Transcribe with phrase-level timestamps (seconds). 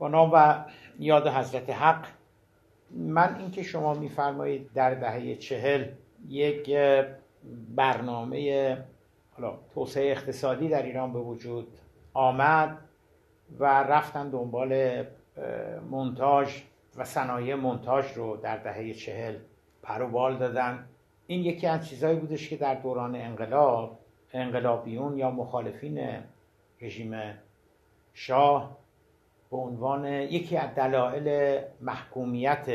[0.00, 0.64] با نام و
[0.98, 2.06] یاد حضرت حق.
[2.90, 5.84] من اینکه شما میفرمایید در دهه چهل
[6.28, 6.76] یک
[7.76, 8.78] برنامه
[9.30, 11.68] حالا توسعه اقتصادی در ایران به وجود
[12.14, 12.78] آمد
[13.58, 15.04] و رفتن دنبال
[15.90, 16.62] منتاج
[16.96, 19.36] و صنایع منتاج رو در دهه چهل
[19.82, 20.88] پروبال دادن.
[21.26, 23.98] این یکی از چیزهایی بودش که در دوران انقلاب
[24.32, 26.22] انقلابیون یا مخالفین
[26.80, 27.20] رژیم
[28.14, 28.79] شاه
[29.50, 32.66] به عنوان یکی از دلایل محکومیت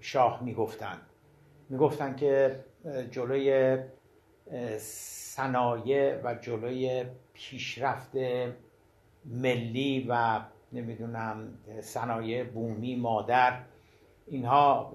[0.00, 1.00] شاه می‌گفتند.
[1.68, 2.56] می‌گفتند که
[3.10, 3.78] جلوی
[4.78, 8.16] صنایع و جلوی پیشرفت
[9.24, 10.40] ملی و
[10.72, 13.58] نمی‌دونم صنایع بومی مادر
[14.26, 14.92] اینها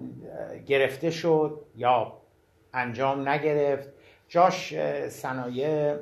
[0.65, 2.13] گرفته شد یا
[2.73, 3.89] انجام نگرفت.
[4.27, 4.73] جاش
[5.09, 5.95] صنایع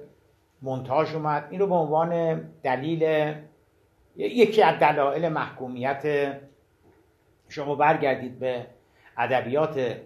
[0.61, 1.47] منتاج اومد.
[1.49, 3.33] این رو به عنوان دلیل
[4.17, 6.33] یکی از دلایل محکومیت
[7.49, 8.67] شما برگردید به
[9.17, 9.97] ادبیات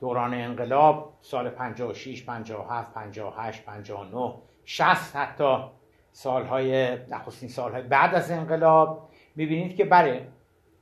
[0.00, 4.34] دوران انقلاب سال 56 57 58 59
[4.64, 5.56] 60 حتی
[6.12, 9.08] سالهای نخستین سالهای بعد از انقلاب.
[9.36, 10.20] می‌بینید که برای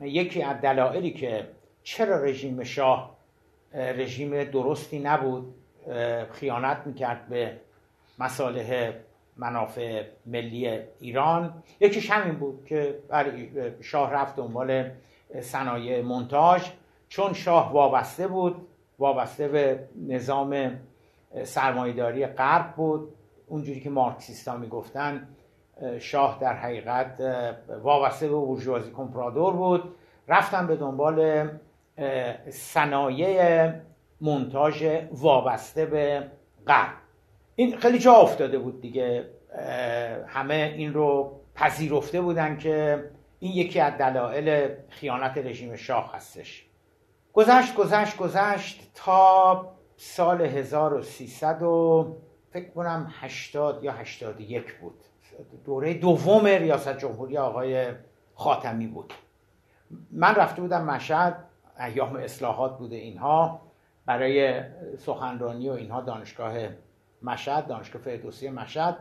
[0.00, 1.48] یکی از دلایلی که
[1.82, 3.16] چرا رژیم شاه
[3.74, 5.54] رژیم درستی نبود
[6.32, 7.60] خیانت می‌کرد به
[8.18, 8.92] مصالح
[9.38, 11.62] منافع ملی ایران.
[11.80, 12.98] یکیش همین بود که
[13.80, 14.90] شاه رفت دنبال
[15.40, 16.70] صنایع منتاج.
[17.08, 20.80] چون شاه وابسته بود وابسته به نظام
[21.44, 23.14] سرمایداری غرب بود.
[23.46, 25.28] اونجوری که مارکسیستا می‌گفتن
[25.98, 27.20] شاه در حقیقت
[27.82, 29.94] وابسته به بورژوازی کمپرادور بود.
[30.28, 31.48] رفتن به دنبال
[32.50, 33.70] صنایع
[34.20, 36.30] منتاج وابسته به
[36.66, 37.07] غرب.
[37.58, 39.30] این خیلی جا افتاده بود دیگه.
[40.26, 43.04] همه این رو پذیرفته بودن که
[43.38, 46.66] این یکی از دلایل خیانت رژیم شاه هستش.
[47.32, 52.16] گذشت گذشت گذشت تا سال 1300 و
[52.50, 55.04] فکر کنم 80 یا 81 بود.
[55.64, 57.86] دوره دوم ریاست جمهوری آقای
[58.34, 59.12] خاتمی بود.
[60.10, 61.44] من رفته بودم مشهد
[61.80, 63.60] ایام اصلاحات بوده اینها.
[64.06, 64.62] برای
[64.98, 66.54] سخنرانی و اینها دانشگاه
[67.22, 68.96] مشهد دانشگاه فردوسی مشهد.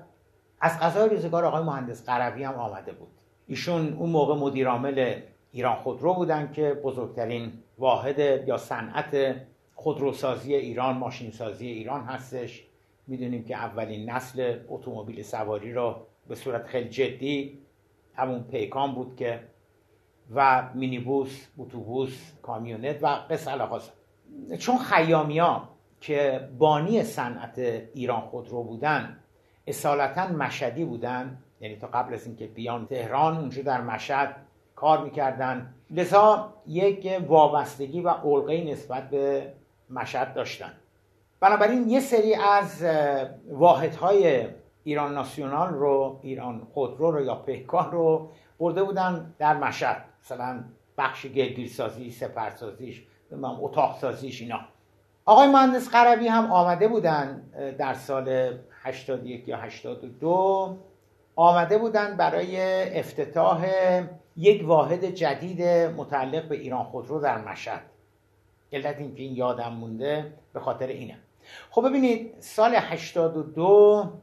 [0.61, 3.07] از قضای روزگار آقای مهندس قروی هم آمده بود.
[3.47, 9.35] ایشون اون موقع مدیرعامل ایران خودرو بودن که بزرگترین واحد یا صنعت
[9.75, 12.63] خودروسازی ایران ماشینسازی ایران هستش.
[13.07, 15.95] می‌دونیم که اولین نسل اتومبیل سواری رو
[16.28, 17.59] به صورت خیلی جدی
[18.16, 19.39] همون پیکان بود که
[20.35, 23.51] و مینیبوس اتوبوس کامیونت و قصه
[24.59, 25.69] چون خیامیا
[26.02, 27.59] که بانی صنعت
[27.94, 29.19] ایران خودرو بودن
[29.68, 31.38] اصالتا مشدی بودن.
[31.62, 34.35] یعنی تا قبل از اینکه بیان تهران اونجا در مشهد
[34.75, 35.74] کار می‌کردن.
[35.91, 39.53] لذا یک وابستگی و علقه نسبت به
[39.90, 40.74] مشهد داشتن.
[41.40, 42.85] بنابراین یه سری از
[43.50, 44.47] واحدهای
[44.84, 50.03] ایران ناسیونال رو ایران خودرو رو یا پیکان رو برده بودن در مشهد.
[50.24, 50.64] مثلا
[50.97, 53.03] بخش گلگیرسازی سپرسازیش
[53.62, 54.59] اتاق سازیش اینا.
[55.28, 57.42] آقای مهندس قربی هم آمده بودن
[57.78, 60.78] در سال 81 یا 82
[61.36, 62.58] آمده بودن برای
[63.00, 63.68] افتتاح
[64.38, 65.62] یک واحد جدید
[65.98, 67.82] متعلق به ایران خودرو در مشهد.
[68.74, 71.18] علت اینکه این یادم مونده به خاطر اینه.
[71.70, 74.14] خب ببینید سال 82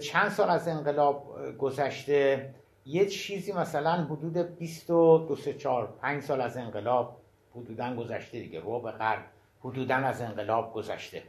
[0.00, 2.50] چند سال از انقلاب گذشته
[2.86, 7.16] یه چیزی مثلا حدود 22 4 5 سال از انقلاب
[7.56, 9.24] حدودا گذشته دیگه رو به قرن
[9.60, 11.22] حدودا از انقلاب گذشته.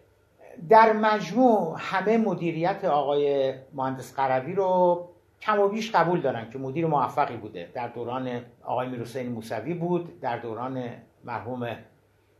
[0.70, 5.10] در مجموع همه مدیریت آقای مهندس قروی رو
[5.42, 7.70] کم و بیش قبول دارن که مدیر موفقی بوده.
[7.74, 10.84] در دوران آقای میرحسین موسوی بود در دوران
[11.24, 11.76] مرحوم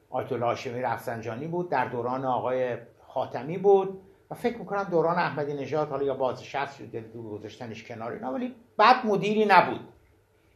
[0.10, 4.02] آیت الله هاشمی رفسنجانی بود در دوران آقای خاتمی بود
[4.32, 7.02] و فکر می‌کنم دوران احمدی نژاد حالا یا بازنشست شده
[7.32, 9.80] گذاشتنش کنار اینا ولی بعد مدیری نبود.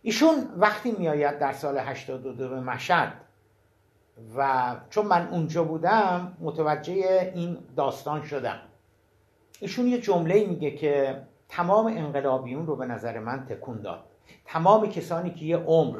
[0.02, 3.14] ایشون وقتی میآید در سال 82 به مشهد
[4.36, 8.60] و چون من اونجا بودم متوجه این داستان شدم.
[9.60, 14.04] ایشون یه جمله میگه که تمام انقلابیون رو به نظر من تکون داد.
[14.46, 16.00] تمام کسانی که یه عمر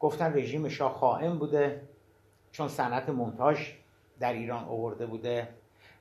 [0.00, 1.82] گفتن رژیم شاه خائن بوده
[2.52, 3.68] چون صنعت مونتاژ
[4.20, 5.48] در ایران آورده بوده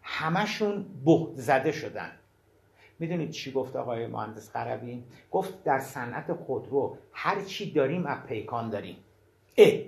[0.02, 2.12] همشون بهت زده شدن.
[3.00, 8.70] می‌دونید چی گفت آقای مهندس قربی گفت در صنعت خودرو هر چی داریم از پیکان
[8.70, 8.98] داریم.
[9.58, 9.82] اه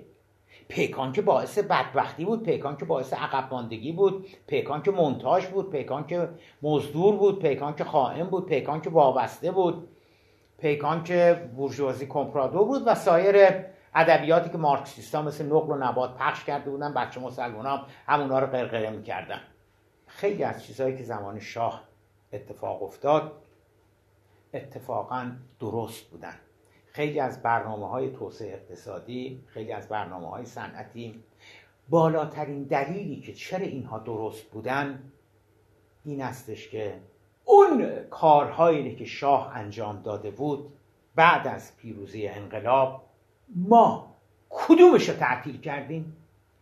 [0.68, 5.70] پیکان که باعث بدبختی بود پیکان که باعث عقب ماندگی بود پیکان که منتاج بود
[5.70, 6.28] پیکان که
[6.62, 9.88] مزدور بود پیکان که خائن بود پیکان که وابسته بود
[10.58, 13.64] پیکان که بورژوازی کمپرادو بود و سایر
[13.94, 18.46] ادبیاتی که مارکسیستا مثل نقل و نبات پخش کرده بودن بچه مسلمان هم همونا رو
[18.46, 19.40] قرقره می‌کردن.
[20.06, 21.82] خیلی از چیزهایی که زمان شاه
[22.32, 23.32] اتفاق افتاد
[24.54, 26.34] اتفاقا درست بودن.
[26.92, 31.22] خیلی از برنامه های توسعه اقتصادی خیلی از برنامه های صنعتی
[31.88, 35.12] بالاترین دلیلی که چرا اینها درست بودن
[36.04, 37.00] این استش که
[37.44, 40.72] اون کارهایی که شاه انجام داده بود
[41.14, 43.04] بعد از پیروزی انقلاب
[43.56, 44.14] ما
[44.48, 46.16] کدومش رو تعطیل کردیم؟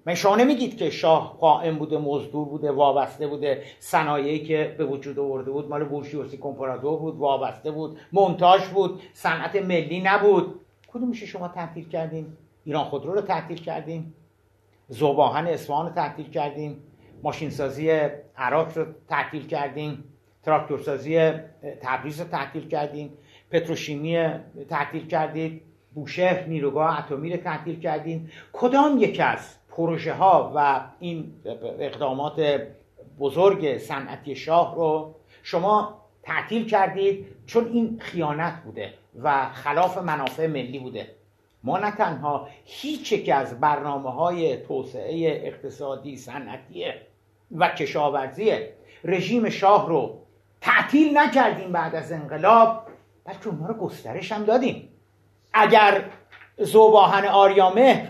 [0.07, 3.63] من شما نمیگید که شاه قائم بوده مزدور بوده وابسته بوده.
[3.79, 9.57] صنایعی که به وجود آورده بود مال بورژوازی کمپرادور بود وابسته بود مونتاژ بود صنعت
[9.57, 10.61] ملی نبود.
[10.89, 12.27] کدومش شما تعطیل کردین؟
[12.65, 14.13] ایران خودرو رو تعطیل کردین؟
[14.89, 16.77] زوباهن اصفهان رو تعطیل کردین؟
[17.23, 17.91] ماشینسازی
[18.37, 19.99] عراق رو تعطیل کردین؟
[20.43, 21.33] تراکتورسازی
[21.83, 23.11] تبریز رو تعطیل کردین؟
[23.51, 24.31] پتروشیمی
[24.69, 25.63] تعطیل کردید
[25.95, 31.33] بوشهر نیروگاه اتمی رو تعطیل کردین؟ کدام یک از پروژه ها و این
[31.79, 32.61] اقدامات
[33.21, 40.79] بزرگ صنعتی شاه رو شما تعطیل کردید چون این خیانت بوده و خلاف منافع ملی
[40.79, 41.11] بوده.
[41.65, 46.85] ما نه تنها هیچ یک از برنامه های توسعه اقتصادی صنعتی
[47.57, 48.53] و کشاورزی
[49.05, 50.19] رژیم شاه رو
[50.61, 52.87] تعطیل نکردیم بعد از انقلاب
[53.25, 54.89] بلکه اونها رو گسترش هم دادیم.
[55.53, 56.05] اگر
[56.59, 58.09] زوباهن آریامهر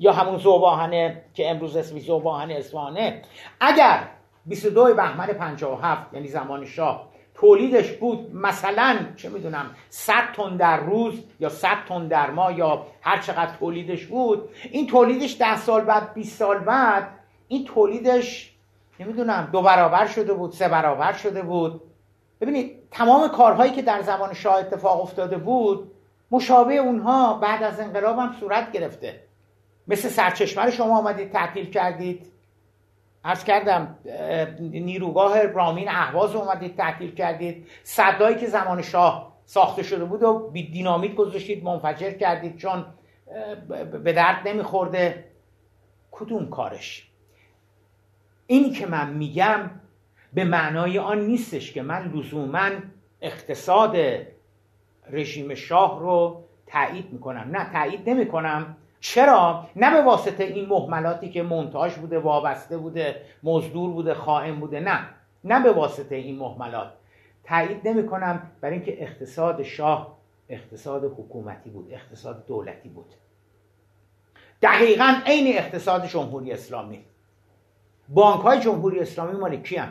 [0.00, 3.22] یا همون زوباهن که امروز اسمی زوباهن اصفهانه.
[3.60, 3.98] اگر
[4.46, 11.14] 22 بهمن 57 یعنی زمان شاه تولیدش بود مثلا چه می‌دونم 100 تن در روز
[11.40, 16.14] یا 100 تن در ماه یا هر چقدر تولیدش بود این تولیدش 10 سال بعد
[16.14, 17.08] 20 سال بعد
[17.48, 18.54] این تولیدش
[19.00, 21.80] نمی‌دونم دو برابر شده بود سه برابر شده بود.
[22.40, 25.92] ببینید تمام کارهایی که در زمان شاه اتفاق افتاده بود
[26.30, 29.29] مشابه اونها بعد از انقلاب هم صورت گرفته.
[29.90, 32.26] مثل سرچشمه رو شما آمدید تعطیل کردید.
[33.24, 33.98] عرض کردم
[34.60, 37.66] نیروگاه رامین اهواز اومدید تعطیل کردید.
[37.82, 42.86] صدایی که زمان شاه ساخته شده بود و بی دینامیت گذاشتید منفجر کردید چون
[44.02, 45.24] به درد نمیخورده.
[46.10, 47.08] کدوم کارش؟
[48.46, 49.70] اینی که من میگم
[50.32, 52.70] به معنای آن نیستش که من لزوما
[53.20, 53.96] اقتصاد
[55.10, 57.48] رژیم شاه رو تایید می‌کنم.
[57.56, 58.76] نه تایید نمی‌کنم.
[59.00, 64.80] چرا؟ نه به واسطه این محملاتی که منتاج بوده وابسته بوده مزدور بوده خائن بوده
[64.80, 65.00] نه.
[65.44, 66.92] نه به واسطه این محملات.
[67.44, 70.18] تایید نمی کنم برای اینکه اقتصاد شاه
[70.48, 73.14] اقتصاد حکومتی بود اقتصاد دولتی بود.
[74.62, 77.04] دقیقا عین اقتصاد جمهوری اسلامی.
[78.08, 79.88] بانک های جمهوری اسلامی مال کیه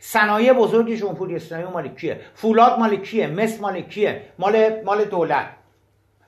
[0.00, 5.46] صنایع بزرگ جمهوری اسلامی مال کیه؟ فولاد مال کیه؟ مس مال کیه؟ مال مال دولت.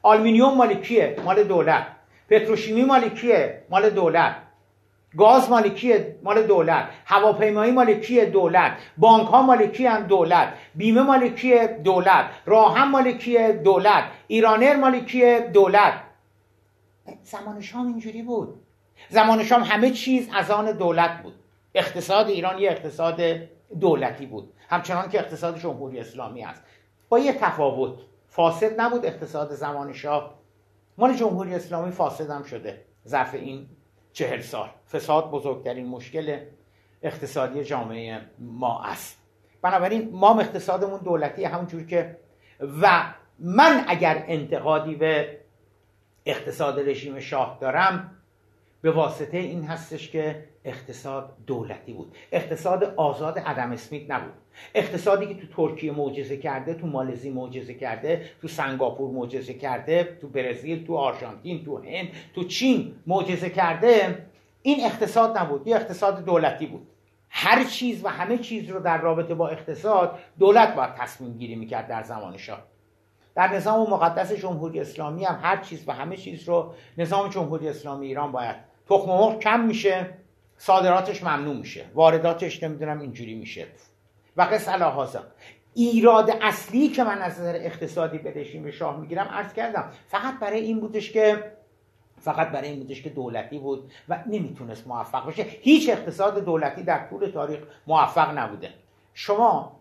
[0.02, 1.86] آلومینیوم مال کیه؟ مال دولت.
[2.30, 4.36] پتروشیمی مال کیه؟ مال دولت.
[5.18, 6.88] گاز مال کیه؟ مال دولت.
[7.06, 8.72] هواپیمایی مال کیه؟ دولت.
[8.98, 10.48] بانک ها مال کیه دولت.
[10.74, 12.24] بیمه مال کیه؟ دولت.
[12.46, 14.04] راهم مال کیه؟ دولت.
[14.26, 15.94] ایرانر مال کیه؟ دولت.
[17.22, 18.54] زمان شام اینجوری بود.
[19.08, 21.34] زمان شام همه چیز از آن دولت بود.
[21.74, 23.20] اقتصاد ایران یه اقتصاد
[23.80, 24.52] دولتی بود.
[24.68, 26.62] همچنان که اقتصاد جمهوری اسلامی است.
[27.08, 27.98] با یه تفاوت.
[28.28, 30.39] فاسد نبود اقتصاد زمان شاه
[31.00, 32.84] مال جمهوری اسلامی فاسد هم شده.
[33.08, 33.68] ظرف این
[34.12, 34.70] چهل سال.
[34.92, 36.38] فساد بزرگترین مشکل
[37.02, 39.18] اقتصادی جامعه ما است.
[39.62, 42.16] بنابراین ما اقتصادمون دولتی همونجور که
[42.82, 45.40] و من اگر انتقادی به
[46.26, 48.16] اقتصاد رژیم شاه دارم
[48.82, 52.14] به واسطه این هستش که اقتصاد دولتی بود.
[52.32, 54.32] اقتصاد آزاد ادم اسمیت نبود.
[54.74, 60.28] اقتصادی که تو ترکیه معجزه کرده تو مالزی معجزه کرده تو سنگاپور معجزه کرده تو
[60.28, 64.26] برزیل تو آرژانتین تو هند تو چین معجزه کرده
[64.62, 65.66] این اقتصاد نبود.
[65.66, 66.86] یه اقتصاد دولتی بود.
[67.28, 71.88] هر چیز و همه چیز رو در رابطه با اقتصاد دولت باید تصمیم گیری می‌کرد
[71.88, 72.62] در زمان شاه.
[73.34, 78.06] در نظام مقدس جمهوری اسلامی هم هر چیز و همه چیز رو نظام جمهوری اسلامی
[78.06, 78.56] ایران باید
[78.88, 80.19] تخم مرغ کم میشه.
[80.60, 81.84] صادراتش ممنوع میشه.
[81.94, 83.66] وارداتش نمی‌دونم اینجوری میشه.
[84.36, 85.24] و قص هازا
[85.74, 90.60] ایراد اصلی که من از نظر اقتصادی به رژیم شاه می‌گیرم عرض کردم فقط برای
[90.60, 91.52] این بودش که
[92.20, 95.42] فقط برای این بودش که دولتی بود و نمی‌تونست موفق باشه.
[95.42, 98.70] هیچ اقتصاد دولتی در طول تاریخ موفق نبوده.
[99.14, 99.80] شما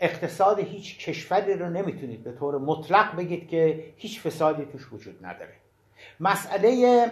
[0.00, 5.54] اقتصاد هیچ کشوری رو نمی‌تونید به طور مطلق بگید که هیچ فسادی توش وجود نداره.
[6.20, 7.06] مسئله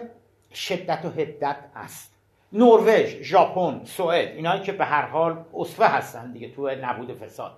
[0.53, 2.10] شدت و هدت است.
[2.53, 7.57] نروژ ژاپن سوئد اینایی که به هر حال اصفه هستن دیگه تو نبود فساد.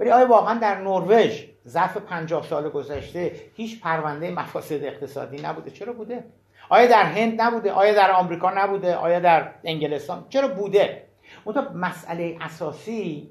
[0.00, 5.92] ولی آیا واقعا در نروژ ظرف پنجاه سال گذشته هیچ پرونده مفاسد اقتصادی نبوده؟ چرا
[5.92, 6.24] بوده؟
[6.68, 11.04] آیا در هند نبوده؟ آیا در آمریکا نبوده؟ آیا در انگلستان؟ چرا بوده؟
[11.44, 13.30] اون مسئله اساسی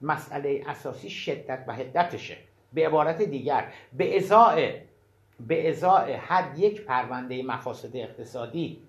[0.00, 2.36] مسئله اساسی شدت و حدتشه.
[2.72, 4.72] به عبارت دیگر به ازای
[5.40, 8.82] به ازای حد یک پرونده مفاسد اقتصادی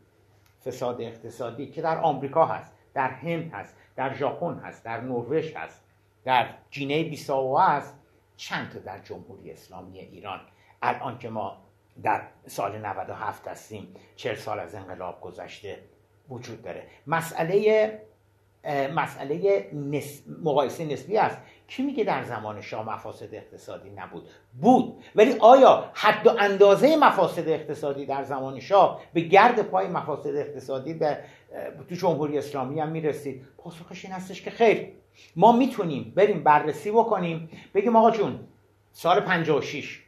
[0.65, 5.83] فساد اقتصادی که در آمریکا هست در هند هست در ژاپن هست در نروژ هست
[6.25, 7.95] در جینه بیساو هست
[8.37, 10.39] چند تا در جمهوری اسلامی ایران.
[10.81, 11.57] الان که ما
[12.03, 15.79] در سال 97 هستیم 40 سال از انقلاب گذشته
[16.29, 16.87] وجود داره.
[17.07, 18.01] مسئله
[18.95, 20.23] مسئله نس...
[20.43, 21.37] مقایسه نسبی است
[21.71, 24.29] کی میگه در زمان شاه مفاسد اقتصادی نبود؟
[24.61, 25.03] بود.
[25.15, 30.93] ولی آیا حد و اندازه مفاسد اقتصادی در زمان شاه به گرد پای مفاسد اقتصادی
[30.93, 31.17] به
[31.89, 34.87] تو جمهوری اسلامی هم می‌رسید؟ پاسخش این هستش که خیر.
[35.35, 37.49] ما می‌تونیم بریم بررسی بکنیم.
[37.73, 38.39] بگیم آقا جون
[38.91, 39.99] سال 56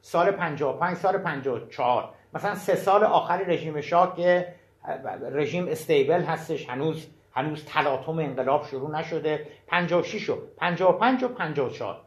[0.00, 4.54] سال 55 سال 54 مثلا سه سال آخر رژیم شاه که
[5.32, 7.06] رژیم استیبل هستش هنوز.
[7.36, 9.46] هنوز تلاطم انقلاب شروع نشده.
[9.66, 12.00] 56 و 55 و 54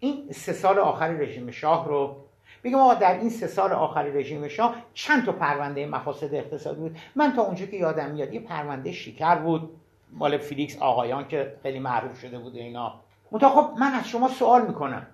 [0.00, 2.16] این سه سال آخر رژیم شاه رو
[2.64, 6.96] بگم آقا در این سه سال آخر رژیم شاه چند تا پرونده مفاسد اقتصادی بود؟
[7.16, 9.70] من تا اونجا که یادم میاد یه پرونده شکر بود.
[10.12, 13.00] مال فیلیکس آقایان که خیلی معروف شده بود اینا.
[13.32, 15.06] منتها خب من از شما سوال می‌کنم.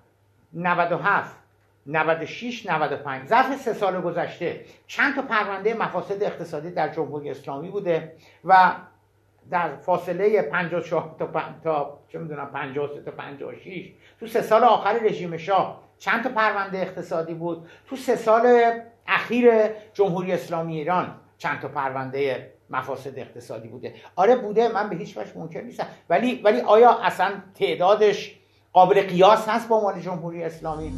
[0.52, 1.36] 97
[1.86, 8.16] 96 95 ظرف سه سال گذشته چند تا پرونده مفاسد اقتصادی در جمهوری اسلامی بوده
[8.44, 8.72] و
[9.50, 11.28] در فاصله 54 تا
[11.64, 16.78] تا چه می‌دونم 53 تا 56 تو سه سال آخر رژیم شاه چند تا پرونده
[16.78, 18.72] اقتصادی بود؟ تو سه سال
[19.06, 19.50] اخیر
[19.94, 25.38] جمهوری اسلامی ایران چند تا پرونده مفاسد اقتصادی بوده؟ آره بوده من به هیچ وجه
[25.38, 25.86] منکر نیستم.
[26.10, 28.38] ولی ولی آیا اصلا تعدادش
[28.72, 30.94] قابل قیاس هست با مال جمهوری اسلامی؟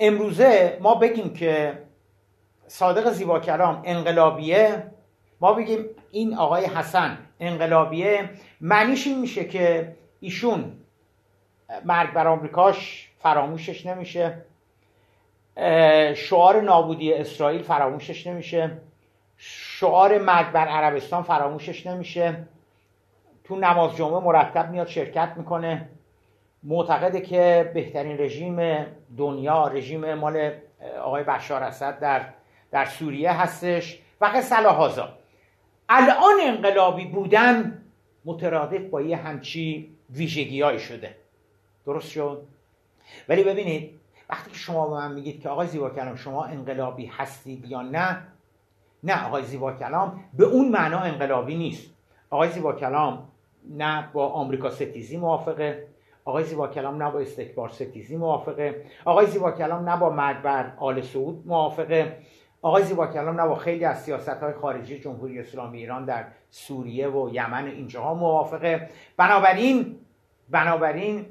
[0.00, 1.78] امروزه ما بگیم که
[2.66, 4.82] صادق زیبا کلام انقلابیه
[5.40, 8.30] ما بگیم این آقای حسن انقلابیه.
[8.60, 10.72] معنیش این میشه که ایشون
[11.84, 14.44] مرگ بر آمریکاش فراموشش نمیشه.
[16.14, 18.70] شعار نابودی اسرائیل فراموشش نمیشه.
[19.36, 22.48] شعار مرگ بر عربستان فراموشش نمیشه.
[23.44, 25.88] تو نماز جمعه مرتب میاد شرکت می‌کنه.
[26.62, 28.86] معتقده که بهترین رژیم
[29.16, 30.50] دنیا رژیم مال
[31.02, 32.26] آقای بشار اسد در
[32.70, 34.02] در سوریه هستش.
[34.20, 34.56] و قصه
[35.88, 37.82] الان انقلابی بودن
[38.24, 41.16] مترادف با یه همچی ویژگیهایی شده.
[41.86, 42.42] درست شد؟
[43.28, 44.00] ولی ببینید
[44.30, 48.22] وقتی که شما به من میگید که آقای زیبا کلام شما انقلابی هستید یا نه
[49.02, 51.90] نه آقای زیبا کلام به اون معنا انقلابی نیست.
[52.30, 53.28] آقای زیبا کلام
[53.70, 55.86] نه با آمریکا ستیزی موافقه
[56.24, 58.84] آقای زیبا کلام نه با استکبار ستیزی موافقه.
[59.04, 62.16] آقای زیبا کلام نه با مرگ بر آل سعود موافقه.
[62.62, 67.08] آقای زیبا کلام نه با خیلی از سیاست های خارجی جمهوری اسلامی ایران در سوریه
[67.08, 68.88] و یمن اینجاها موافقه.
[69.16, 69.96] بنابراین
[70.50, 71.26] بنابراین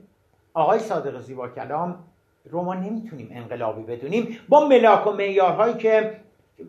[0.54, 2.04] آقای صادق زیبا کلام
[2.46, 6.20] رو ما نمی‌تونیم انقلابی بدونیم با ملاک و معیارهایی که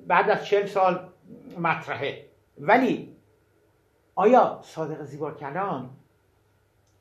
[0.06, 1.08] بعد از چل سال
[1.58, 2.24] مطرحه.
[2.58, 3.16] ولی
[4.14, 5.90] آیا صادق زیبا کلام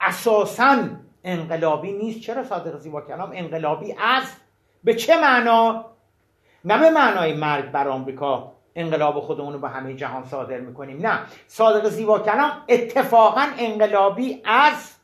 [0.01, 0.77] اساسا
[1.23, 2.19] انقلابی نیست.
[2.19, 4.41] چرا صادق زیبا کلام انقلابی است؟
[4.83, 5.85] به چه معنا؟
[6.65, 11.07] نه به معنای مرگ بر آمریکا انقلاب خودمون رو به همه جهان صادر می‌کنیم.
[11.07, 11.19] نه.
[11.47, 14.95] صادق زیبا کلام اتفاقا انقلابی از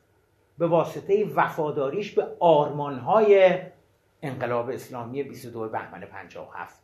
[0.58, 3.60] به واسطه وفاداریش به آرمانهای
[4.22, 6.80] انقلاب اسلامی 22 بهمن 57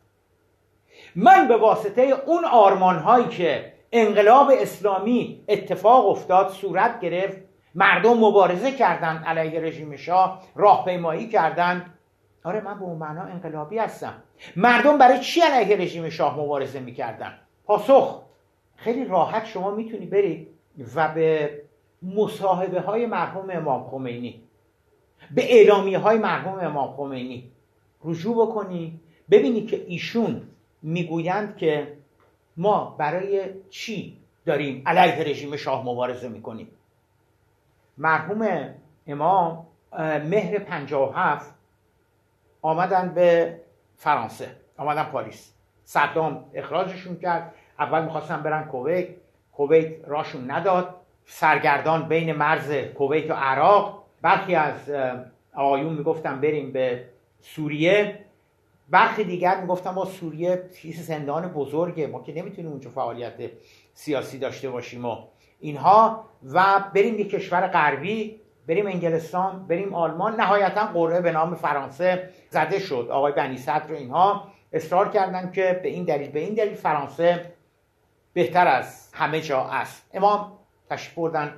[1.15, 7.38] من به واسطه اون آرمانهایی که انقلاب اسلامی اتفاق افتاد صورت گرفت
[7.75, 11.93] مردم مبارزه کردند علیه رژیم شاه راهپیمایی کردند.
[12.43, 14.13] آره من به اون معنا انقلابی هستم.
[14.55, 17.33] مردم برای چی علیه رژیم شاه مبارزه می‌کردن؟
[17.65, 18.21] پاسخ.
[18.75, 20.47] خیلی راحت شما می‌تونی برید
[20.95, 21.61] و به
[22.01, 24.41] مصاحبه های مرحوم امام خمینی
[25.35, 27.51] به اعلامی های مرحوم امام خمینی
[28.03, 28.99] رجوع بکنی.
[29.31, 30.41] ببینی که ایشون
[30.81, 31.97] می‌گویند که
[32.57, 36.67] ما برای چی داریم علیه رژیم شاه مبارزه می‌کنیم.
[37.98, 38.69] مرحوم
[39.07, 39.67] امام
[40.29, 41.55] مهر 57
[42.62, 43.57] آمدن به
[43.95, 45.53] فرانسه آمدن پاریس.
[45.83, 47.53] صدام اخراجشون کرد.
[47.79, 49.07] اول می‌خواستن برن کویت
[49.53, 50.95] کویت راشون نداد.
[51.25, 54.03] سرگردان بین مرز کویت و عراق.
[54.21, 54.89] برخی از
[55.53, 57.05] آقایون می‌گفتن بریم به
[57.41, 58.25] سوریه.
[58.89, 62.07] برخی دیگر می‌گفتن ما سوریه چیز زندان بزرگه.
[62.07, 63.33] ما که نمی‌تونیم اونجا فعالیت
[63.93, 65.17] سیاسی داشته باشیم و
[65.61, 70.35] اینها و بریم یک کشور غربی بریم انگلستان بریم آلمان.
[70.35, 73.07] نهایتا قرعه به نام فرانسه زده شد.
[73.11, 77.53] آقای بنی صدر اینها اصرار کردن که به این دلیل به این دلیل فرانسه
[78.33, 80.09] بهتر از همه جا است.
[80.13, 80.51] امام
[80.89, 81.53] تشریف بردن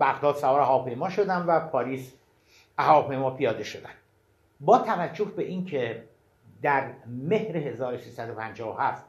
[0.00, 2.14] بغداد سوار هواپیما شدن و پاریس
[2.78, 3.90] هواپیما پیاده شدن.
[4.60, 6.04] با توجه به اینکه
[6.62, 9.04] در مهر 1357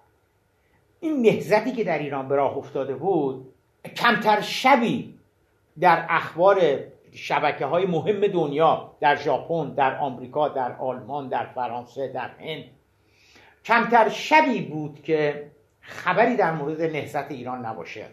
[0.99, 3.50] این نهزتی که در ایران به راه افتاده بود
[4.01, 5.19] کمتر شبی
[5.79, 6.61] در اخبار
[7.13, 12.63] شبکه های مهم دنیا در ژاپن در آمریکا در آلمان در فرانسه در هند
[13.65, 18.05] کمتر شبی بود که خبری در مورد نهزت ایران نباشه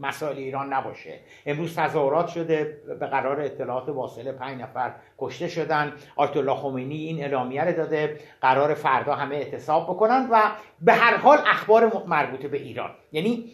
[0.00, 1.18] مسائل ایران نباشه.
[1.46, 5.92] امروز تظاهرات شده به قرار اطلاعات واصله پنج نفر کشته شدن.
[6.16, 10.42] آیت الله خمینی این اعلامیه رو داده قرار فردا همه اعتصاب بکنن و
[10.80, 12.90] به هر حال اخبار مربوطه به ایران.
[13.12, 13.50] یعنی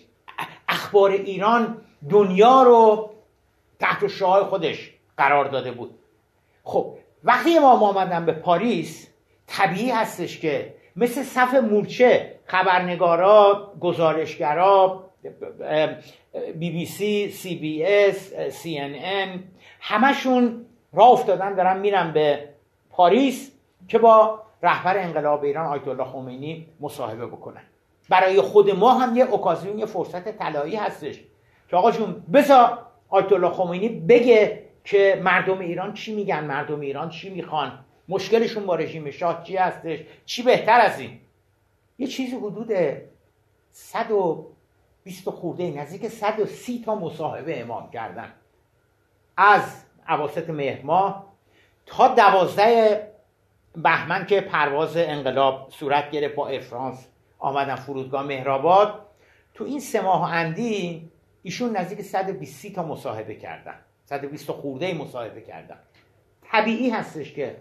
[0.78, 1.76] اخبار ایران
[2.10, 3.10] دنیا رو
[3.78, 5.90] تحت شعاع خودش قرار داده بود.
[6.62, 6.94] خب
[7.24, 9.08] وقتی امام آمدن به پاریس
[9.46, 15.04] طبیعی هستش که مثل صف مورچه خبرنگارا گزارشگرا
[16.54, 19.44] بی بی سی سی بی اس سی ان ان
[19.80, 22.48] همشون راه افتادن دارن میرن به
[22.90, 23.52] پاریس
[23.88, 27.62] که با رهبر انقلاب ایران آیت الله خمینی مصاحبه بکنن.
[28.08, 31.20] برای خود ما هم یه اوکازیون یه فرصت طلایی هستش.
[31.68, 37.08] که آقا جون بذار آیت الله خمینی بگه که مردم ایران چی میگن مردم ایران
[37.10, 37.84] چی می‌خوان.
[38.08, 41.20] مشکلشون با رژیم شاه چی هستش؟ چی بهتر از این؟
[41.98, 42.72] یه چیزی حدود
[43.72, 48.32] 120 خورده نزدیک 130 تا مصاحبه امام کردن.
[49.36, 51.26] از عواسط مهر ماه
[51.86, 53.08] تا دوازده
[53.76, 59.06] بهمن که پرواز انقلاب صورت گرفت با افرانس آمدن فرودگاه مهرآباد.
[59.54, 61.10] تو این سه ماه اندی
[61.42, 63.74] ایشون نزدیک 120 تا مصاحبه کردن.
[64.04, 65.78] 120 خورده مصاحبه کردن.
[66.52, 67.56] طبیعی هستش که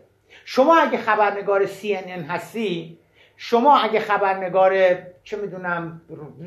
[0.46, 2.98] شما اگه خبرنگار CNN هستی
[3.38, 6.02] شما اگه خبرنگار چه می‌دونم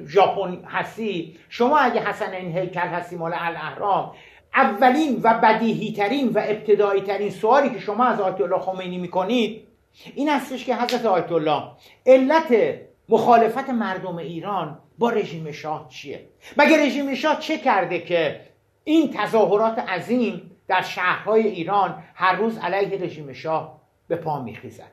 [0.06, 4.12] ژاپن هستی شما اگه حسن این هیکل هستی مال الاهرام
[4.54, 9.66] اولین و بدیهی ترین و ابتدایی ترین سوالی که شما از آیت الله خمینی می‌کنید
[10.14, 11.62] این هستش که حضرت آیت الله
[12.06, 18.40] علت مخالفت مردم ایران با رژیم شاه چیه؟ مگه رژیم شاه چه کرده که
[18.84, 24.90] این تظاهرات عظیم در شهرهای ایران هر روز علیه رژیم شاه به پا میخیزد؟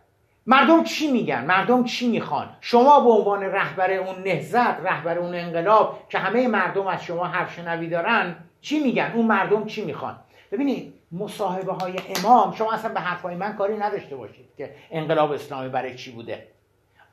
[0.48, 6.00] مردم چی میگن؟ مردم چی می‌خوان؟ شما به عنوان رهبر اون نهزت رهبر اون انقلاب
[6.10, 10.16] که همه مردم از شما حرف شنوی دارن چی میگن؟ اون مردم چی می‌خوان؟
[10.52, 15.70] ببینید مصاحبه های امام شما اصلا به حرفای من کاری نداشته باشید که انقلاب اسلامی
[15.70, 16.48] برای چی بوده.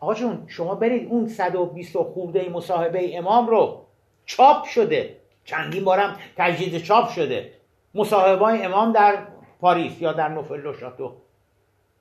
[0.05, 3.87] آقا جون شما برید اون 120 خورده مصاحبه امام رو
[4.27, 5.17] چاپ شده.
[5.45, 7.53] چندین بارم تجدید چاپ شده.
[7.95, 9.19] مصاحبه امام در
[9.61, 11.13] پاریس یا در نوفل شاتو.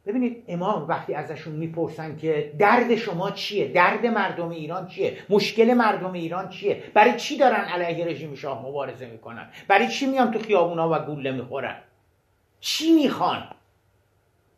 [0.06, 6.13] ببینید امام وقتی ازشون می‌پرسن که درد شما چیه؟ درد مردم ایران چیه؟ مشکل مردم
[6.13, 10.89] ایران چیه؟ برای چی دارن علیه رژیم شاه مبارزه می‌کنن؟ برای چی میان تو خیابونا
[10.92, 11.76] و گوله می‌خورن؟
[12.60, 13.44] چی می‌خوان؟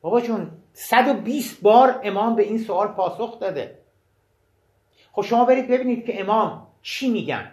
[0.01, 3.77] بابا جون 120 بار امام به این سوال پاسخ داده.
[5.11, 7.51] خب شما برید ببینید که امام چی میگن.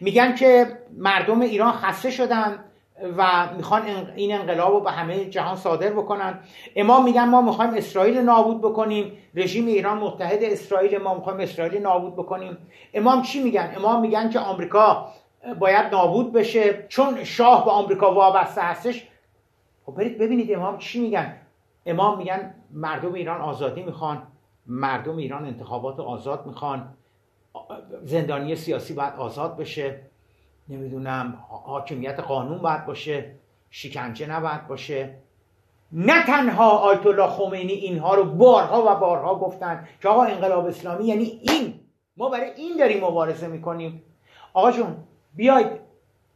[0.00, 2.64] میگن که مردم ایران خسته شدن
[3.16, 3.82] و می‌خوان
[4.16, 6.40] این انقلاب رو به همه جهان صادر بکنن.
[6.76, 9.12] امام میگن ما می‌خوایم اسرائیل نابود بکنیم.
[9.34, 12.58] رژیم ایران متحد اسرائیل ما می‌خوایم اسرائیل نابود بکنیم.
[12.94, 15.12] امام چی میگن؟ امام میگن که آمریکا
[15.58, 19.08] باید نابود بشه چون شاه به آمریکا وابسته هستش.
[19.86, 21.36] خب برید ببینید امام چی میگن.
[21.88, 24.22] امام میگن مردم ایران آزادی می‌خوان
[24.66, 26.94] مردم ایران انتخابات آزاد می‌خوان.
[28.02, 30.00] زندانی سیاسی باید آزاد بشه.
[30.68, 33.34] نمی‌دونم حاکمیت قانون باید باشه
[33.70, 35.14] شکنجه نباید باشه.
[35.92, 41.04] نه تنها آیت الله خمینی اینها رو بارها و بارها گفتن که آقا انقلاب اسلامی
[41.04, 41.80] یعنی این.
[42.16, 44.02] ما برای این داریم مبارزه می‌کنیم.
[44.52, 44.96] آقا جون
[45.34, 45.87] بیاید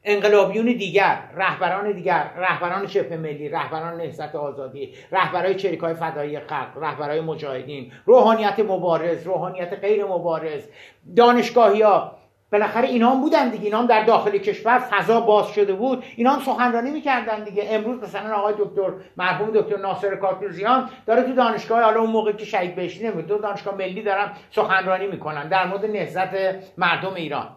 [0.04, 7.20] انقلابیون دیگر رهبران دیگر رهبران شبه ملی رهبران نهضت آزادی رهبرای چریکای فدایی خلق رهبرای
[7.20, 10.62] مجاهدین روحانیت مبارز روحانیت غیر مبارز
[11.16, 15.72] دانشگاهی ها بالاخره اینا هم بودن دیگه اینا هم در داخل کشور فضا باز شده
[15.72, 16.04] بود.
[16.16, 17.66] اینا هم سخنرانی می‌کردن دیگه.
[17.70, 22.44] امروز مثلا آقای دکتر مرحوم دکتر ناصر کارتوزیان داره تو دانشگاه حالا اون موقع که
[22.44, 26.28] شهید بهشتی نمید تو دانشگاه ملی دارن سخنرانی می‌کنن در مورد نهضت
[26.78, 27.48] مردم ایران.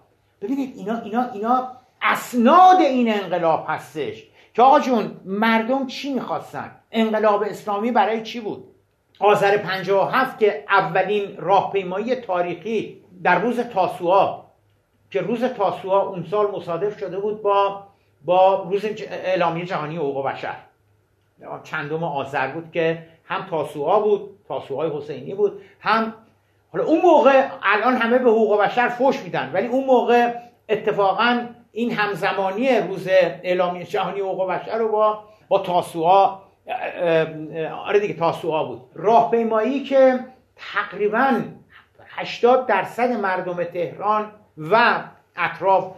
[0.41, 1.71] ببینید اینا اینا اینا
[2.11, 4.23] اسناد این انقلاب هستش.
[4.53, 8.63] که آقا جون مردم چی می‌خواستن؟ انقلاب اسلامی برای چی بود؟
[9.19, 14.41] آذر 57 که اولین راهپیمایی تاریخی در روز تاسوعا
[15.11, 17.83] که روز تاسوعا اون سال مصادف شده بود با
[18.25, 20.55] با روز اعلامیه جهانی حقوق بشر.
[21.63, 26.13] چندم آذر بود که هم تاسوعا بود تاسوعای حسینی بود هم
[26.73, 30.33] حالا اون موقع الان همه به حقوق بشر فوش میدن ولی اون موقع
[30.69, 36.39] اتفاقا این همزمانی روز اعلامیه جهانی حقوق بشر رو با با تاسوعا
[37.85, 38.81] آره دیگه تاسوعا بود.
[38.93, 40.19] راهپیمایی که
[40.55, 41.41] تقریبا
[42.07, 45.03] 80 درصد مردم تهران و
[45.35, 45.95] اطراف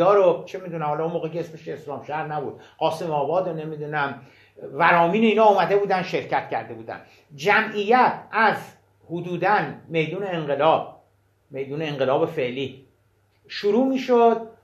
[0.00, 2.60] ها رو چه می‌دونم حالا اون موقع که اسمش اسلام شهر نبود.
[2.78, 4.22] قاسم آباد رو نمی‌دونم
[4.72, 7.00] ورامین اینا اومده بودن شرکت کرده بودن.
[7.34, 8.56] جمعیت از
[9.10, 9.58] حدودا
[9.88, 11.02] میدون انقلاب
[11.50, 12.86] میدون انقلاب فعلی.
[13.48, 14.55] شروع می‌شد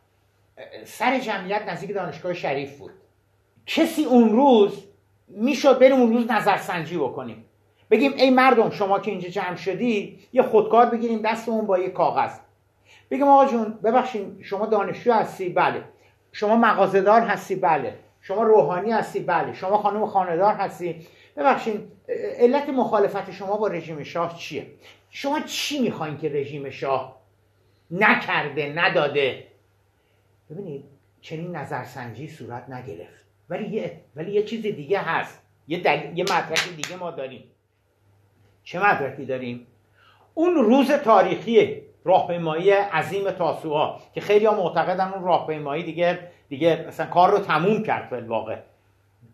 [0.84, 2.90] سر جمعیت نزدیک دانشگاه شریف بود.
[3.66, 4.84] کسی اون روز
[5.28, 7.44] می‌شد بریم اون روز نظرسنجی بکنیم.
[7.90, 12.38] بگیم ای مردم شما که اینجا جمع شدی یه خودکار بگیریم دستمون با یه کاغذ.
[13.10, 15.84] بگیم آقا جون ببخشید شما دانشجو هستی؟ بله.
[16.32, 17.94] شما مغازهدار هستی؟ بله.
[18.20, 19.52] شما روحانی هستی؟ بله.
[19.52, 21.92] شما خانم خاندار هستی؟ ببخشید
[22.38, 24.66] علت مخالفت شما با رژیم شاه چیه؟
[25.10, 27.20] شما چی می‌خواین که رژیم شاه
[27.90, 29.46] نکرده نداده؟
[30.52, 30.84] ببینید
[31.20, 33.26] چنین نظرسنجی صورت نگرفت.
[33.48, 35.42] ولی یه ولی یه چیز دیگه هست.
[35.68, 36.18] یه دل...
[36.18, 37.44] یه مدرک دیگه ما داریم.
[38.64, 39.66] چه مدرکی داریم؟
[40.34, 47.06] اون روز تاریخی راهپیمایی عظیم تاسوعا که خیلی ها معتقدن اون راهپیمایی دیگه دیگه مثلا
[47.06, 48.58] کار رو تموم کرد به واقع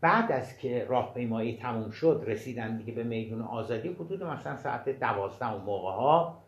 [0.01, 5.53] بعد از که راهپیمایی تموم شد رسیدن دیگه به میدون آزادی حدود مثلا ساعت دوازده
[5.53, 6.39] اون موقع ها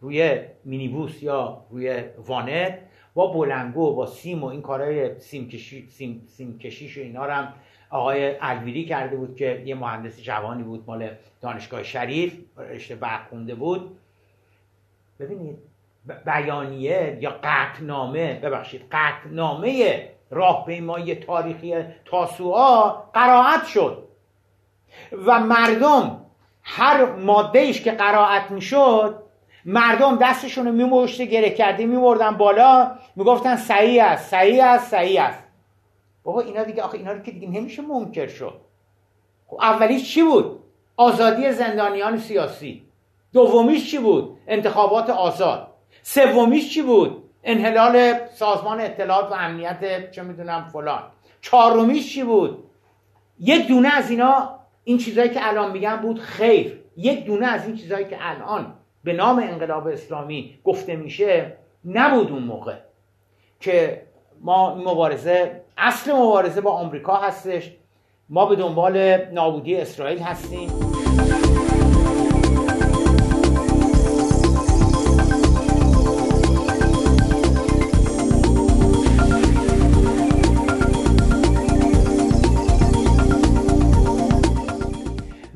[0.00, 2.78] روی مینیبوس یا روی وانت
[3.14, 7.52] با بلنگو با سیم و این کارهای سیم, کشی، سیم, سیم کشیش و اینا هم
[7.90, 13.54] آقای الویری کرده بود که یه مهندس جوانی بود مال دانشگاه شریف رشته برق خونده
[13.54, 13.98] بود.
[15.20, 15.58] ببینید
[16.26, 24.08] بیانیه یا قطنامه ببخشید قطنامه راهپیمایی تاریخی تاسوعا قرائت شد.
[25.26, 26.20] و مردم
[26.62, 29.22] هر ماده که قرائت می‌شد
[29.64, 35.44] مردم دستشون رو میموشته گره کرده میمردن بالا می‌گفتن صحیح است صحیح است صحیح است.
[36.24, 38.60] بابا اینا دیگه آخه اینا رو که دیگه نمیشه منکر شد.
[39.46, 40.60] خب اولیش چی بود؟
[40.96, 42.82] آزادی زندانیان سیاسی.
[43.32, 45.66] دومیش چی بود؟ انتخابات آزاد.
[46.02, 51.02] سومیش چی بود؟ انحلال سازمان اطلاعات و امنیت چه می‌دونم فلان.
[51.40, 52.64] چهارمیش چی بود؟
[53.38, 56.80] یک دونه از اینا این چیزهایی که الان میگن بود خیر.
[56.96, 62.42] یک دونه از این چیزهایی که الان به نام انقلاب اسلامی گفته میشه نبود اون
[62.42, 62.74] موقع
[63.60, 64.02] که
[64.40, 67.72] ما مبارزه اصل مبارزه با آمریکا هستش.
[68.28, 70.99] ما به دنبال نابودی اسرائیل هستیم.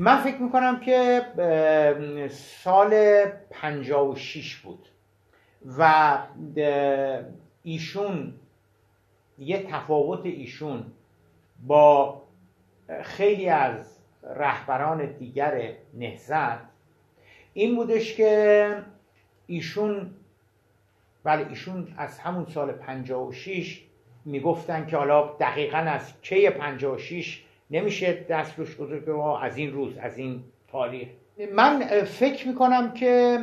[0.05, 1.23] من فکر می‌کنم که
[2.31, 4.89] سال 56 بود
[5.79, 6.19] و
[7.63, 8.35] ایشون
[9.39, 10.85] یه تفاوت ایشون
[11.67, 12.23] با
[13.03, 16.59] خیلی از رهبران دیگر نهزت
[17.53, 18.77] این بودش که
[19.47, 20.11] ایشون
[21.25, 23.83] بله ایشون از همون سال 56
[24.25, 29.09] می‌گفتن که حالا دقیقا از کی 56 نمیشه دست روش گذاشت
[29.43, 31.09] از این روز از این تاریخ.
[31.53, 33.39] من فکر می‌کنم که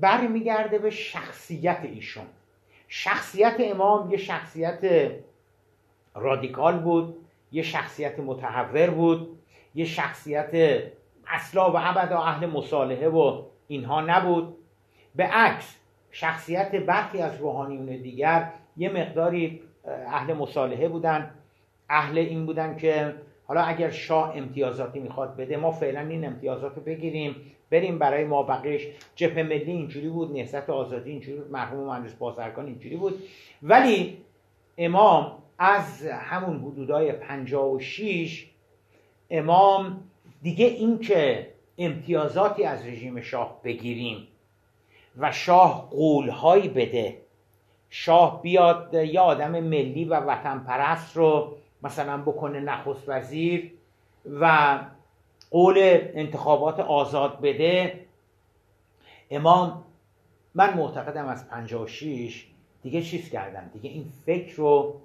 [0.00, 2.24] برمیگرده به شخصیت ایشون.
[2.88, 5.10] شخصیت امام یه شخصیت
[6.14, 7.16] رادیکال بود
[7.52, 9.38] یه شخصیت متحور بود
[9.74, 10.82] یه شخصیت
[11.26, 14.54] اصلا و ابدا اهل مصالحه و اینها نبود.
[15.16, 15.76] به عکس
[16.10, 19.62] شخصیت برخی از روحانیون دیگر یه مقداری
[20.06, 21.30] اهل مصالحه بودن.
[21.88, 23.14] اهل این بودن که
[23.46, 27.36] حالا اگر شاه امتیازاتی می‌خواد بده ما فعلا این امتیازات رو بگیریم
[27.70, 32.66] بریم برای ما بقیش جبهه ملی اینجوری بود نهضت آزادی اینجوری بود مرحوم مهندس بازرگان
[32.66, 33.22] اینجوری بود.
[33.62, 34.18] ولی
[34.78, 38.46] امام از همون حدودای 56
[39.30, 40.00] امام
[40.42, 44.28] دیگه این که امتیازاتی از رژیم شاه بگیریم
[45.18, 47.18] و شاه قولهایی بده
[47.90, 53.72] شاه بیاد یه آدم ملی و وطن پرست رو مثلا بکنه نخست وزیر
[54.40, 54.78] و
[55.50, 55.78] قول
[56.14, 58.06] انتخابات آزاد بده.
[59.30, 59.84] امام
[60.54, 62.46] من معتقدم از 56
[62.82, 63.70] دیگه چیز کردم.
[63.72, 65.00] دیگه این فکر رو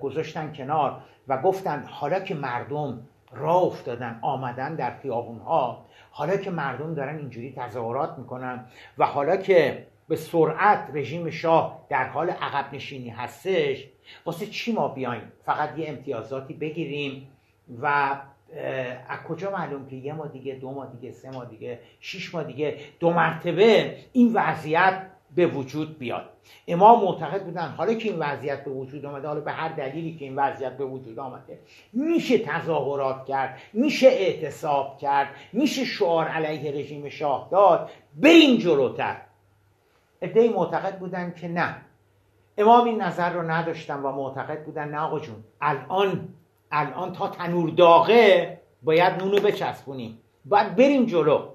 [0.00, 3.00] گذاشتن کنار و گفتن حالا که مردم
[3.32, 8.64] راه افتادن آمدن در خیابون ها حالا که مردم دارن اینجوری تظاهرات می‌کنن
[8.98, 13.84] و حالا که به سرعت رژیم شاه در حال عقب نشینی هستش
[14.26, 17.28] واسه چی ما بیایم؟ فقط یه امتیازاتی بگیریم
[17.82, 17.86] و
[19.08, 22.44] از کجا معلوم که یه ما دیگه دو ماه دیگه سه ماه دیگه شش ماه
[22.44, 26.28] دیگه دو مرتبه این وضعیت به وجود بیاد.
[26.68, 30.24] امام معتقد بودن حالا که این وضعیت به وجود آمده حالا به هر دلیلی که
[30.24, 31.58] این وضعیت به وجود آمده
[31.92, 39.16] میشه تظاهرات کرد میشه اعتصاب کرد میشه شعار علیه رژیم شاه داد بریم جلوتر.
[40.22, 41.76] ادهی معتقد بودن که نه.
[42.58, 45.44] امام این نظر رو نداشتن و معتقد بودن نه آقا جون.
[45.60, 46.28] الان
[46.70, 50.18] الان تا تنور داغه باید نونو بچسبونیم.
[50.44, 51.48] باید بریم جلو.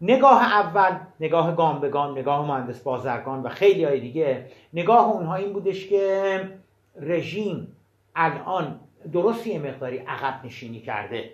[0.00, 5.34] نگاه اول نگاه گام به گام نگاه مهندس بازرگان و خیلی های دیگه نگاه اونها
[5.34, 6.48] این بودش که
[6.96, 7.76] رژیم
[8.16, 8.80] الان
[9.12, 11.30] درست یه مقداری عقب نشینی کرده.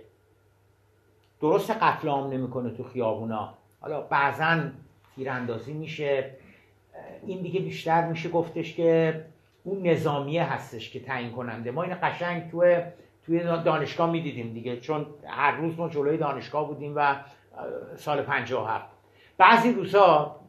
[1.41, 3.55] درست قتل عام نمی‌کنه تو خیابونا.
[3.81, 4.61] حالا بعضا
[5.19, 6.31] تیراندازی میشه.
[7.27, 9.25] این دیگه بیشتر میشه گفتش که
[9.65, 11.71] اون نظامیه هستش که تعیین کننده.
[11.71, 12.77] ما این قشنگ توی
[13.27, 17.17] توی دانشگاه می‌دیدیم دیگه چون هر روز ما جلوی دانشگاه بودیم و
[17.97, 18.87] سال 57
[19.39, 20.41] بعضی روزها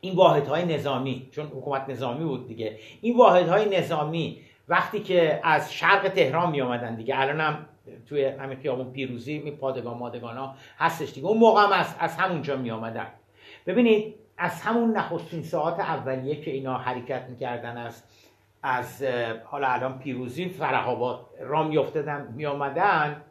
[0.00, 6.08] این واحدهای نظامی چون حکومت نظامی بود دیگه این واحدهای نظامی وقتی که از شرق
[6.08, 7.66] تهران می آمدن دیگه الان هم
[8.08, 11.26] توی همین خیابون پیروزی می پادگان مادگان ها هستش دیگه.
[11.26, 13.06] اون موقع هم از, از همونجا می آمدن
[13.66, 18.02] ببینید از همون نخستین ساعت اولیه که اینا حرکت می‌کردن از
[18.62, 19.02] از
[19.44, 23.22] حالا الان پیروزی فرهاباد را میافتادن میآمدن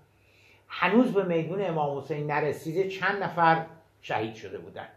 [0.67, 3.65] هنوز به میدون امام حسین نرسیده چند نفر
[4.01, 4.87] شهید شده بودن.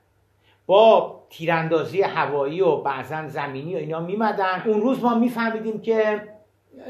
[0.66, 6.28] با تیراندازی هوایی و بعضا زمینی و اینا میمدن اون روز ما میفهمیدیم که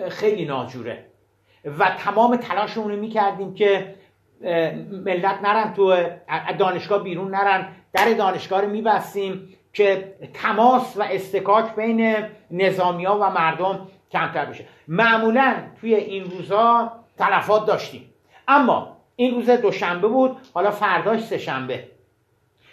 [0.09, 1.05] خیلی ناجوره
[1.79, 3.95] و تمام تلاشمون رو می‌کردیم که
[4.91, 5.97] ملت نرن تو
[6.59, 7.69] دانشگاه بیرون نرن.
[7.93, 14.65] در دانشگاه رو میبستیم که تماس و استکاک بین نظامی ها و مردم کمتر بشه.
[14.89, 18.13] معمولا توی این روزها تلفات داشتیم.
[18.49, 21.89] اما این روز دوشنبه بود حالا فرداش سهشنبه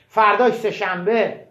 [0.08, 1.48] فرداش سهشنبه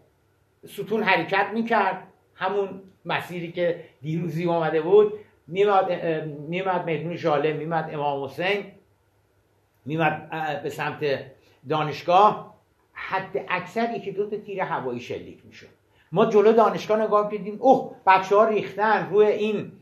[0.66, 2.02] ستون حرکت می‌کرد.
[2.34, 5.12] همون مسیری که دیروزی آمده بود.
[5.46, 5.92] میمد
[6.48, 8.64] میمد میدون جاله میمد امام حسین
[9.84, 10.30] میمد
[10.62, 11.20] به سمت
[11.68, 12.57] دانشگاه.
[12.98, 15.68] حد اکثر یکی دو تا تیر هوایی شلیک می‌شد.
[16.12, 19.72] ما جلو دانشگاه نگاه کردیم اوه بچه ها ریختن روی این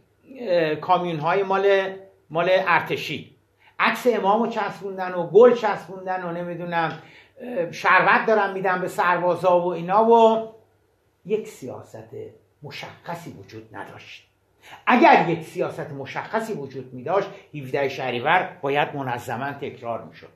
[0.81, 1.97] کامیون های مال
[2.31, 3.37] مال ارتشی.
[3.79, 7.03] عکس امامو چسبوندن و گل چسبوندن و نمی‌دونم
[7.71, 10.49] شربت دارن میدن به سربازا و اینا و
[11.27, 12.09] یک سیاست
[12.63, 14.29] مشخصی وجود نداشت.
[14.87, 20.36] اگر یک سیاست مشخصی وجود می داشت 17 شهریور باید منظما تکرار می شد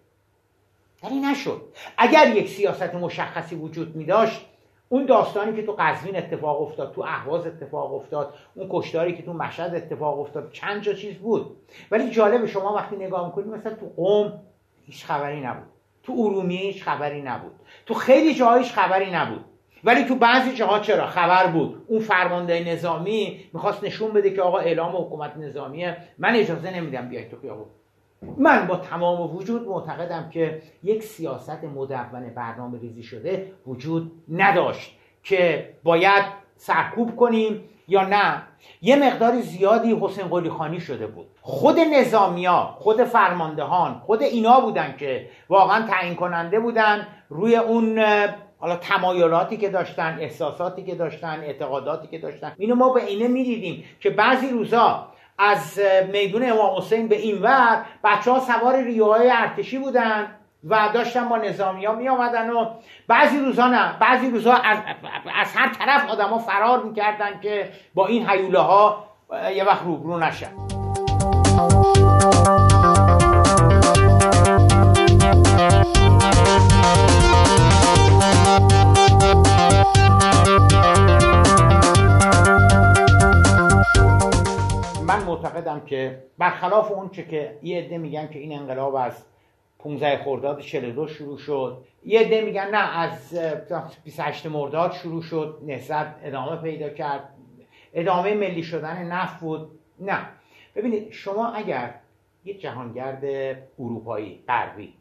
[1.03, 1.63] ولی نشد.
[1.99, 4.47] اگر یک سیاست مشخصی وجود می داشت
[4.89, 9.33] اون داستانی که تو قزوین اتفاق افتاد تو اهواز اتفاق افتاد اون کشتاری که تو
[9.33, 11.57] مشهد اتفاق افتاد چند جا چیز بود.
[11.91, 14.33] ولی جالب شما وقتی نگاه می‌کنید مثلا تو قوم
[14.87, 15.67] هیچ خبری نبود.
[16.03, 17.53] تو ارومیه هیچ خبری نبود.
[17.87, 19.45] تو خیلی جاها هیچ خبری نبود.
[19.85, 21.83] ولی تو بعضی جاها چرا؟ خبر بود.
[21.89, 25.97] اون فرمانده نظامی می‌خواست نشون بده که آقا اعلام حکومت نظامیه.
[26.19, 27.67] من اجازه نمیدم بیای تو خیابون.
[28.37, 35.71] من با تمام وجود معتقدم که یک سیاست مدون برنامه ریزی شده وجود نداشت که
[35.83, 36.25] باید
[36.57, 38.43] سرکوب کنیم یا نه.
[38.83, 41.27] یه مقدار زیادی حسین قلی خانی شده بود.
[41.41, 48.05] خود نظامیا خود فرماندهان خود اینا بودن که واقعا تعیین کننده بودن روی اون
[48.59, 52.53] حالا تمایلاتی که داشتن احساساتی که داشتن اعتقاداتی که داشتن.
[52.59, 55.07] اینو ما به اینه می‌دیدیم که بعضی روزا
[55.41, 55.81] از
[56.13, 60.27] میدون امام حسین به این ور بچه ها سوار ریوهای ارتشی بودن
[60.69, 62.67] و داشتن با نظامی ها می آمدن و
[63.09, 64.79] بعضی روزا نه بعضی روزا از,
[65.41, 69.05] از هر طرف آدما فرار می‌کردن که با این حیوله ها
[69.55, 70.51] یه وقت روبرو نشن.
[85.31, 89.25] معتقدم که برخلاف اون چه که یه عده میگن که این انقلاب از
[89.79, 93.35] 15 خرداد 42 شروع شد یه عده میگن نه از
[94.05, 97.35] 28 مرداد شروع شد نهضت ادامه پیدا کرد
[97.95, 99.79] ادامه ملی شدن نفت بود.
[100.01, 100.27] نه.
[100.75, 101.95] ببینید شما اگر
[102.45, 103.25] یه جهانگرد
[103.79, 104.95] اروپایی غربی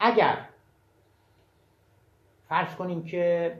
[0.00, 0.36] اگر
[2.48, 3.54] فرض کنیم که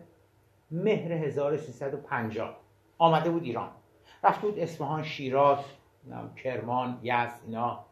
[0.70, 2.56] مهر 1350
[2.98, 3.70] آمده بود ایران.
[4.24, 5.58] رفته بود اصفهان شیراز
[6.36, 7.84] کرمان یزد اینا.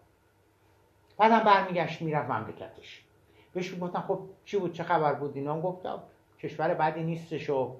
[1.18, 3.04] بعدم برمیگشت می‌رفت مملکتش.
[3.52, 6.02] بهش گفتن خب چی بود؟ چه خبر بود؟ اینا گفتم
[6.40, 7.76] کشور بعدی نیستش و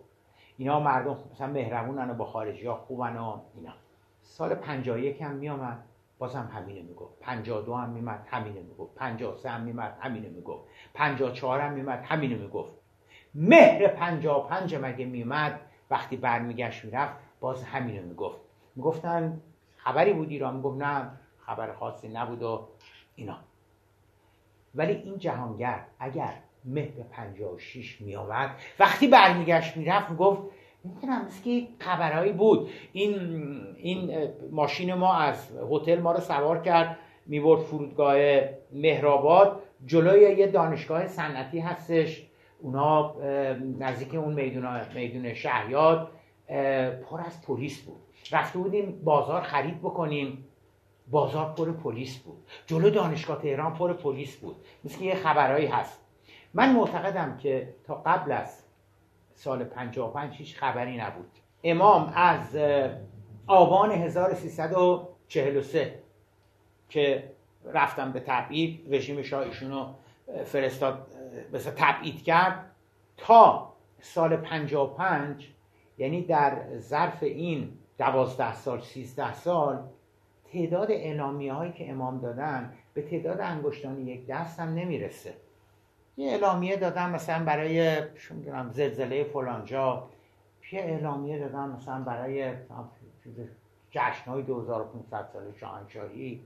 [0.59, 3.73] اینا مردم مثلا مهربونن و با خارجی ها خوبن و اینا.
[4.23, 5.85] سال 51 هم میامد
[6.19, 7.19] بازم همینه می‌گفت.
[7.21, 8.95] 52 هم میمد همینه می‌گفت.
[8.95, 10.65] 53 هم میمد همینه می‌گفت.
[10.95, 12.73] 54 هم میمد همینه می‌گفت.
[13.35, 15.61] مهر 55 مگه میمد
[15.91, 18.42] وقتی برمیگشت می‌رفت باز همینو می‌گفت.
[18.77, 19.41] می‌گفتن
[19.77, 21.11] خبری بود ایران می‌گفت نه
[21.47, 22.69] خبر خاصی نبود و
[23.17, 23.37] اینا.
[24.75, 26.33] ولی این جهانگرد اگر
[26.65, 30.43] مهر 56 میآمد وقتی برمیگشت می‌رفت می‌گفت
[30.85, 32.71] نمی‌دونم که خبرهایی بود.
[32.93, 33.15] این
[33.77, 38.17] این ماشین ما از هتل ما رو سوار کرد می‌برد فرودگاه
[38.73, 42.27] مهرآباد جلوی یه دانشگاه صنعتی هستش.
[42.61, 43.15] اونا
[43.79, 46.09] نزدیک اون میدون میدون شهریاد
[47.11, 48.01] پر از پلیس بود.
[48.31, 50.45] رفته بودیم بازار خرید بکنیم.
[51.11, 52.47] بازار پر پلیس بود.
[52.67, 54.57] جلو دانشگاه تهران پر پلیس بود.
[54.85, 56.01] مثل یه خبرهایی هست.
[56.55, 58.63] من معتقدم که تا قبل از
[59.35, 61.31] سال 55 هیچ خبری نبود.
[61.65, 62.57] امام از
[63.47, 66.03] آبان 1343
[66.89, 67.33] که
[67.65, 69.95] رفتم به تبعید رژیم شاه ایشونو
[70.45, 71.07] فرستاد
[71.53, 72.71] مثلا تبعید کرد
[73.17, 75.49] تا سال 55
[75.99, 79.83] یعنی در ظرف این دوازده سال سیزده سال
[80.53, 85.35] تعداد اعلامیه هایی که امام دادن به تعداد انگشتان یک دست هم نمی‌رسه.
[86.17, 88.03] یه اعلامیه دادن مثلا برای
[88.71, 90.09] زلزله فلانجا
[90.73, 92.53] یه اعلامیه دادن مثلا برای
[93.91, 96.41] جشن های 2500 سال شاهنشاهی.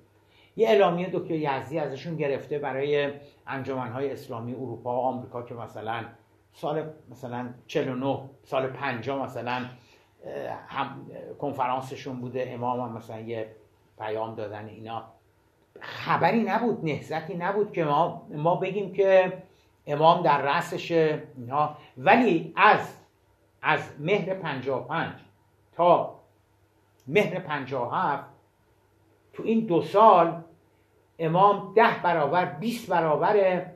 [0.56, 3.12] یه اعلامیه دکتر یزدی ازشون گرفته برای
[3.46, 6.04] انجمن های اسلامی اروپا و آمریکا که مثلا
[6.52, 9.64] سال مثلا 49 سال 50 مثلا
[10.68, 11.06] هم
[11.40, 13.56] کنفرانسشون بوده امام هم مثلا یه
[13.98, 15.04] پیام دادن اینا.
[15.80, 19.42] خبری نبود نهزتی نبود که ما, ما بگیم که
[19.86, 20.92] امام در رأسش
[21.36, 21.76] اینا.
[21.96, 22.94] ولی از
[23.62, 25.12] از مهر 55
[25.72, 26.20] تا
[27.06, 28.24] مهر 57
[29.32, 30.42] تو این دو سال
[31.18, 33.66] امام ده برابر 20 برابر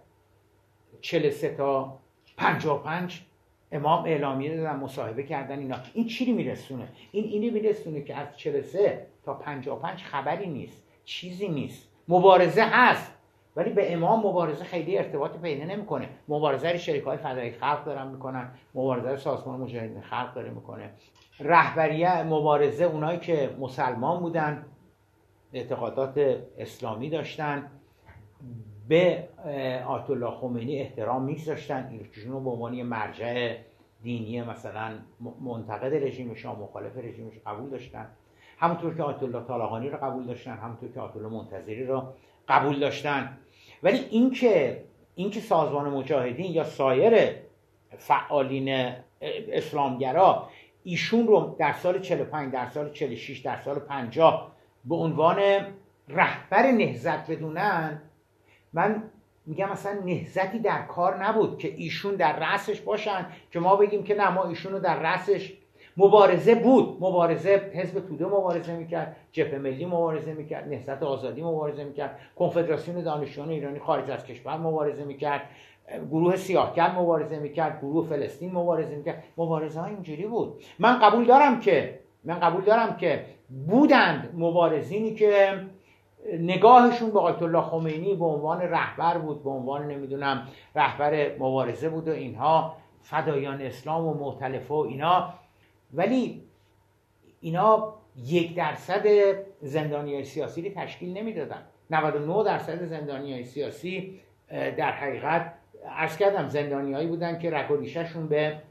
[1.01, 1.99] 43 تا
[2.37, 3.27] 55
[3.73, 5.77] امام اعلامیه دادن مصاحبه کردن اینا.
[5.95, 11.89] این چی میرسونه؟ این اینی میرسونه که از 43 تا 55 خبری نیست چیزی نیست.
[12.09, 13.15] مبارزه هست
[13.57, 16.09] ولی به امام مبارزه خیلی ارتباط پیدا نمی‌کنه.
[16.29, 20.91] مبارزه شریک های فدایی خلق دارن می‌کنن مبارزه سازمان مجاهدین خلق داره می‌کنه.
[21.41, 24.67] رهبریه مبارزه اونایی که مسلمان بودن
[25.53, 27.71] اعتقادات اسلامی داشتن.
[28.91, 29.29] به
[29.87, 31.99] آیت الله خمینی احترام میگذاشتن.
[32.15, 33.57] ایشون رو به عنوان مرجع
[34.03, 34.99] دینی مثلا
[35.41, 38.09] منتقد رژیم شاه مخالف رژیمش قبول داشتن.
[38.59, 42.03] همونطور که آیت الله طالقانی رو قبول داشتن همونطور که آیت الله منتظری رو
[42.49, 43.39] قبول داشتن.
[43.83, 47.31] ولی اینکه اینکه سازمان مجاهدین یا سایر
[47.99, 48.95] فعالین
[49.53, 50.49] اسلامگرا
[50.85, 54.53] ایشون رو در سال 45 در سال 46 در سال 50
[54.85, 55.39] به عنوان
[56.09, 58.03] رهبر نهزت بدونن
[58.73, 59.03] من
[59.47, 64.15] میگم مثلا نهزتی در کار نبود که ایشون در رأسش باشن که ما بگیم که
[64.15, 65.53] نه ما ایشون رو در رأسش
[65.97, 66.97] مبارزه بود.
[67.01, 73.51] مبارزه حزب توده مبارزه می‌کرد جبهه ملی مبارزه می‌کرد نهضت آزادی مبارزه می‌کرد کنفدراسیون دانشجویان
[73.51, 75.41] ایرانی خارج از کشور مبارزه می‌کرد
[76.11, 79.25] گروه سیاهکل مبارزه می‌کرد گروه فلسطین مبارزه می‌کرد.
[79.37, 80.63] مبارزه ها اینجوری بود.
[80.79, 83.25] من قبول دارم که من قبول دارم که
[83.67, 85.53] بودند مبارزینی که
[86.41, 92.09] نگاهشون به آیت الله خمینی به عنوان رهبر بود به عنوان نمی‌دونم رهبر مبارزه بود
[92.09, 95.35] و اینها فدایان اسلام و معتلفه و اینا.
[95.95, 96.43] ولی
[97.41, 97.95] اینا
[98.27, 99.07] یک درصد
[99.61, 101.63] زندانی سیاسی رو تشکیل نمی‌دادن.
[101.91, 105.53] 99 درصد زندانی سیاسی در حقیقت
[105.87, 108.63] ارز کردم زندانیایی بودن که رگ به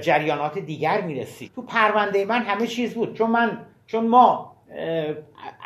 [0.00, 1.52] جریانات دیگر می‌رسید.
[1.54, 3.14] تو پرونده من همه چیز بود.
[3.14, 4.49] چون من چون ما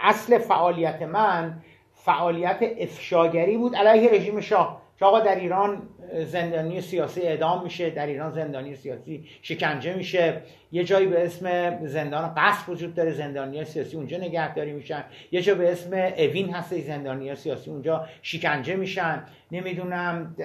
[0.02, 1.62] اصل فعالیت من
[1.92, 4.84] فعالیت افشاگری بود علیه رژیم شاه.
[4.98, 5.82] که آقا در ایران
[6.24, 10.42] زندانی سیاسی اعدام میشه در ایران زندانی سیاسی شکنجه میشه.
[10.72, 15.04] یه جایی به اسم زندان قصد وجود داره زندانی سیاسی اونجا نگهداری میشن.
[15.32, 19.24] یه جا به اسم اوین هست زندانی سیاسی اونجا شکنجه میشن.
[19.52, 20.36] نمی‌دونم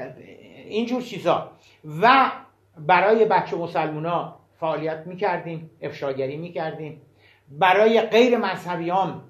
[0.65, 1.51] اینجور چیزا.
[2.01, 2.31] و
[2.77, 7.01] برای بچه مسلمونا فعالیت می‌کردیم افشاگری می‌کردیم.
[7.51, 9.21] برای غیر مذهبیان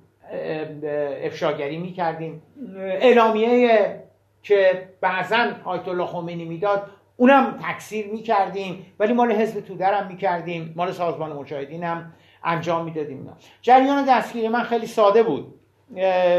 [1.23, 2.41] افشاگری می‌کردیم.
[2.77, 4.03] اعلامیه
[4.43, 8.85] که بعضا آیت الله خمینی می‌داد اونم تکثیر می‌کردیم.
[8.99, 12.13] ولی مال حزب توده هم می‌کردیم مال سازمان مجاهدین هم
[12.43, 13.29] انجام می‌دادیم.
[13.61, 15.53] جریان دستگیری من خیلی ساده بود.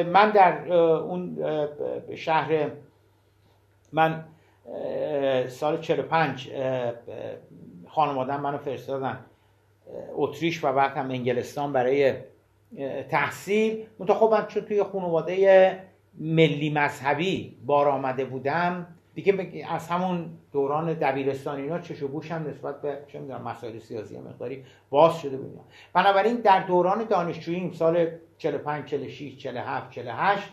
[0.07, 1.39] من در اون
[2.14, 2.70] شهر
[3.93, 4.24] من
[5.49, 6.51] سال 45
[7.89, 9.18] خانوادم منو فرستادن.
[10.14, 12.14] اتریش و بعد هم انگلستان برای
[13.09, 13.86] تحصیل.
[13.99, 15.78] منتها خب من چون توی خانواده
[16.18, 22.82] ملی مذهبی بار آمده بودم دیگه از همون دوران دبیرستان اینا چش و هم نسبت
[22.82, 28.07] به چه می‌دونم مسائل سیاسی مقداری باز شده بودم بنابراین در دوران دانشجوییم سال
[28.38, 30.49] 45 46 47 48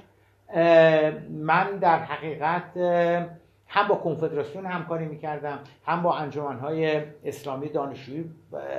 [1.29, 2.77] من در حقیقت
[3.67, 8.25] هم با کنفدراسیون همکاری می‌کردم هم با انجمنهای اسلامی دانشجویی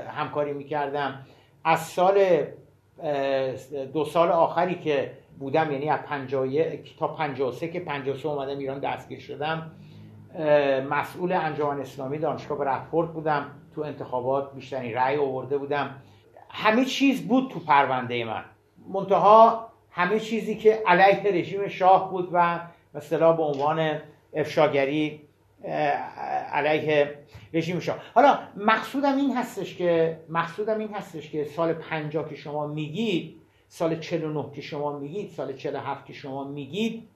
[0.09, 1.26] همکاری می‌کردم.
[1.64, 2.45] از سال
[3.93, 9.20] دو سال آخری که بودم یعنی از 51 تا 53 که 53 اومدم ایران دستگیر
[9.20, 9.70] شدم
[10.91, 13.51] مسئول انجمن اسلامی دانشگاه برادفورد بودم.
[13.74, 15.95] تو انتخابات بیشترین رأی آورده بودم.
[16.51, 18.45] همه چیز بود تو پرونده من.
[18.93, 22.61] منتها همه چیزی که علیه رژیم شاه بود و
[22.95, 23.99] مثلا به عنوان
[24.35, 25.20] افشاگری
[26.53, 27.14] علیه
[27.55, 27.99] رژیم شاه.
[28.14, 33.97] حالا مقصودم این هستش که مقصودم این هستش که سال 50 که شما میگید سال
[33.97, 37.09] 49 که شما میگید سال 47 که شما میگید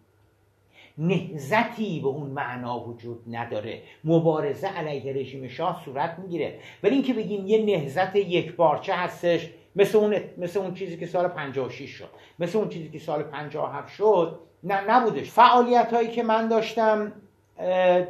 [0.98, 3.82] نهزتی به اون معنا وجود نداره.
[4.04, 6.58] مبارزه علیه رژیم شاه صورت می‌گیره.
[6.82, 11.28] ولی اینکه بگیم یه نهزت یک بارچه هستش مثل اون مثل اون چیزی که سال
[11.28, 12.08] 56 شد.
[12.38, 15.30] مثل اون چیزی که سال 57 شد نه نبودش.
[15.30, 17.12] فعالیت هایی که من داشتم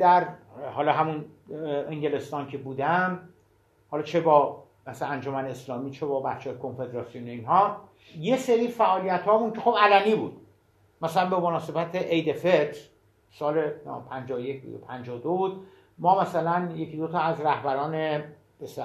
[0.01, 0.29] در
[0.75, 1.25] حالا همون
[1.89, 3.29] انگلستان که بودم
[3.91, 7.77] حالا چه با مثلا انجمن اسلامی چه با بچه کنفدراسیون اینها
[8.19, 10.37] یه سری فعالیت هامون که خب علنی بود.
[11.03, 12.81] مثلا به مناسبت عید فطر
[13.31, 13.71] سال
[14.11, 15.67] 51 52 بود
[15.99, 17.95] ما مثلا یکی دو تا از رهبران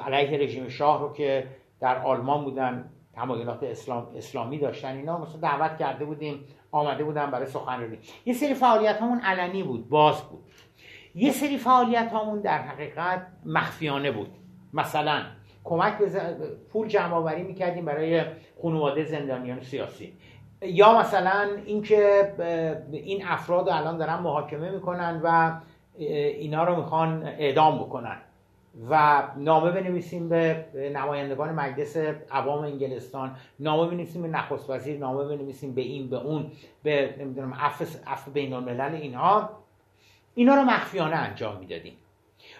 [0.05, 1.47] علیه رژیم شاه رو که
[1.79, 7.45] در آلمان بودن تمایلات اسلام اسلامی داشتن اینا مثلا دعوت کرده بودیم آمده بودن برای
[7.45, 10.43] سخنرانی یه سری فعالیت همون علنی بود باز بود.
[11.15, 14.29] یه سری فعالیت همون در حقیقت مخفیانه بود.
[14.73, 15.21] مثلا
[15.63, 16.07] کمک به
[16.73, 18.23] پول جمع آوری می‌کردیم برای
[18.61, 20.13] خانواده زندانیان سیاسی.
[20.61, 22.33] یا مثلا اینکه
[22.91, 25.59] این افراد الان دارن محاکمه می‌کنن و
[25.97, 28.17] اینا رو می‌خوان اعدام بکنن.
[28.89, 31.97] و نامه بنویسیم به نمایندگان مجلس
[32.31, 33.35] عوام انگلستان.
[33.59, 36.51] نامه بنویسیم به نخست وزیر نامه بنویسیم به این به اون
[36.83, 37.53] به نمی‌دونم
[38.07, 39.49] عفو بین الملل اینها.
[40.35, 41.93] اینا رو مخفیانه انجام می‌دادیم.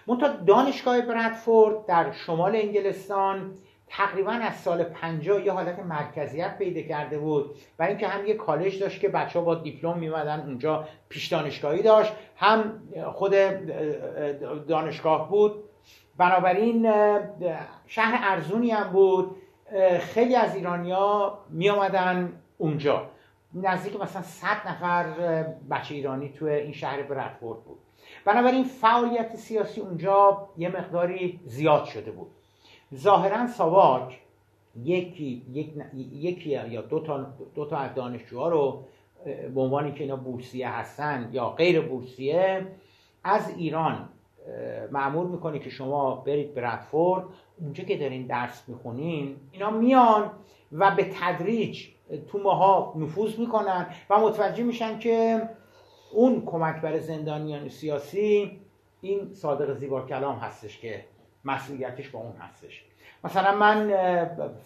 [0.07, 3.53] منتها دانشگاه برادفورد در شمال انگلستان
[3.87, 8.79] تقریبا از سال 50 یه حالت مرکزیت پیدا کرده بود و اینکه هم یه کالج
[8.79, 12.13] داشت که بچه ها با دیپلم میمدن اونجا پیش دانشگاهی داشت.
[12.35, 12.81] هم
[13.13, 13.35] خود
[14.67, 15.63] دانشگاه بود.
[16.17, 16.91] بنابراین
[17.87, 19.35] شهر ارزونی هم بود.
[19.99, 23.09] خیلی از ایرانیا می آمدن اونجا.
[23.53, 25.03] نزدیک مثلا 100 نفر
[25.71, 27.77] بچه ایرانی تو این شهر برادفورد بود.
[28.25, 32.27] بنابراین فعالیت سیاسی اونجا یه مقداری زیاد شده بود.
[32.95, 34.21] ظاهرا ساواک
[34.83, 35.73] یکی یک
[36.11, 38.83] یکی یا دو تا دو تا از دانشجوها رو
[39.55, 42.67] به عنوانی که اینا بورسیه هستن یا غیر بورسیه
[43.23, 44.09] از ایران
[44.91, 47.23] معمول می‌کنه که شما برید برادفورد
[47.61, 50.31] اونجا که دارین درس می‌خونین اینا میان
[50.71, 51.87] و به تدریج
[52.31, 55.49] تو ماها نفوذ می‌کنن و متوجه میشن که
[56.13, 58.59] اون کمک برای زندانیان سیاسی
[59.01, 61.05] این صادق زیبا کلام هستش که
[61.45, 62.83] مسئولیتش با اون هستش.
[63.23, 63.89] مثلا من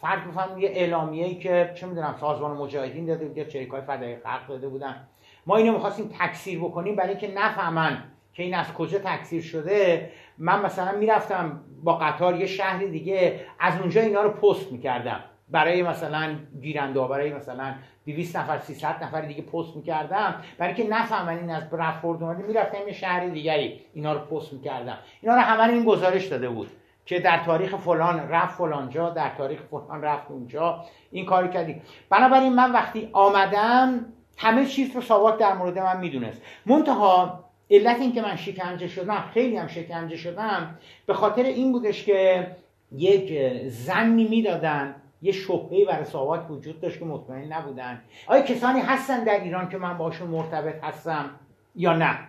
[0.01, 4.47] فرض بفهم یه اعلامیه‌ای که چه می‌دونم سازمان مجاهدین داده بود یا چریکای فدای خلق
[4.47, 5.07] داده بودن.
[5.45, 8.03] ما اینو می‌خواستیم تکثیر بکنیم برای که نفهمن
[8.33, 13.79] که این از کجا تکثیر شده من مثلا می‌رفتم با قطار یه شهر دیگه از
[13.79, 15.19] اونجا اینا رو پست می‌کردم.
[15.49, 17.73] برای مثلا گیرنده برای مثلا
[18.05, 20.35] 200 نفر 300 نفر دیگه پست می‌کردم.
[20.57, 24.97] برای که نفهمن این از برافورد اومده می‌رفتم یه شهر دیگری اینا رو پست می‌کردم.
[25.21, 26.67] اینا رو همه این گزارش داده بود
[27.05, 30.85] که در تاریخ فلان رفت فلان جا در تاریخ فلان رفت اونجا.
[31.11, 34.05] این کاری کردی بنابراین من وقتی آمدم
[34.37, 36.41] همه چیز رو ساواک در مورد من می‌دونست.
[36.65, 42.03] منتها علت این که من شکنجه شدم خیلی هم شکنجه شدم به خاطر این بودش
[42.03, 42.47] که
[42.91, 48.01] یک زنی می‌دادن یه شبهه برای ساواک وجود داشت که مطمئن نبودن.
[48.27, 51.29] آیا کسانی هستن در ایران که من باشون مرتبط هستم
[51.75, 52.19] یا نه؟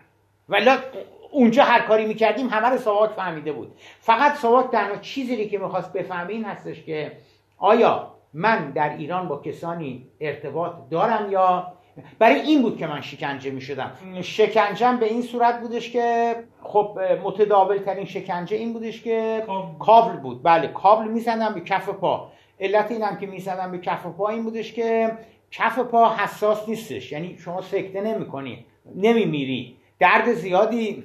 [0.48, 0.70] ولی
[1.30, 3.72] اونجا هر کاری می‌کردیم همه رو ساواک فهمیده بود.
[4.00, 7.12] فقط ساواک تنها چیزی که می‌خواست بفهمه این هستش که
[7.58, 11.72] آیا من در ایران با کسانی ارتباط دارم یا
[12.18, 16.98] برای این بود که من شکنجه می شدم شکنجم به این صورت بودش که خب
[17.24, 19.44] متداول ترین شکنجه این بودش که
[19.78, 20.16] کابل.
[20.16, 20.42] بود.
[20.42, 22.32] بله کابل می‌زنم به کف پا.
[22.60, 25.12] علت این هم که می‌زدن به کف پا این بودش که
[25.50, 27.12] کف پا حساس نیستش.
[27.12, 28.64] یعنی شما سکته نمی
[28.94, 29.76] نمیمیری.
[29.98, 31.04] درد زیادی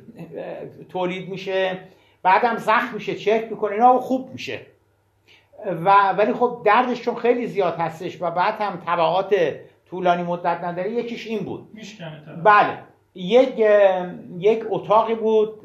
[0.90, 1.80] تولید میشه.
[2.24, 4.62] بعدم زخم میشه چرک می‌کنه اینا خوب میشه.
[5.66, 9.36] و ولی خب دردش چون خیلی زیاد هستش و بعد هم طبعات
[9.90, 11.68] طولانی مدت نداره یکیش این بود.
[12.44, 12.78] بله.
[13.16, 13.60] یک
[14.40, 15.62] یک اتاقی بود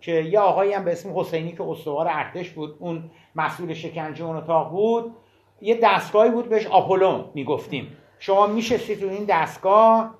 [0.00, 4.36] که یه آقایی هم به اسم حسینی که استوار ارتش بود اون مسئول شکنجه اون
[4.36, 5.14] اتاق بود.
[5.60, 7.96] یه دستگاهی بود بهش آپولون می‌گفتیم.
[8.18, 10.14] شما میشستید تو این دستگاه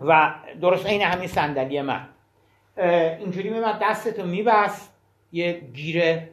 [0.00, 2.08] و درست این همین صندلی من.
[3.18, 4.94] اینجوری میمد دستتو میبست
[5.32, 6.28] یه گیره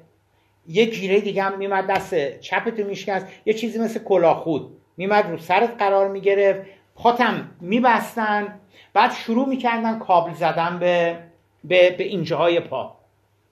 [0.68, 3.28] یه گیره دیگه هم میمد دست چپتو میشکست.
[3.46, 4.75] یه چیزی مثل کلاخود.
[4.98, 6.62] میمد رو سرت قرار می‌گرفت.
[6.96, 8.60] پاتم میبستن.
[8.94, 11.18] بعد شروع می‌کردن کابل زدن به
[11.64, 12.96] به, به اینجاهای پا.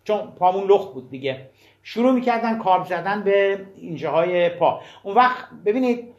[0.03, 1.49] چون پامون لخت بود دیگه.
[1.83, 4.81] شروع می‌کردن کابل زدن به اینجاهای پا.
[5.03, 6.13] اون وقت ببینید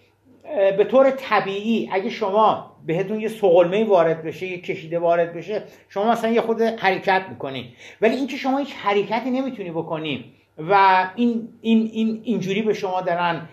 [0.76, 6.10] به طور طبیعی اگه شما بهتون یه سقلمه وارد بشه یه کشیده وارد بشه شما
[6.10, 7.66] مثلا یه خود حرکت می‌کنین
[8.00, 13.48] ولی اینکه شما هیچ حرکتی نمی‌تونی بکنی و این, این, این اینجوری به شما دارن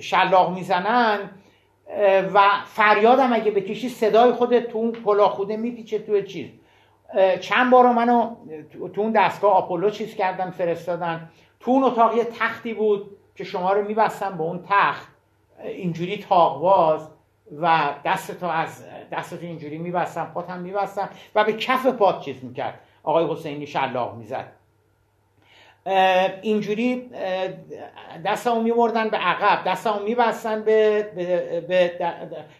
[0.00, 1.30] شلاق می‌زنن
[2.34, 6.50] و فریادم اگه بکشی صدای خودت تو اون پلاخوده میپیچه توی چیز.
[7.40, 8.36] چند بار منو
[8.94, 11.30] تو اون دستگاه آپولو چیز کردن فرستادن.
[11.60, 15.08] تو اون اتاق یه تختی بود که شما رو میبستن به اون تخت.
[15.64, 17.08] اینجوری تاقواز
[17.60, 22.80] و دستتو از دستتو اینجوری میبستن پاتم میبستن و به کف پات چیز می‌کرد.
[23.02, 24.52] آقای حسینی شلاق می‌زد.
[26.42, 27.10] اینجوری
[28.24, 31.02] دستمو میمردن به عقب دستمو میبستن به
[31.68, 31.92] به,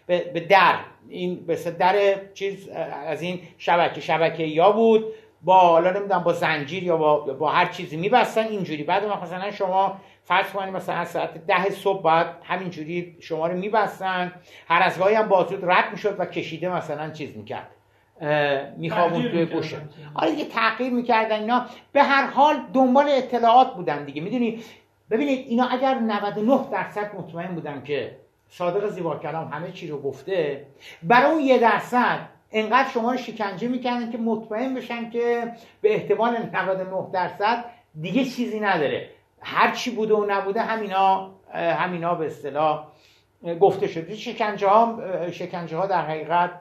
[0.07, 0.75] به, به در.
[1.09, 1.95] این به در
[2.33, 2.69] چیز
[3.07, 5.05] از این شبکه شبکه یا بود
[5.41, 8.47] با حالا نمی‌دونم با زنجیر یا با, با هر چیزی میبستن.
[8.47, 14.31] اینجوری بعد مثلا شما فرض کنید مثلا ساعت ده صبح باید همینجوری شما رو میبستن.
[14.67, 17.67] هر از گاهی هم بازود رد می‌شد و کشیده مثلا چیز می‌کرد.
[18.77, 19.77] میخوابون توی گوشه.
[20.15, 21.65] آره دیگه تغییر می‌کردن اینا.
[21.91, 24.21] به هر حال دنبال اطلاعات بودن دیگه.
[24.21, 24.63] می‌دونی؟
[25.11, 28.17] ببینید اینا اگر 99 درصد مطمئن بودن که
[28.49, 30.65] صادق زیبا کلام همه چی رو گفته
[31.03, 32.19] برای اون یه درصد
[32.51, 35.51] انقدر شما رو شکنجه می‌کردن که مطمئن بشن که
[35.81, 37.65] به احتمال 99 درصد
[38.01, 39.09] دیگه چیزی نداره.
[39.41, 42.87] هر چی بوده و نبوده همینا همینا به اصطلاح
[43.59, 44.15] گفته شده.
[44.15, 44.99] شکنجه ها
[45.31, 46.51] شکنجه ها در حقیقت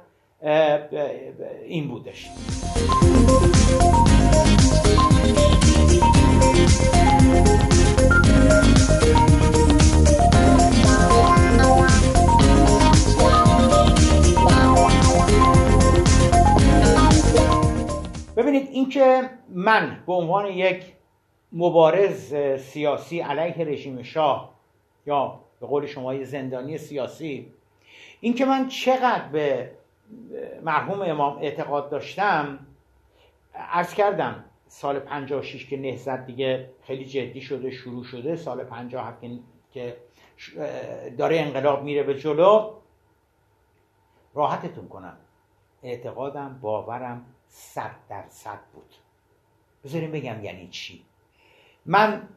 [0.43, 2.29] این بودش.
[18.37, 20.85] ببینید اینکه من به عنوان یک
[21.53, 24.55] مبارز سیاسی علیه رژیم شاه
[25.07, 27.53] یا به قول شما یه زندانی سیاسی
[28.21, 29.71] اینکه من چقدر به
[30.63, 32.67] مرحوم امام اعتقاد داشتم
[33.55, 39.25] عرض کردم سال 56 که نهزت دیگه خیلی جدی شده شروع شده سال 57
[39.73, 39.97] که
[41.19, 42.75] داره انقلاب میره به جلو.
[44.35, 45.17] راحتتون کنم.
[45.83, 48.95] اعتقادم باورم صد درصد بود.
[49.85, 51.05] بذاریم بگم یعنی چی.
[51.87, 52.29] من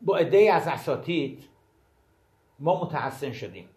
[0.00, 1.44] با عده از اساتید
[2.58, 3.68] ما متحسن شدیم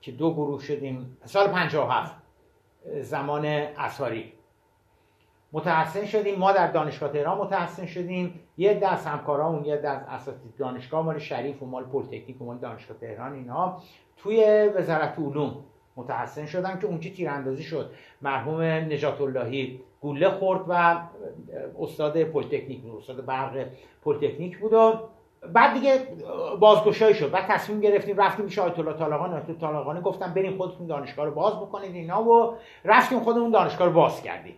[0.00, 1.16] که دو گروه شدیم.
[1.24, 2.15] سال 57
[3.00, 4.32] زمان اساری
[5.52, 8.40] متحسن شدیم ما در دانشگاه تهران متحسن شدیم.
[8.56, 12.96] یه دست همکارامون یه دست اساتید دانشگاه مال شریف و مال پلیتکنیک و مال دانشگاه
[12.96, 13.80] تهران اینا
[14.16, 15.64] توی وزارت علوم
[15.96, 17.90] متحسن شدن که اونجا تیراندازی شد.
[18.22, 21.00] مرحوم نجات اللهی گوله خورد و
[21.80, 23.66] استاد پلیتکنیک بود استاد برق
[24.04, 25.00] پلیتکنیک بود و
[25.52, 25.98] بعد دیگه
[26.60, 27.30] بازگشایی شد.
[27.30, 31.34] بعد تصمیم گرفتیم رفتیم پیش آیت الله طالقان آیت طالقانی گفتم بریم خودتون دانشگاه رو
[31.34, 34.54] باز بکنید اینا و رفتیم خودمون دانشگاه رو باز کردیم.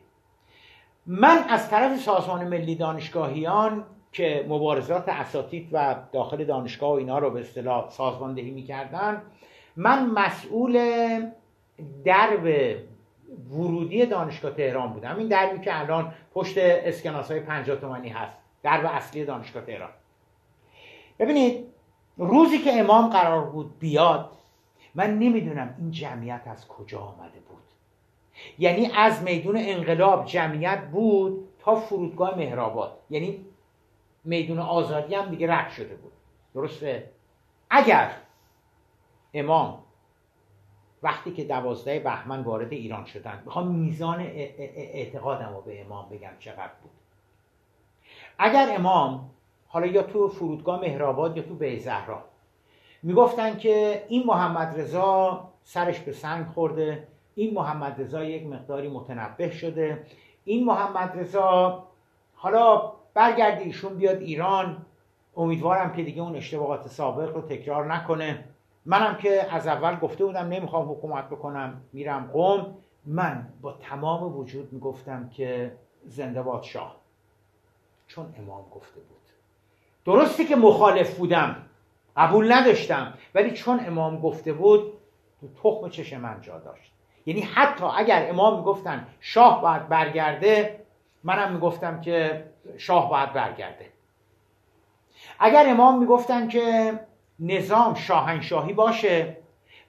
[1.07, 7.31] من از طرف سازمان ملی دانشگاهیان که مبارزات اساتید و داخل دانشگاه و اینا رو
[7.31, 9.23] به اصطلاح سازماندهی می‌کردن
[9.77, 10.81] من مسئول
[12.05, 12.77] درب
[13.51, 15.19] ورودی دانشگاه تهران بودم.
[15.19, 18.37] این دربی که الان پشت اسکناس های 50 تومانی هست.
[18.63, 19.91] درب اصلی دانشگاه تهران.
[21.19, 21.67] ببینید
[22.17, 24.31] روزی که امام قرار بود بیاد
[24.95, 27.63] من نمی‌دونم این جمعیت از کجا آمده بود.
[28.59, 32.99] یعنی از میدون انقلاب جمعیت بود تا فرودگاه مهرآباد.
[33.11, 33.47] یعنی
[34.25, 36.13] میدون آزادی هم دیگه رد شده بود.
[36.55, 37.11] درسته؟
[37.71, 38.11] اگر
[39.35, 39.83] امام
[41.03, 46.73] وقتی که دوازده بهمن وارد ایران شدن می‌خوام میزان اعتقادم رو به امام بگم چقدر
[46.83, 46.91] بود.
[48.39, 49.31] اگر امام
[49.69, 52.25] حالا یا تو فرودگاه مهرآباد یا تو بیزهرا
[53.03, 59.51] می‌گفتن که این محمد رضا سرش به سنگ خورده این محمد رضا یک مقداری متنبه
[59.51, 60.07] شده
[60.45, 61.85] این محمد رضا
[62.35, 64.87] حالا برگردی ایشون بیاد ایران.
[65.37, 68.45] امیدوارم که دیگه اون اشتباهات سابق رو تکرار نکنه.
[68.87, 72.75] منم که از اول گفته بودم نمی‌خوام حکومت بکنم میرم قوم
[73.07, 75.73] من با تمام وجود می‌گفتم که
[76.07, 76.97] زنده باد شاه.
[78.07, 79.18] چون امام گفته بود.
[80.09, 81.57] درستی که مخالف بودم
[82.17, 84.93] قبول نداشتم ولی چون امام گفته بود
[85.41, 86.93] تو تخم چش من جا داشت.
[87.27, 90.81] یعنی حتی اگر امام می‌گفتن شاه باید برگرده
[91.25, 92.45] منم می‌گفتم که
[92.79, 93.87] شاه باید برگرده.
[95.39, 96.93] اگر امام می‌گفتن که
[97.41, 99.37] نظام شاهنشاهی باشه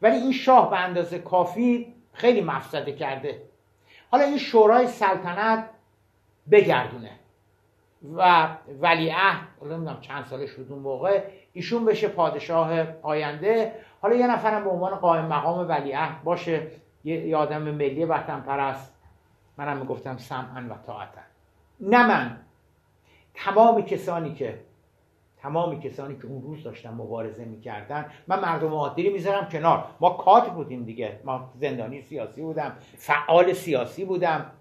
[0.01, 3.41] ولی این شاه به اندازه کافی خیلی مفسده کرده.
[4.11, 5.69] حالا این شورای سلطنت
[6.51, 7.11] بگردونه.
[8.15, 8.49] و
[8.81, 11.23] ولیعهد نمی‌دونم چند سالش بود اون موقع
[11.53, 13.73] ایشون بشه پادشاه آینده.
[14.01, 16.67] حالا یه نفرم به عنوان قائم مقام ولیعهد باشه.
[17.03, 18.95] یه آدم ملی وطن پرست
[19.57, 21.21] منم می‌گفتم سمعا و طاعتا.
[21.79, 22.37] نه من.
[23.33, 24.59] تمام کسانی که
[25.37, 29.85] تمامی کسانی که اون روز داشتن مبارزه می‌کردن من مردم عادی می‌ذارم کنار.
[29.99, 31.19] ما کات بودیم دیگه.
[31.23, 34.51] ما زندانی سیاسی بودم فعال سیاسی بودم.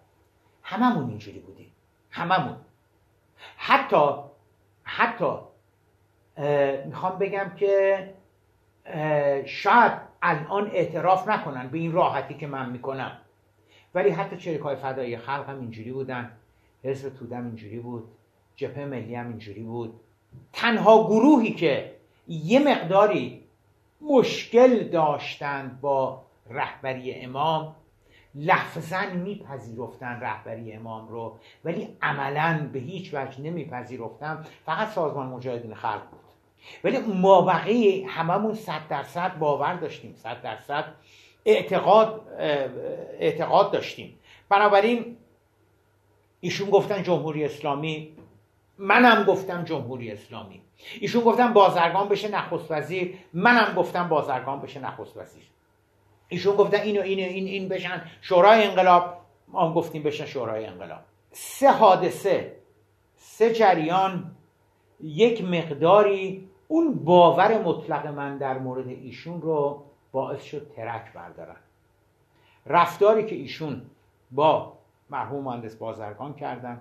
[0.63, 1.73] هممون اینجوری بودیم.
[2.11, 2.57] هممون.
[3.57, 4.15] حتی
[4.85, 5.33] حتی
[6.85, 8.15] می‌خوام بگم که
[9.47, 13.19] شاید الان اعتراف نکنن به این راحتی که من می‌کنم.
[13.95, 16.33] ولی حتی چریک های فدایی خلق هم اینجوری بودن.
[16.85, 18.09] حزب تودم اینجوری بود.
[18.57, 20.01] جبهه ملی هم اینجوری بود.
[20.53, 21.95] تنها گروهی که
[22.29, 23.45] یه مقداری
[24.01, 27.77] مشکل داشتند با رهبری امام
[28.35, 34.47] لفظا میپذیرفتن رهبری امام رو ولی عملا به هیچ وجه نمیپذیرفتن.
[34.67, 36.21] فقط سازمان مجاهدین خلق بود.
[36.85, 40.85] ولی ما بقیه هممون صد درصد باور داشتیم صد درصد
[41.45, 42.21] اعتقاد
[43.19, 44.19] اعتقاد داشتیم.
[44.49, 45.17] بنابراین
[46.41, 48.17] ایشون گفتن جمهوری اسلامی
[48.79, 50.63] منم گفتم جمهوری اسلامی.
[51.01, 55.45] ایشون گفتن بازرگان بشه نخست وزیر منم گفتم بازرگان بشه نخست وزیر.
[56.29, 58.03] ایشون گفتن اینو اینو این این بشن.
[58.21, 59.17] شورای انقلاب
[59.49, 61.01] ما گفتیم بشن شورای انقلاب.
[61.33, 62.57] سه حادثه
[63.17, 64.31] سه جریان
[65.01, 71.57] یک مقداری اون باور مطلق من در مورد ایشون رو باعث شد ترک بردارن.
[72.67, 73.83] رفتاری که ایشون
[74.31, 74.79] با
[75.11, 76.81] مرحوم مهندس بازرگان کردن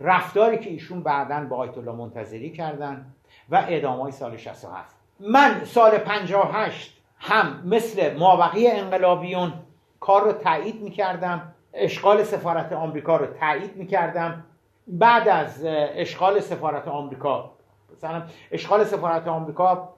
[0.00, 3.14] رفتاری که ایشون بعدا با آیت الله منتظری کردن
[3.48, 9.52] و اعدام سال 67 من سال 58 هم مثل مابقی انقلابیون
[10.00, 14.44] کار رو تایید می‌کردم اشغال سفارت آمریکا رو تایید می‌کردم.
[14.86, 17.50] بعد از اشغال سفارت آمریکا
[17.96, 19.94] مثلا اشغال سفارت آمریکا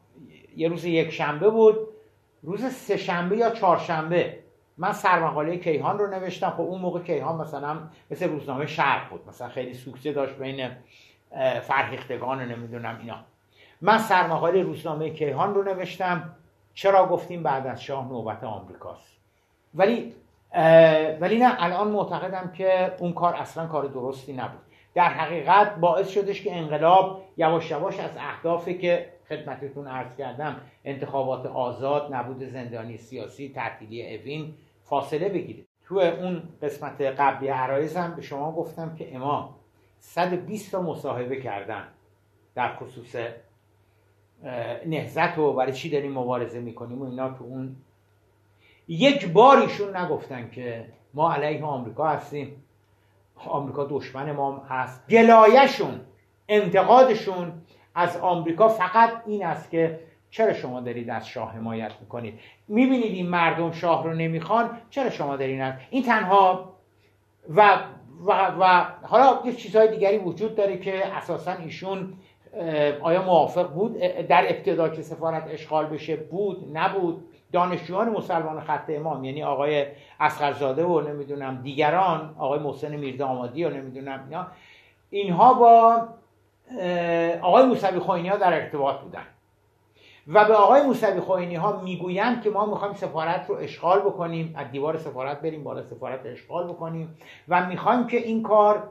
[0.57, 1.77] یه روز یک شنبه بود
[2.43, 4.39] روز سه شنبه یا چهارشنبه
[4.79, 6.51] من سرمقاله کیهان رو نوشتم.
[6.51, 7.79] خب اون موقع کیهان مثلا
[8.11, 10.71] مثل روزنامه شرق بود مثلا خیلی سوکسه داشت بین
[11.63, 13.17] فرهیختگان نمی‌دونم اینا.
[13.81, 16.31] من سرمقاله روزنامه کیهان رو نوشتم.
[16.75, 19.17] چرا گفتیم بعد از شاه نوبت آمریکاست؟
[19.75, 20.15] ولی
[21.21, 24.61] ولی نه الان معتقدم که اون کار اصلا کار درستی نبود.
[24.95, 31.47] در حقیقت باعث شدش که انقلاب یواش یواش از اهدافی که خدمتتون عرض کردم انتخابات
[31.47, 34.55] آزاد نبود زندانی سیاسی تعطیلی اوین
[34.85, 39.55] فاصله بگیرید تو اون قسمت قبلی عرایزم به شما گفتم که امام
[39.99, 41.89] 120 تا مصاحبه کردن
[42.55, 43.17] در خصوص
[44.87, 47.77] نهزت و برای چی داریم مبارزه می‌کنیم و اینا تو اون
[48.89, 52.57] یک بار ایشون نگفتن که ما علیه آمریکا هستیم.
[53.37, 55.09] آمریکا دشمن ما هست.
[55.09, 56.01] گلایشون
[56.49, 57.53] انتقادشون
[57.95, 63.29] از آمریکا فقط این است که چرا شما دارید از شاه حمایت می‌کنید؟ می‌بینید این
[63.29, 66.73] مردم شاه رو نمی‌خوان؟ چرا شما دارید از این تنها
[67.49, 67.79] و
[68.27, 72.15] و, و حالا یه چیزهای دیگری وجود داره که اساسا ایشون
[73.03, 73.99] آیا موافق بود؟
[74.29, 77.25] در ابتدا که سفارت اشغال بشه بود؟ نبود.
[77.53, 79.87] دانشجویان مسلمان خط امام یعنی آقای
[80.21, 84.47] اسقرزاده و نمی‌دونم دیگران آقای محسن میردامادی و نمی‌دونم اینا
[85.11, 86.09] اینها با
[87.43, 89.23] آقای موسوی خوینی ها در ارتباط بودن.
[90.29, 94.71] و به آقای موسوی خوینی ها می‌گویند که ما می‌خوایم سفارت رو اشغال بکنیم از
[94.71, 97.17] دیوار سفارت بریم بالا سفارت اشغال بکنیم
[97.49, 98.89] و می‌خوایم که این کار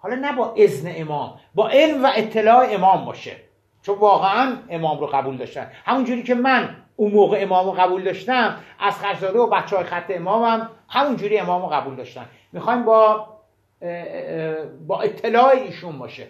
[0.00, 3.36] حالا نه با اذن امام با علم و اطلاع امام باشه.
[3.82, 5.70] چون واقعا امام رو قبول داشتن.
[5.84, 10.10] همونجوری که من اون موقع امام رو قبول داشتم از خرزاده و بچه های خط
[10.10, 12.26] امامم همونجوری امام رو قبول داشتن.
[12.52, 13.26] می‌خوایم با
[14.86, 16.26] با اطلاع ایشون باشه.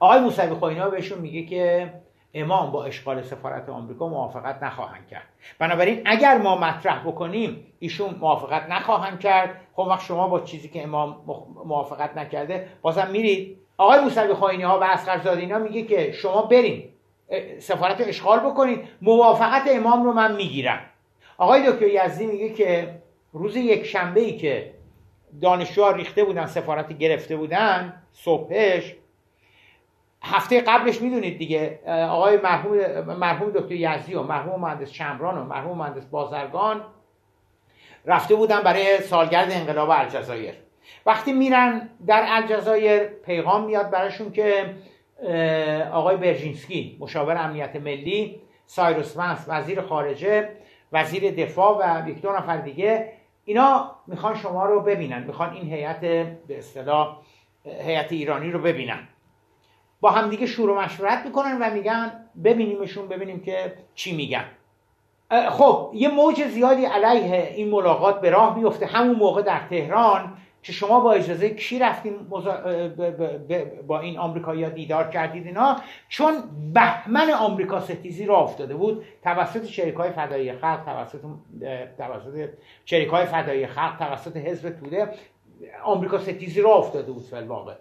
[0.00, 1.92] آقای موسوی خوینا بهشون میگه که
[2.36, 5.26] امام با اشغال سفارت آمریکا موافقت نخواهند کرد.
[5.58, 9.60] بنابراین اگر ما مطرح بکنیم ایشون موافقت نخواهند کرد.
[9.72, 11.16] خب وقت شما با چیزی که امام
[11.64, 13.58] موافقت نکرده بازم میرید.
[13.78, 16.84] آقای موسوی خوینی ها و اسقر اینا میگه که شما برین
[17.58, 18.88] سفارت اشغال بکنید.
[19.02, 20.80] موافقت امام رو من می‌گیرم.
[21.38, 22.98] آقای دکتر یزدی میگه که
[23.32, 24.74] روز یک شنبه ای که
[25.42, 28.94] دانشجوها ریخته بودن سفارت گرفته بودن صبحش
[30.22, 32.76] هفته قبلش می‌دونید دیگه آقای مرحوم
[33.14, 36.84] مرحوم دکتر یزدی و مرحوم مهندس چمران و مرحوم مهندس بازرگان
[38.06, 40.54] رفته بودن برای سالگرد انقلاب الجزایر.
[41.06, 44.74] وقتی میرن در الجزایر پیغام میاد براشون که
[45.92, 50.48] آقای برژینسکی مشاور امنیت ملی سایروس ونس وزیر خارجه
[50.92, 53.12] وزیر دفاع و یک دو نفر دیگه
[53.44, 57.16] اینا می‌خوان شما رو ببینن می‌خوان این هیئت به اصطلاح
[57.64, 59.08] هیئت ایرانی رو ببینن.
[60.00, 62.12] با همدیگه شور و مشورت می‌کنن و میگن
[62.44, 64.44] ببینیمشون ببینیم که چی میگن.
[65.50, 70.32] خب یه موج زیادی علیه این ملاقات به راه میفته همون موقع در تهران
[70.62, 72.30] که شما با اجازه کی رفتیم
[73.86, 75.76] با این آمریکایی دیدار کردید اینا؟
[76.08, 76.34] چون
[76.74, 79.04] بهمن آمریکا ستیزی را افتاده بود.
[79.22, 81.18] توسط شریک های فدایی خلق توسط
[81.98, 82.48] توسط
[82.84, 85.10] شریک های فدایی خلق توسط حزب توده
[85.84, 87.74] آمریکا ستیزی را افتاده بود فی واقع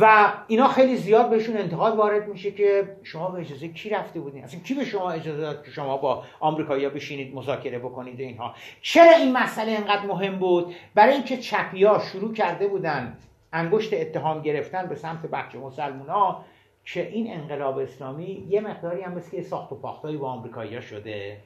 [0.00, 4.44] و اینا خیلی زیاد بهشون انتقاد وارد میشه که شما به اجازه کی رفته بودین؟
[4.44, 9.12] اصلا کی به شما اجازه داد که شما با آمریکایی‌ها بشینید مذاکره بکنید اینها؟ چرا
[9.12, 13.16] این مسئله اینقدر مهم بود؟ برای اینکه چپیا شروع کرده بودن
[13.52, 16.44] انگشت اتهام گرفتن به سمت بچه مسلمونا
[16.84, 21.36] که این انقلاب اسلامی یه مقداری هم مثل ساخت و پاختایی با آمریکایی‌ها شده.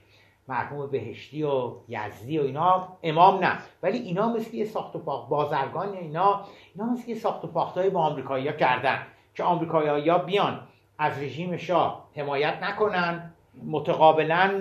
[0.48, 3.58] مرحوم بهشتی و یزدی و اینا امام نه.
[3.82, 6.40] ولی اینا مثل یه ساخت و پاخت بازرگان اینا
[6.74, 8.98] اینا مثل یه ساخت و پاختایی با آمریکایی‌ها کردن
[9.34, 10.60] که آمریکایی‌ها بیان
[10.98, 13.34] از رژیم شاه حمایت نکنن
[13.66, 14.60] متقابلا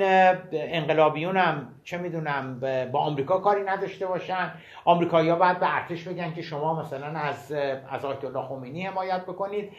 [0.51, 2.59] انقلابیون هم چه می‌دونم
[2.91, 4.51] با آمریکا کاری نداشته باشن.
[4.85, 7.51] آمریکایی‌ها باید به ارتش بگن که شما مثلا از
[7.89, 9.71] از آیت الله خمینی حمایت بکنید.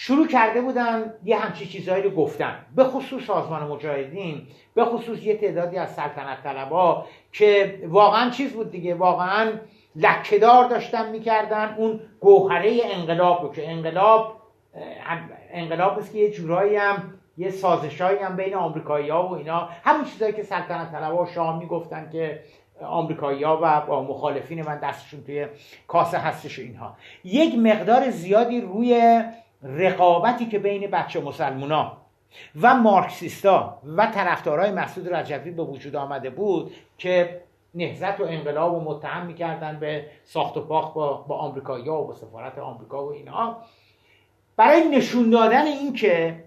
[0.00, 2.56] شروع کرده بودن یه همچی چیزهایی رو گفتن.
[2.76, 8.70] به خصوص سازمان مجاهدین به خصوص یه تعدادی از سلطنت طلبا که واقعا چیز بود
[8.70, 9.52] دیگه واقعا
[9.96, 11.74] لکهدار داشتن می‌کردن.
[11.78, 14.36] اون گوهره انقلاب رو که انقلاب
[15.50, 19.68] انقلاب است که یه جورایی هم یه سازشایی هم بین آمریکایی ها و اینا.
[19.84, 22.40] همون چیزایی که سلطنت طلبا و شاه می‌گفتن که
[22.82, 25.46] آمریکایی ها و با مخالفین من دستشون توی
[25.88, 26.96] کاسه هستش اینها.
[27.24, 29.22] یک مقدار زیادی روی
[29.62, 31.96] رقابتی که بین بچه مسلمونا
[32.62, 37.42] و مارکسیستا و طرفدارای مسعود رجبی به وجود آمده بود که
[37.74, 42.14] نهزت و انقلاب و متهم می‌کردن به ساخت و پاخت با, با آمریکایی و با
[42.14, 43.56] سفارت آمریکا و اینها
[44.56, 46.44] برای نشون دادن این که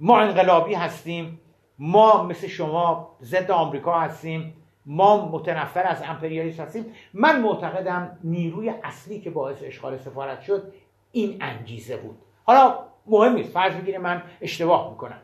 [0.00, 1.40] ما انقلابی هستیم
[1.78, 9.20] ما مثل شما ضد آمریکا هستیم ما متنفر از امپریالیسم هستیم من معتقدم نیروی اصلی
[9.20, 10.72] که باعث اشغال سفارت شد
[11.12, 12.18] این انگیزه بود.
[12.44, 12.74] حالا
[13.06, 15.18] مهم نیست فرض بگیره من اشتباه می‌کنم.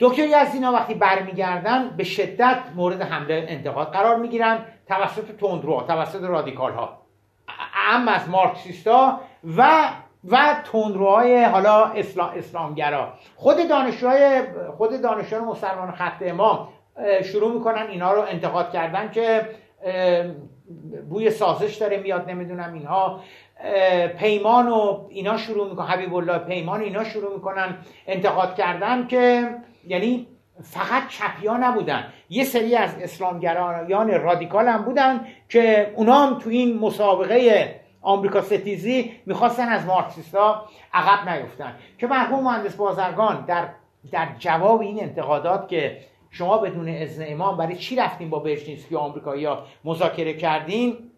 [0.00, 6.72] دکتر یزدینا وقتی برمیگردن به شدت مورد حمله انتقاد قرار می‌گیرن توسط تندرو توسط رادیکال
[6.72, 6.98] ها
[7.92, 9.20] ام از مارکسیستا
[9.56, 9.88] و
[10.28, 13.12] و تندروهای حالا اسلام اسلامگرا.
[13.36, 14.42] خود دانشجوهای
[14.76, 16.68] خود دانشجویان مسلمان خط امام
[17.24, 19.48] شروع می‌کنن اینا رو انتقاد کردن که
[21.08, 23.20] بوی سازش داره میاد نمی‌دونم اینها.
[24.18, 29.54] پیمان و اینا شروع می‌کنن حبیب الله پیمان اینا شروع می‌کنن انتقاد کردن که
[29.86, 30.26] یعنی
[30.62, 32.04] فقط چپیا نبودن.
[32.30, 39.12] یه سری از اسلامگرایان رادیکال هم بودن که اونا هم تو این مسابقه آمریکا ستیزی
[39.26, 41.74] می‌خواستن از مارکسیستا عقب نیفتن.
[41.98, 43.68] که مرحوم مهندس بازرگان در
[44.12, 45.98] در جواب این انتقادات که
[46.30, 51.09] شما بدون اذن امام برای چی رفتیم با برشنیسکی و آمریکایی ها مذاکره کردین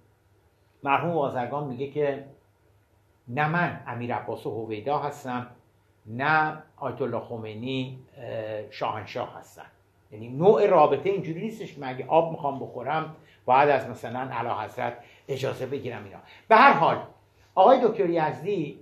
[0.83, 2.25] مرحوم بازرگان میگه که
[3.29, 5.47] نه من امیر عباس و هویدا هستم
[6.07, 7.99] نه آیت الله خمینی
[8.71, 9.67] شاهنشاه هستن
[10.13, 14.97] یعنی نوع رابطه اینجوری نیستش اگه آب می‌خوام بخورم باید از مثلا علا حضرت
[15.29, 16.19] اجازه بگیرم اینا.
[16.49, 17.03] به هر حال
[17.55, 18.79] آقای دکتر یزدی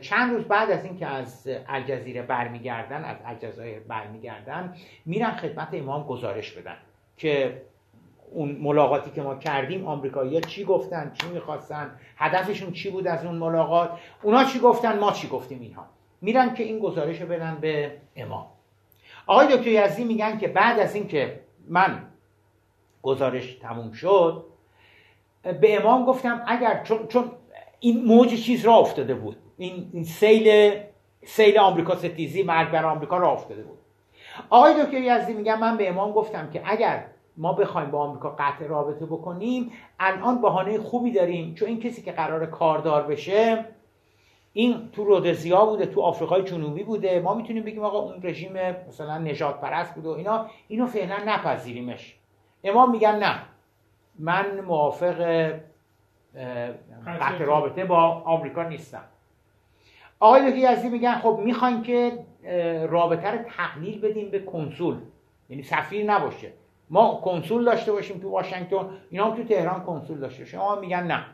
[0.00, 4.74] چند روز بعد از اینکه از الجزیره برمیگردن از الجزایر برمیگردن
[5.06, 6.76] میرن خدمت امام گزارش بدن
[7.16, 7.62] که
[8.32, 13.34] اون ملاقاتی که ما کردیم آمریکایی‌ها چی گفتن چی می‌خواستن هدفشون چی بود از اون
[13.34, 13.90] ملاقات؟
[14.22, 15.86] اونا چی گفتن ما چی گفتیم اینها؟
[16.20, 18.46] میرن که این گزارش رو بدن به امام.
[19.26, 22.02] آقای دکتر یزدی میگن که بعد از اینکه من
[23.02, 24.44] گزارش تموم شد
[25.42, 27.30] به امام گفتم اگر چون, چون
[27.80, 29.36] این موج چیز را افتاده بود.
[29.58, 30.72] این, این سیل
[31.24, 33.78] سیل آمریکا ستیزی مرگ بر آمریکا را افتاده بود.
[34.50, 37.04] آقای دکتر یزدی میگم من به امام گفتم که اگر
[37.40, 42.12] ما بخوایم با آمریکا قطع رابطه بکنیم الان بهانه خوبی داریم چون این کسی که
[42.12, 43.64] قرار کاردار بشه
[44.52, 47.20] این تو رودزیا بوده تو آفریقای جنوبی بوده.
[47.20, 48.52] ما می‌تونیم بگیم آقا اون رژیم
[48.88, 50.46] مثلا نجات پرست بوده و اینا.
[50.68, 52.16] اینو فعلا نپذیریمش.
[52.64, 53.42] امام میگن نه.
[54.18, 55.20] من موافق
[57.06, 59.04] قطع رابطه با آمریکا نیستم.
[60.20, 62.24] آقای دکتر یزدی میگن خب می‌خواین که
[62.88, 64.96] رابطه رو تقلیل بدیم به کنسول.
[65.48, 66.52] یعنی سفیر نباشه.
[66.90, 71.24] ما کنسول داشته باشیم تو واشنگتن اینا هم تو تهران کنسول داشته اما میگن نه.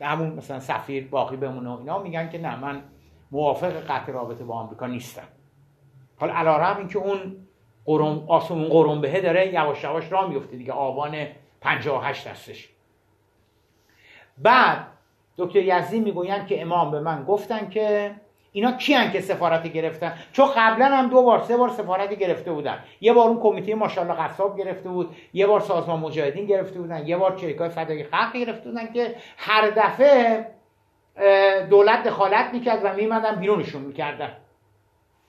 [0.00, 2.82] همون مثلا سفیر باقی بمونه اینا میگن که نه من
[3.30, 5.28] موافق قطع رابطه با آمریکا نیستم.
[6.16, 7.36] حالا علارم این که اون
[7.84, 11.26] قرم آسمون قرم بهه داره یواش یواش راه میفته دیگه آبان
[11.60, 12.68] 58 هستش
[14.38, 14.86] بعد
[15.36, 18.14] دکتر یزدی می‌گویند که امام به من گفتن که
[18.56, 22.78] اینا کیان که سفارت گرفتن؟ چون قبلا هم دو بار سه بار سفارت گرفته بودن.
[23.00, 27.16] یه بار اون کمیته ماشاءالله قصاب گرفته بود یه بار سازمان مجاهدین گرفته بودن یه
[27.16, 30.46] بار چریکای فدای خلق گرفته بودن که هر دفعه
[31.70, 34.36] دولت دخالت می‌کرد و میمدن بیرونشون می‌کردن.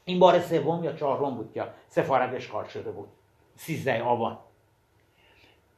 [0.05, 3.07] این بار سوم یا چهارم بود که سفارت اشغال شده بود.
[3.55, 4.37] 13 آبان.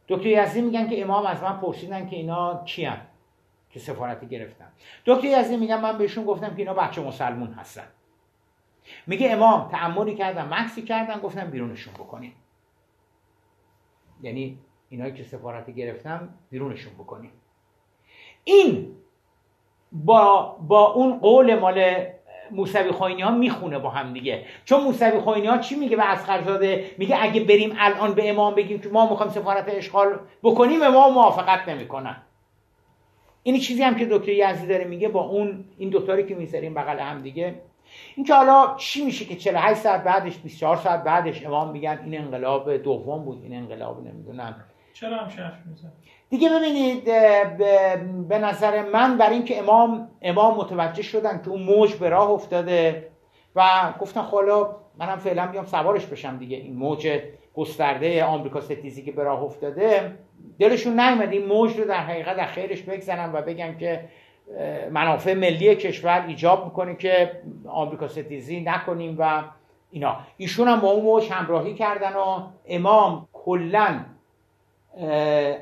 [0.07, 2.97] دکتر یزدی میگن که امام از من پرسیدن که اینا کیان.
[3.77, 4.67] که سفارتی گرفتن.
[5.05, 7.87] دکتر یزدی میگن من بهشون گفتم که اینا بچه مسلمون هستن.
[9.07, 12.33] میگه امام تعملی کردن مکسی کردن گفتم بیرونشون بکنیم
[14.21, 14.59] یعنی
[14.89, 17.31] اینایی که سفارتی گرفتم بیرونشون بکنیم
[18.43, 18.95] این
[19.91, 22.05] با, با اون قول مال
[22.51, 24.45] موسوی خوینی ها می‌خونه با هم دیگه.
[24.65, 28.79] چون موسوی خوینی ها چی میگه به اسخرزاده میگه اگه بریم الان به امام بگیم
[28.79, 32.21] که ما می‌خوایم سفارت اشغال بکنیم امام موافقت نمی‌کنن.
[33.47, 36.99] این چیزی هم که دکتر یزدی داره میگه با اون این دوتاری که می‌ذاریم بغل
[36.99, 37.55] هم دیگه.
[38.15, 42.17] این که حالا چی میشه که 48 ساعت بعدش 24 ساعت بعدش امام میگن این
[42.17, 44.55] انقلاب دوم بود این انقلاب نمی‌دونم.
[44.93, 45.91] چرا هم شرف میزن
[46.29, 47.03] دیگه ببینید
[48.27, 53.07] به نظر من بر اینکه امام امام متوجه شدن که اون موج به راه افتاده
[53.55, 54.67] و گفتن خب
[54.99, 57.19] منم فعلا بیام سوارش بشم دیگه این موج
[57.57, 60.17] گسترده آمریکا ستیزی که به راه افتاده
[60.59, 64.09] دلشون نیومد این موج رو در حقیقت در خیرش بگذارن و بگن که
[64.91, 69.43] منافع ملی کشور ایجاب می‌کنه که آمریکا ستیزی نکنیم و
[69.91, 70.17] اینا.
[70.37, 73.99] ایشون هم با اون موج همراهی کردن و امام کلا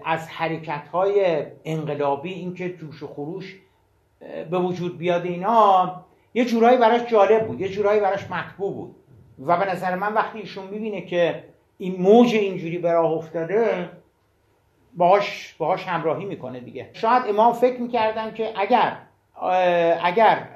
[0.06, 3.56] از حرکت های انقلابی اینکه جوش و خروش
[4.52, 5.96] به وجود بیاد اینا
[6.34, 8.96] یه جورایی براش جالب بود یه جورایی براش مطبوع بود.
[9.46, 11.44] و به نظر من وقتی ایشون می‌بینه که
[11.78, 13.90] این موج اینجوری به راه افتاده
[14.98, 16.90] باهاش باهاش همراهی می‌کنه دیگه.
[16.94, 18.98] شاید امام فکر می‌کردن که اگر
[20.04, 20.48] اگر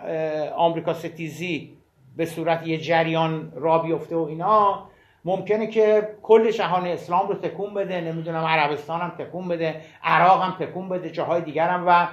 [0.56, 1.78] آمریکا ستیزی
[2.18, 4.90] به صورت یه جریان را بیفته و اینا
[5.26, 10.66] ممکنه که کل جهان اسلام رو تکون بده نمی‌دونم عربستان هم تکون بده عراق هم
[10.66, 11.88] تکون بده جاهای دیگر هم.
[11.88, 12.08] و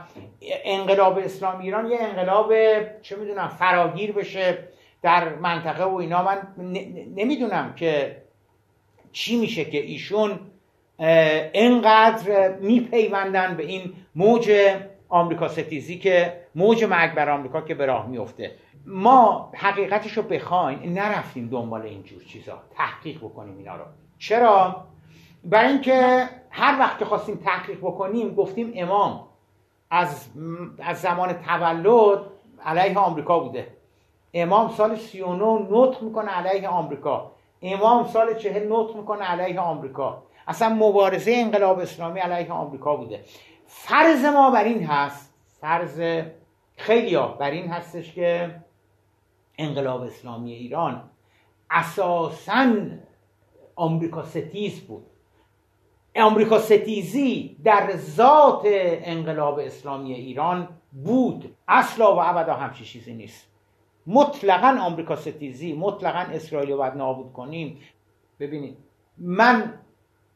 [0.65, 2.53] انقلاب اسلام ایران یه انقلاب
[3.03, 4.59] چه می‌دونم فراگیر بشه
[5.03, 6.23] در منطقه و اینا.
[6.23, 6.39] من
[7.17, 8.17] نمی‌دونم که
[9.17, 10.41] چی میشه که ایشون
[11.55, 14.53] انقدر میپیوندن به این موج
[15.09, 18.51] آمریکا ستیزی که موج مرگ بر آمریکا که به راه میفته.
[18.87, 22.63] ما حقیقتش رو بخواین نرفتیم دنبال اینجور چیزا.
[22.77, 23.85] تحقیق بکنیم اینا رو.
[24.19, 24.85] چرا؟
[25.45, 29.29] برای اینکه هر وقت که خواستیم تحقیق بکنیم گفتیم امام
[29.91, 30.29] از,
[30.79, 32.21] از زمان تولد
[32.65, 33.67] علیه آمریکا بوده.
[34.35, 37.36] امام سال 39 نطق می‌کنه علیه آمریکا.
[37.63, 40.23] امام سال 40 نطق می‌کنه علیه آمریکا.
[40.49, 43.25] اصلا مبارزه انقلاب اسلامی علیه آمریکا بوده.
[43.67, 46.23] فرض ما بر این هست فرض
[46.77, 48.55] خیلی بر این هستش که
[49.59, 51.11] انقلاب اسلامی ایران
[51.71, 52.73] اساسا
[53.77, 55.07] آمریکا ستیز بود.
[56.17, 61.57] آمریکا ستیزی در ذات انقلاب اسلامی ایران بود.
[61.69, 63.56] اصلا و ابدا همچی چیزی نیست.
[64.07, 67.79] مطلقا آمریکا ستیزی مطلقا اسرائیل رو باید نابود کنیم.
[68.41, 68.77] ببینید
[69.19, 69.75] من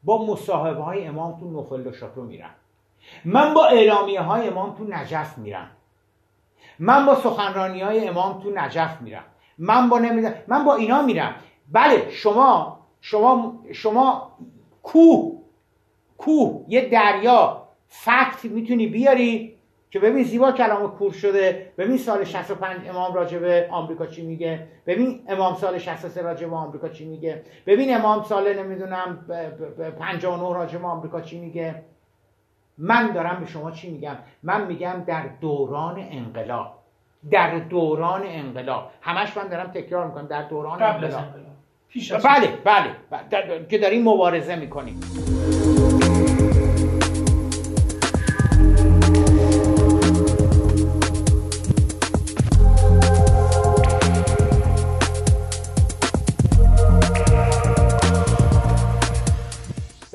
[0.05, 2.55] با مصاحبه های امام تو نوفل و شاتو میرم.
[3.25, 5.71] من با اعلامیه های امام تو نجف میرم.
[6.79, 9.25] من با سخنرانی های امام تو نجف میرم.
[9.59, 11.35] من با نمی‌دونم من با اینا میرم.
[11.73, 14.33] بله شما شما شما
[14.83, 15.41] کوه
[16.19, 19.60] کوه یه دریا فکت می‌تونی بیاری؟
[19.91, 24.67] که ببین زیبا کلام کور شده ببین سال 65 امام راجع به آمریکا چی میگه
[24.87, 29.25] ببین امام سال 63 راجع به آمریکا چی میگه ببین امام سال نمی‌دونم
[29.99, 31.83] 59 راجع به آمریکا چی میگه.
[32.79, 36.75] من دارم به شما چی میگم؟ من میگم در دوران انقلاب
[37.31, 38.91] در دوران انقلاب.
[39.01, 41.15] همش من دارم تکرار می‌کنم در دوران انقلاب.
[41.15, 41.47] انقلاب.
[41.89, 43.29] پیش بله بله, بله.
[43.31, 45.01] در- که داریم مبارزه می‌کنیم.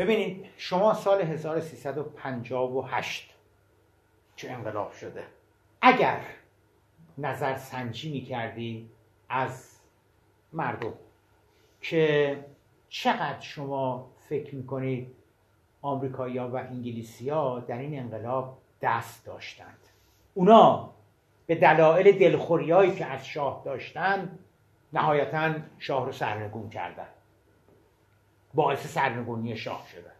[0.05, 0.45] ببینید.
[0.57, 3.33] شما سال 1358
[4.35, 5.23] چه انقلاب شده؟
[5.81, 6.19] اگر
[7.17, 8.89] نظر سنجی می کردی
[9.29, 9.79] از
[10.53, 10.93] مردم
[11.81, 12.39] که
[12.89, 15.15] چقدر شما فکر می‌کنید
[15.81, 19.79] آمریکایی‌ها و انگلیسی‌ها در این انقلاب دست داشتند.
[20.33, 20.93] اونا
[21.45, 24.39] به دلایل دلخوریایی که از شاه داشتند
[24.93, 27.07] نهایتا شاه رو سرنگون کردن.
[28.55, 30.11] باعث سرنگونی شاه شدن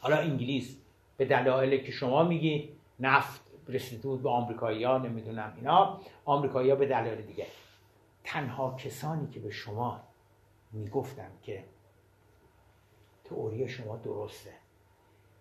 [0.00, 0.76] حالا انگلیس
[1.16, 7.22] به دلایلی که شما میگی نفت رسیده بود به آمریکایی‌ها نمی‌دونم اینا آمریکایی‌ها به دلایل
[7.22, 7.46] دیگه.
[8.24, 10.00] تنها کسانی که به شما
[10.72, 11.64] می‌گفتن که
[13.24, 14.52] تئوری شما درسته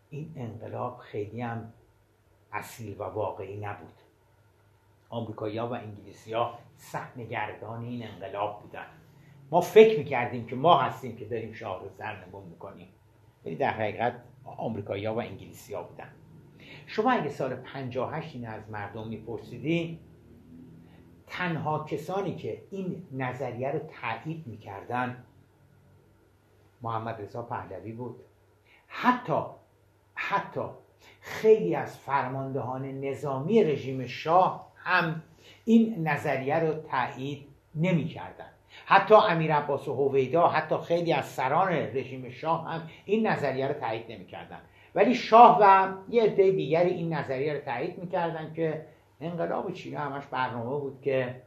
[0.10, 1.74] این انقلاب خیلی هم
[2.54, 3.94] اصیل و واقعی نبود.
[5.10, 8.88] آمریکایی‌ها و انگلیسی‌ها صحنه‌گردان این انقلاب بودن.
[9.52, 12.88] ما فکر می‌کردیم که ما هستیم که داریم شاه رو سرنگون می‌کنیم.
[13.46, 16.10] ولی در حقیقت آمریکایی‌ها و انگلیسی‌ها بودن.
[16.88, 20.00] شما اگه سال 58 این از مردم میپرسیدین
[21.28, 25.24] تنها کسانی که این نظریه رو تایید می‌کردن
[26.82, 28.24] محمد رضا پهلوی بود.
[28.88, 29.42] حتی
[30.16, 30.62] حتی
[31.22, 35.24] خیلی از فرماندهان نظامی رژیم شاه هم
[35.66, 38.51] این نظریه رو تایید نمی‌کردن.
[38.92, 44.12] حتی امیر عباس هویدا حتی خیلی از سران رژیم شاه هم این نظریه رو تایید
[44.12, 44.60] نمی‌کردن.
[44.96, 48.86] ولی شاه و یه عده دیگری این نظریه رو تایید می‌کردن که
[49.22, 51.42] انقلاب چینی همش برنامه بود که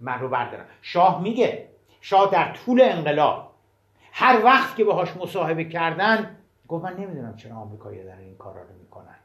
[0.00, 0.64] من رو بردارن.
[0.82, 1.68] شاه میگه
[2.00, 3.54] شاه در طول انقلاب
[4.12, 6.36] هر وقت که باهاش مصاحبه کردن
[6.68, 9.18] گفت من نمی‌دونم چرا آمریکایی‌ها دارن این کارا رو می‌کنن.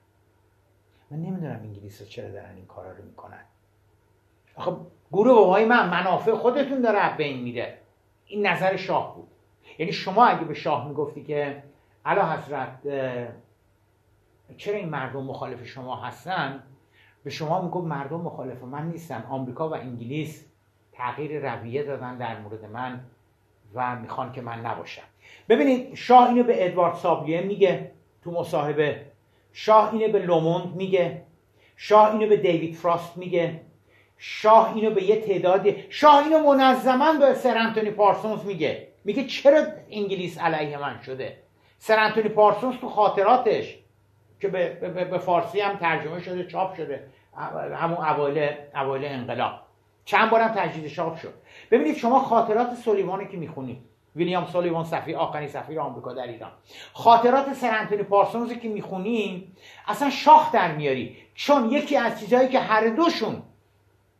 [1.11, 3.45] من نمی‌دونم انگلیس چرا دارن این کارا رو می‌کنن.
[4.55, 4.71] آخه
[5.11, 7.77] گروه بابای من منافع خودتون داره بین میره.
[8.25, 9.27] این نظر شاه بود.
[9.77, 11.63] یعنی شما اگه به شاه می‌گفتی که
[12.05, 12.79] علا حضرت
[14.57, 16.63] چرا این مردم مخالف شما هستن؟
[17.23, 19.23] به شما می‌گفت مردم مخالف من نیستن.
[19.29, 20.45] آمریکا و انگلیس
[20.91, 22.99] تغییر رویه دادن در مورد من
[23.73, 25.03] و می‌خوان که من نباشم.
[25.49, 27.91] ببینید شاه اینو به ادوارد سابلیه میگه
[28.23, 29.05] تو مصاحبه.
[29.53, 31.23] شاه اینو به لوموند میگه.
[31.75, 33.61] شاه اینو به دیوید فراست میگه.
[34.17, 38.87] شاه اینو به یه تعدادی شاه اینو منظما به سر انتونی پارسونز میگه.
[39.05, 41.37] میگه چرا انگلیس علیه من شده؟
[41.77, 43.79] سر انتونی پارسونز تو خاطراتش
[44.39, 47.07] که به, به, به فارسی هم ترجمه شده چاپ شده
[47.75, 49.59] همون اوایل اوایل انقلاب.
[50.05, 51.33] چند بارم تجدید چاپ شد.
[51.71, 53.77] ببینید شما خاطرات سلیمانی که می‌خونید.
[54.15, 56.51] ویلیام سولیوان سفیر آخرین سفیر آمریکا در ایران.
[56.93, 59.55] خاطرات سر انتونی پارسونز که می‌خونیم
[59.87, 61.17] اصلا شاخ در میاری.
[61.35, 63.43] چون یکی از چیزهایی که هر دوشون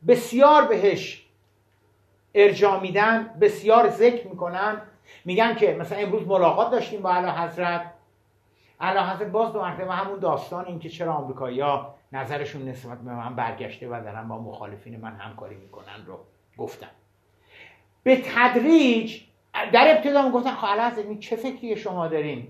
[0.08, 1.26] بسیار بهش
[2.36, 4.82] ارجاع میدن بسیار ذکر می‌کنن.
[5.26, 7.94] میگن که مثلا امروز ملاقات داشتیم با اعلی حضرت.
[8.80, 13.36] اعلی حضرت باز دو مرتبه همون داستان این که چرا آمریکایی‌ها نظرشون نسبت به من
[13.36, 16.20] برگشته و دارن با مخالفین من همکاری می‌کنن رو
[16.58, 16.90] گفتن.
[18.04, 19.22] به تدریج
[19.54, 22.48] در ابتدا گفتن خب این چه فکری شما دارین؟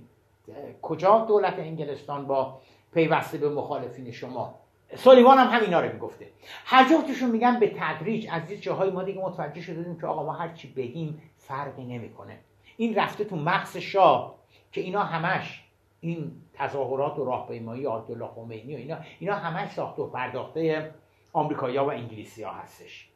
[0.81, 2.61] کجا دولت انگلستان با
[2.93, 4.55] پیوسته به مخالفین شما
[4.95, 6.29] سلیمان هم همینا رو می‌گفته.
[6.65, 10.33] هر جفتشون میگن به تدریج از یه جاهای ما دیگه متوجه شدیم که آقا ما
[10.33, 12.39] هر چی بگیم فرقی نمی‌کنه.
[12.77, 14.35] این رفته تو مغز شاه
[14.71, 15.63] که اینا همش
[16.01, 18.03] این تظاهرات و راهپیمایی آیت
[18.35, 20.91] خمینی و اینا اینا همش ساخت و پرداخته
[21.33, 23.09] آمریکایی‌ها و انگلیسی‌ها هستش.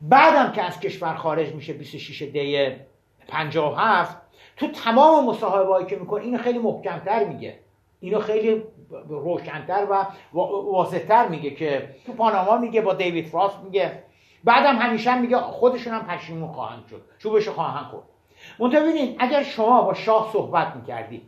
[0.00, 2.76] بعدم که از کشور خارج میشه 26 دی
[3.28, 4.16] 57
[4.56, 7.58] تو تمام مصاحبه‌ای که می‌کنه اینو خیلی محکمتر میگه.
[8.00, 8.62] اینو خیلی
[9.08, 10.06] روشنتر و
[10.72, 14.02] واضحتر میگه که تو پاناما میگه با دیوید فراست میگه.
[14.44, 17.02] بعدم همیشه میگه خودشون هم پشیمون خواهند شد.
[17.18, 18.04] چوبش خواهند خورد.
[18.58, 21.22] منتها ببینید اگر شما با شاه صحبت می‌کردی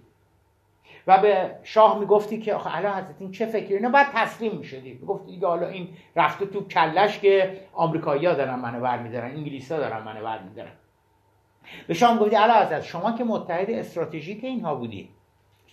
[1.07, 4.93] و به شاه می‌گفتی که آخه علا حضرت این چه فکری؟ نه بعد تسلیم می‌شدی.
[4.93, 10.25] می‌گفتی دیگه حالا این رفته تو کلش که آمریکایی‌ها دارن منو برمیدارن انگلیسا دارن منو
[10.25, 10.73] برمیدارن.
[11.87, 15.09] به شاه می‌گفتی علا حضرت شما که متحد استراتژیک اینها بودی.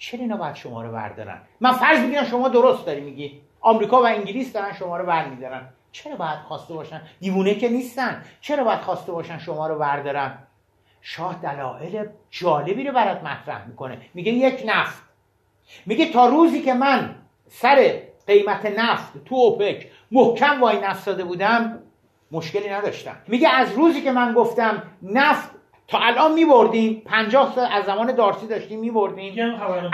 [0.02, 3.41] چرا اینا باید شما رو بردارن؟ من فرض می‌گیرم شما درست داری میگی.
[3.60, 5.70] آمریکا و انگلیس دارن شما رو برمیدارن.
[5.91, 8.24] چرا باید خواسته باشن؟ دیوونه که نیستن.
[8.41, 10.38] چرا باید خواسته باشن شما رو بردارن؟
[11.02, 13.97] شاه دلایل جالبی رو برات مطرح می‌کنه.
[14.14, 15.04] میگه یک نفت.
[15.86, 17.16] میگه تا روزی که من
[17.47, 21.80] سر قیمت نفت تو اوپک محکم وای نستاده بودم
[22.32, 23.16] مشکلی نداشتم.
[23.28, 25.61] میگه از روزی که من گفتم نفت
[25.92, 29.34] تا الان میبردیم پنجاه سال از زمان دارسی داشتیم میبردیم.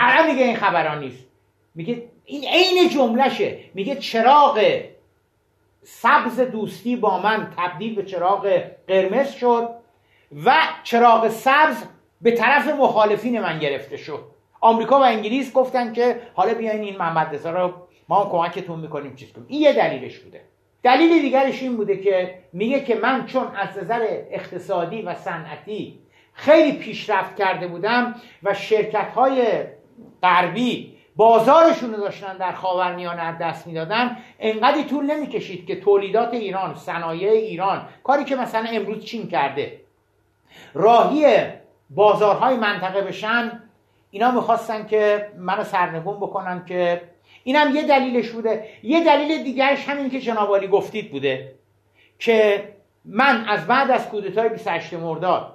[0.00, 1.26] الان میگه این خبران نیست.
[1.74, 3.58] میگه این عین جملهشه.
[3.74, 4.80] میگه چراغ
[5.82, 9.68] سبز دوستی با من تبدیل به چراغ قرمز شد
[10.44, 11.84] و چراغ سبز
[12.20, 14.24] به طرف مخالفین من گرفته شد.
[14.60, 17.72] آمریکا و انگلیس گفتن که حالا بیاین این محمد رضا رو
[18.08, 19.46] ما هم کمکتون می‌کنیم چیز کنیم.
[19.48, 20.40] این یه دلیلش بوده.
[20.82, 25.98] دلیل دیگرش این بوده که میگه که من چون از نظر اقتصادی و صنعتی
[26.32, 29.44] خیلی پیشرفت کرده بودم و شرکت های
[30.22, 37.30] غربی بازارشون رو داشتن در خاورمیانه دست می‌دادن انقدری طول نمی‌کشید که تولیدات ایران صنایع
[37.30, 39.80] ایران کاری که مثلا امروز چین کرده
[40.74, 41.36] راهی
[41.90, 43.62] بازارهای منطقه بشن
[44.10, 47.02] اینا می‌خواستن که منو سرنگون بکنن که
[47.48, 48.68] اینم یه دلیلش بوده.
[48.82, 51.54] یه دلیل دیگرش همین که جناب گفتید بوده
[52.18, 52.68] که
[53.04, 55.54] من از بعد از کودتای 28 مرداد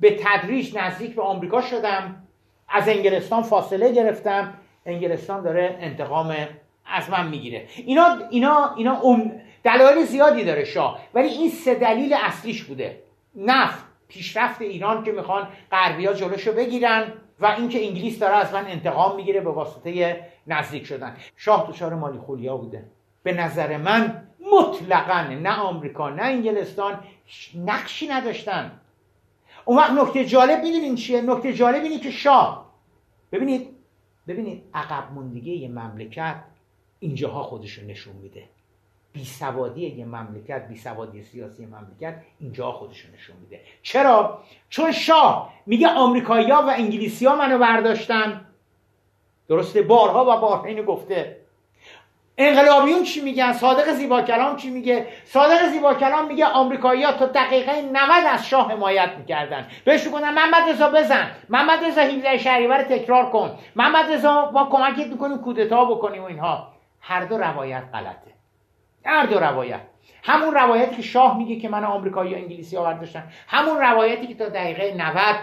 [0.00, 2.22] به تدریج نزدیک به آمریکا شدم
[2.68, 4.54] از انگلستان فاصله گرفتم.
[4.86, 6.36] انگلستان داره انتقام
[6.86, 7.68] از من می‌گیره.
[7.76, 9.02] اینا اینا اینا
[9.64, 13.02] دلایل زیادی داره شاه ولی این سه دلیل اصلیش بوده.
[13.36, 17.12] نفت پیشرفت ایران که می‌خوان غربیا جلوشو بگیرن.
[17.40, 21.16] و اینکه انگلیس داره از من انتقام می‌گیره به واسطه نزدیک شدن.
[21.36, 22.84] شاه دچار مالی خولیا بوده.
[23.22, 27.04] به نظر من مطلقا نه آمریکا نه انگلستان
[27.54, 28.80] نقشی نداشتن.
[29.64, 32.72] اون وقت نکته جالب می‌دونین چیه؟ نکته جالب اینه که شاه
[33.32, 33.76] ببینید
[34.28, 36.36] ببینید عقب موندگی یه مملکت
[37.00, 38.44] اینجاها خودشون نشون میده.
[39.16, 43.60] بیسوادی یه مملکت بیسوادی سیاسی مملکت اینجا خودشون نشون میده.
[43.82, 44.38] چرا؟
[44.68, 48.46] چون شاه میگه آمریکایی‌ها و انگلیسی‌ها منو برداشتن.
[49.48, 51.36] درسته؟ بارها و بارها اینو گفته.
[52.38, 57.82] انقلابیون چی میگن؟ صادق زیبا کلام چی میگه؟ صادق زیبا کلام میگه آمریکایی‌ها تا دقیقه
[57.82, 57.94] 90
[58.26, 59.66] از شاه حمایت می‌کردن.
[59.84, 65.06] بهش میگن محمد رضا بزن محمد رضا 17 شهریور تکرار کن محمد رضا ما کمکت
[65.06, 66.72] می‌کنیم کودتا بکنیم و اینها.
[67.00, 68.35] هر دو روایت غلطه.
[69.06, 69.80] هر دو روایت.
[70.22, 74.34] همون روایتی که شاه میگه که من آمریکایی و انگلیسی ها برداشتن همون روایتی که
[74.34, 75.36] تا دقیقه 90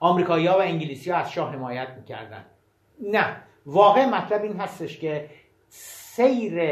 [0.00, 2.44] آمریکایی ها و انگلیسی ها از شاه حمایت می‌کردن.
[3.00, 3.36] نه.
[3.66, 5.30] واقع مطلب این هستش که
[5.68, 6.62] سیر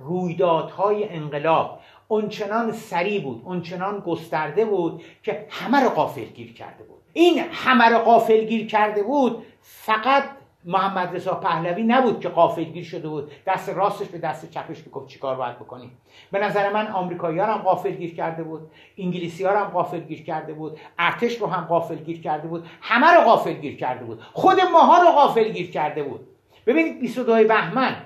[0.00, 7.02] رویدادهای انقلاب اونچنان سریع بود اونچنان گسترده بود که همه رو قافل گیر کرده بود.
[7.12, 10.24] این همه رو قافل گیر کرده بود فقط
[10.66, 13.30] محمد رضا پهلوی نبود که قافلگیر شده بود.
[13.46, 15.98] دست راستش به دست چپش می‌گفت چیکار باید بکنیم
[16.32, 18.70] به نظر من آمریکایی‌ها هم قافلگیر کرده بود.
[18.98, 20.78] انگلیسی ها هم قافلگیر کرده بود.
[20.98, 22.66] ارتش رو هم قافلگیر کرده بود.
[22.80, 24.22] همه رو قافلگیر کرده بود.
[24.32, 26.28] خود ماها رو قافلگیر کرده بود.
[26.66, 27.96] ببینید 22 بهمن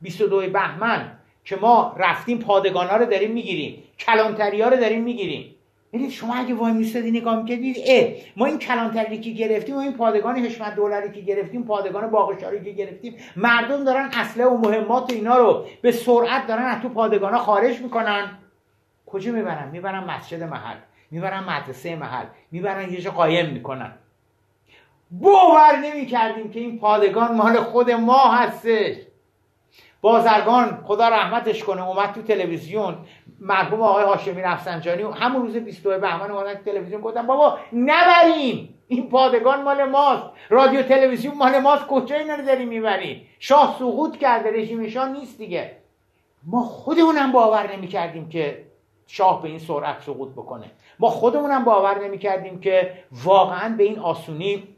[0.00, 1.12] 22 بهمن
[1.44, 3.82] که ما رفتیم پادگان ها رو داریم می‌گیریم.
[3.98, 5.54] کلانتری ها رو داریم می‌گیریم.
[5.92, 9.92] ببینید شما اگه وای میستادی نگاه می‌کردید اه ما این کلانتری که گرفتیم و این
[9.92, 15.38] پادگان حشمت دولری که گرفتیم پادگان باغشاری که گرفتیم مردم دارن اصله و مهمات اینا
[15.38, 18.38] رو به سرعت دارن از تو پادگان ها خارج می‌کنن.
[19.06, 20.76] کجا می‌برن؟ می‌برن مسجد محل
[21.10, 23.92] می‌برن مدرسه محل می‌برن یه جا قایم می‌کنن.
[25.10, 28.96] باور نمی‌کردیم که این پادگان مال خود ما هستش.
[30.00, 32.96] بازرگان خدا رحمتش کنه اومد تو تلویزیون
[33.40, 39.62] مرحوم آقای هاشمی رفسنجانی همون روز 22 بهمن اومدن تلویزیون گفتن بابا نبرین این پادگان
[39.62, 40.22] مال ماست!
[40.48, 41.86] رادیو تلویزیون مال ماست!
[41.86, 45.76] کجا اینا رو داریم می‌برین شاه سقوط کرده رژیم شاه نیست دیگه.
[46.46, 48.64] ما خودمونم باور نمی‌کردیم که
[49.06, 50.70] شاه به این سرعت سقوط بکنه.
[50.98, 52.92] ما خودمونم باور نمی‌کردیم که
[53.24, 54.68] واقعا به این آسونی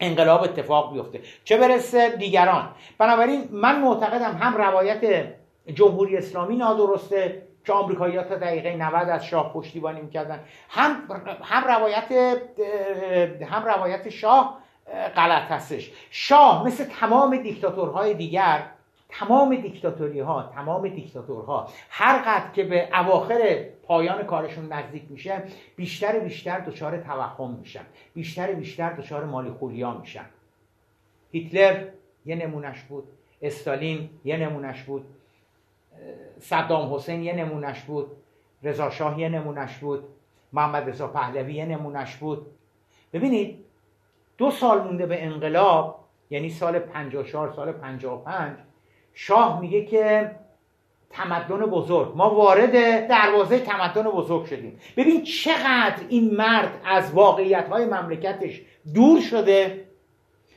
[0.00, 1.20] انقلاب اتفاق بیفته.
[1.44, 2.68] چه برسه دیگران؟
[2.98, 5.26] بنابراین من معتقدم هم روایت
[5.74, 10.40] جمهوری اسلامی نادرسته که آمریکایی‌ها تا دقیقه 90 از شاه پشتیبانی می‌کردن.
[10.68, 10.96] هم
[11.42, 12.12] هم روایت
[13.50, 14.58] هم روایت شاه
[15.16, 15.90] غلط هستش.
[16.10, 18.64] شاه مثل تمام دیکتاتورهای دیگر
[19.08, 25.42] تمام دیکتاتوری ها تمام دیکتاتورها هر قد که به اواخر پایان کارشون نزدیک میشه
[25.76, 27.86] بیشتر بیشتر دچار توهم میشن.
[28.14, 30.24] بیشتر بیشتر دچار مالی خولیا میشن.
[31.32, 31.84] هیتلر
[32.26, 33.04] یه نمونش بود.
[33.42, 35.15] استالین یه نمونش بود.
[36.38, 38.10] صدام حسین یه نمونش بود
[38.62, 40.04] رضا شاه یه نمونش بود
[40.52, 42.46] محمد رضا پهلوی یه نمونش بود.
[43.12, 43.64] ببینید
[44.38, 48.56] دو سال مونده به انقلاب یعنی سال 54 سال 55
[49.14, 50.30] شاه میگه که
[51.10, 52.16] تمدن بزرگ.
[52.16, 54.80] ما وارد دروازه تمدن بزرگ شدیم.
[54.96, 58.62] ببین چقدر این مرد از واقعیت های مملکتش
[58.94, 59.86] دور شده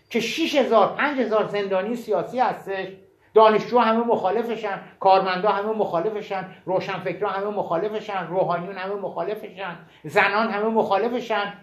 [0.10, 2.88] که 6000 5000 زندانی سیاسی هستش
[3.34, 11.53] دانشجو همه مخالفشن کارمندا همه مخالفشن روشنفکرا همه مخالفشن روحانیون همه مخالفشن زنان همه مخالفشن.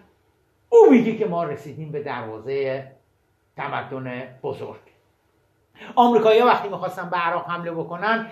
[0.69, 2.91] او میگه که ما رسیدیم به دروازه
[3.57, 4.79] تمدن بزرگ.
[5.95, 8.27] آمریکایی‌ها وقتی می‌خواستن به عراق حمله بکنن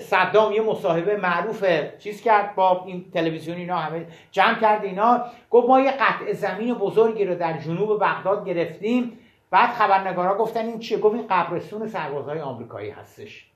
[0.00, 1.64] صدام یه مصاحبه معروف
[1.98, 5.24] چیز کرد با این تلویزیون اینا همه جمع کرد اینا.
[5.50, 9.18] گفت ما یه قطع زمین بزرگی رو در جنوب بغداد گرفتیم.
[9.50, 13.50] بعد خبرنگارا گفتن این چیه؟ گفت این قبرستون سربازهای آمریکایی هستش.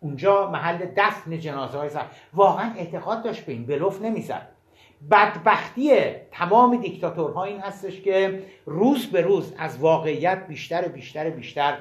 [0.00, 1.90] اونجا محل دفن جنازه های
[2.34, 4.48] واقعا اعتقاد داشت به این بلوف نمی‌زد.
[5.10, 11.78] بدبختی تمام دیکتاتورها این هستش که روز به روز از واقعیت بیشتر بیشتر بیشتر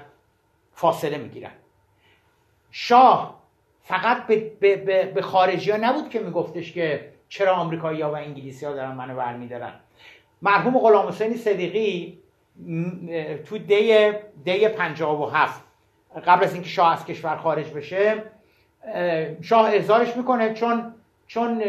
[0.74, 1.52] فاصله می‌گیرن.
[2.72, 3.44] شاه
[3.82, 8.66] فقط به, به, به خارجی ها نبود که میگفتش که چرا آمریکایی ها و انگلیسی
[8.66, 9.74] ها دارن منو برمیدارن.
[10.42, 12.20] مرحوم غلام حسین صدیقی
[13.46, 14.12] تو دی
[14.44, 14.66] دی
[15.34, 15.64] هفت
[16.28, 18.24] قبل از اینکه شاه از کشور خارج بشه
[19.42, 20.94] شاه احضارش می‌کنه چون
[21.28, 21.64] چون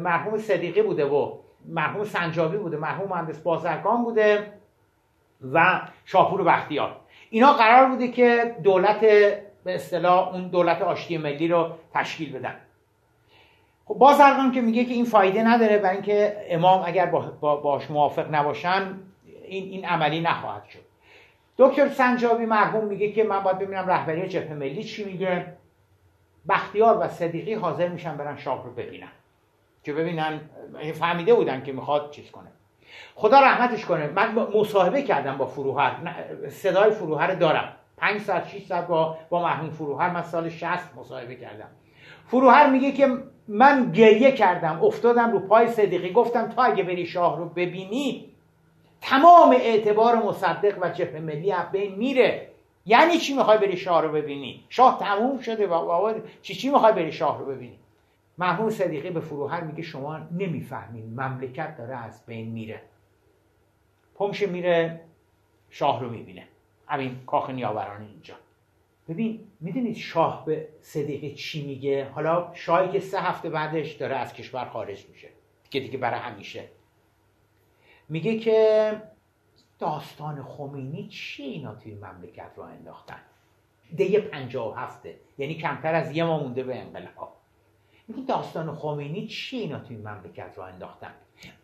[0.00, 1.32] مرحوم صدیقی بوده و
[1.68, 4.52] مرحوم سنجابی بوده مرحوم مهندس بازرگان بوده
[5.52, 6.96] و شاپور بختیار.
[7.30, 9.00] اینا قرار بوده که دولت
[9.64, 12.54] به اصطلاح اون دولت آشتی ملی رو تشکیل بدن.
[13.84, 18.34] خب بازرگان که میگه که این فایده نداره برای اینکه امام اگر با باش موافق
[18.34, 18.98] نباشن
[19.48, 20.84] این این عملی نخواهد شد.
[21.58, 25.46] دکتر سنجابی مرحوم میگه که من باید ببینم رهبری جبهه ملی چی میگه.
[26.48, 29.08] بختیار و صدیقی حاضر میشن برن شاه رو ببینن.
[29.82, 30.40] که ببینن
[30.94, 32.48] فهمیده بودن که می‌خواد چیز کنه.
[33.14, 34.06] خدا رحمتش کنه.
[34.06, 35.96] من مصاحبه کردم با فروهر.
[36.48, 37.72] صدای فروهر دارم.
[37.96, 41.68] 5 ساعت 6 ساعت با با مرحوم فروهر من سال 60 مصاحبه کردم.
[42.26, 43.18] فروهر میگه که
[43.48, 48.33] من گریه کردم افتادم رو پای صدیقی گفتم تو اگه بری شاه رو ببینی
[49.06, 52.48] تمام اعتبار مصدق و جبهه ملی بین میره.
[52.86, 57.12] یعنی چی می‌خوای بری شاه رو ببینی؟ شاه تموم شده و چی چی می‌خوای بری
[57.12, 57.78] شاه رو ببینی؟
[58.38, 61.20] محمود صدیقی به فروهر میگه شما نمی‌فهمین.
[61.20, 62.82] مملکت داره از بین میره.
[64.14, 65.00] پمش میره
[65.70, 66.48] شاه رو می‌بینه.
[66.86, 68.34] همین کاخ نیاوران اینجا.
[69.08, 74.32] ببین می‌دونید شاه به صدیقی چی میگه؟ حالا شاهی که سه هفته بعدش داره از
[74.32, 75.28] کشور خارج میشه.
[75.70, 76.64] که دیگه برای همیشه.
[78.08, 79.02] میگه که
[79.78, 83.20] داستان خمینی چی اینا توی مملکت را انداختن؟
[83.96, 85.16] ده پنجاه و هفته.
[85.38, 87.32] یعنی کمتر از یه ما مونده به انقلاب.
[88.08, 91.14] میگه داستان خمینی چی اینا توی مملکت را انداختن؟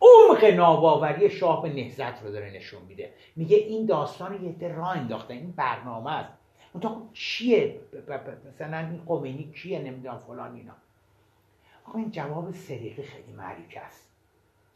[0.01, 3.13] عمق ناباوری شاه به نهزت رو داره نشون میده.
[3.37, 5.35] میگه این داستان یه ده راه انداختن.
[5.35, 6.33] این برنامه است.
[6.73, 7.81] اون خب چیه؟
[8.49, 10.73] مثلا این خمینی کیه؟ نمی‌دونم فلان اینا.
[11.87, 14.10] آقا این جواب صدیقی خیلی معریک است.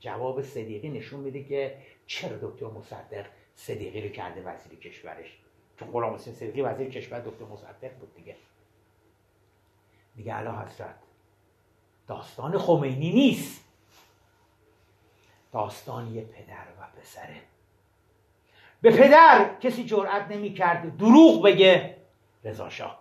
[0.04, 5.38] جواب صدیقی نشون میده که چرا دکتر مصدق صدیقی رو کرده وزیر کشورش؟
[5.78, 8.36] چون غلام حسین صدیقی وزیر کشور دکتر مصدق بود دیگه.
[10.14, 10.94] میگه اعلی حضرت
[12.06, 13.64] داستان خمینی نیست.
[15.52, 17.40] داستان یه پدر و پسره.
[18.82, 21.96] به پدر کسی جرأت نمی‌کرد دروغ بگه
[22.44, 22.98] رضا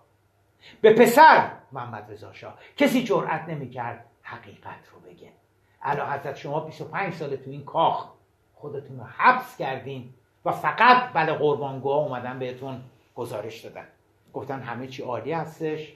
[0.81, 2.34] به پسر محمد رضا
[2.77, 5.43] کسی جرأت نمی‌کرد حقیقت رو بگه.
[5.84, 8.10] علا حضرت شما 25 سال تو این کاخ
[8.55, 10.14] خودتون رو حبس کردین
[10.45, 12.81] و فقط بله قربانگوها اومدن بهتون
[13.15, 13.88] گزارش دادن.
[14.34, 15.93] گفتن همه چی عالی هستش.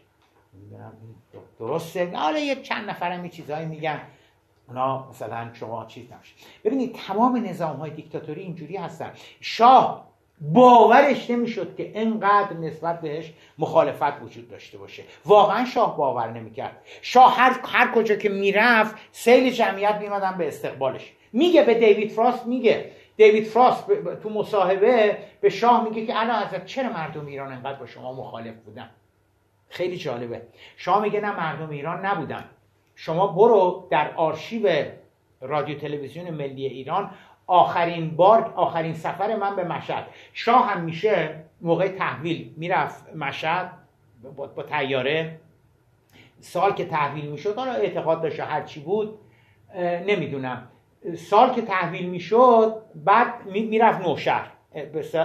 [1.60, 2.12] درسته.
[2.16, 4.02] حالا یه چند نفرم یه چیزهایی میگن.
[4.68, 9.12] اونا مثلا شما چیز نمیشه ببینید تمام نظام های دیکتاتوری اینجوری هستن.
[9.42, 10.07] شاه
[10.42, 15.04] باورش نمی‌شد که انقدر نسبت بهش مخالفت وجود داشته باشه.
[15.26, 16.82] واقعا شاه باور نمی‌کرد.
[17.02, 21.14] شاه هر, هر کجا که می‌رفت سیل جمعیت میمدن به استقبالش.
[21.34, 22.92] میگه به دیوید فراست میگه.
[23.16, 23.86] دیوید فراست
[24.24, 28.56] تو مصاحبه به شاه میگه که الان ازت چرا مردم ایران انقدر با شما مخالف
[28.66, 28.90] بودن؟
[29.70, 30.42] خیلی جالبه.
[30.78, 32.46] شاه میگه نه مردم ایران نبودن.
[32.96, 34.86] شما برو در آرشیو
[35.42, 37.12] رادیو تلویزیون ملی ایران
[37.48, 40.08] آخرین بار آخرین سفر من به مشهد.
[40.34, 43.72] شاه هم میشه موقع تحویل می‌رفت مشهد
[44.38, 45.40] با, با تیاره.
[46.40, 49.20] سال که تحویل می‌شد حالا اعتقاد داشته هرچی بود
[50.08, 50.68] نمی‌دونم.
[51.16, 54.52] سال که تحویل می‌شد بعد می‌رفت نوشهر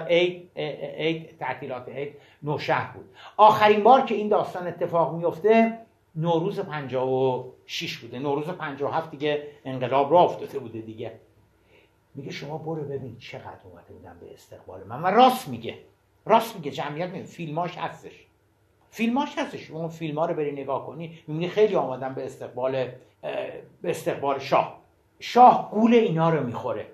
[0.09, 3.05] عید عید تعطیلات عید نوشهر بود.
[3.37, 5.79] آخرین بار که این داستان اتفاق میفته
[6.17, 8.19] نوروز 56 بوده.
[8.19, 11.13] نوروز 57 دیگه انقلاب را افتاده بوده دیگه.
[12.15, 15.03] میگه شما برو ببین چقدر اومده بودن به استقبال من.
[15.03, 15.79] و راست میگه.
[16.27, 16.71] راست میگه.
[16.71, 17.25] جمعیت میگه.
[17.25, 18.27] فیلماش هستش.
[18.91, 19.71] فیلماش هستش.
[19.71, 22.73] اون فیلم ها رو بری نگاه کنی می‌بینی خیلی آمدن به استقبال
[23.83, 24.83] به استقبال شاه.
[25.21, 26.87] شاه گول اینا رو می‌خوره.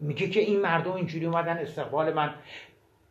[0.00, 2.34] میگه که این مردم اینجوری اومدن استقبال من.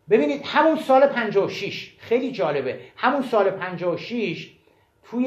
[0.09, 2.79] ببینید همون سال 56 خیلی جالبه.
[2.95, 4.53] همون سال 56
[5.03, 5.25] توی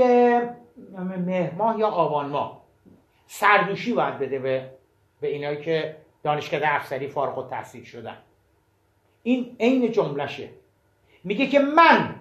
[1.26, 2.62] مهر ماه یا آبان ماه
[3.26, 4.70] سردوشی باید بده به
[5.20, 5.96] به اینایی که
[6.26, 8.16] دانشگاه افسری فارغ التحصیل شدن.
[9.22, 10.48] این عین جملشه
[11.24, 12.14] میگه که من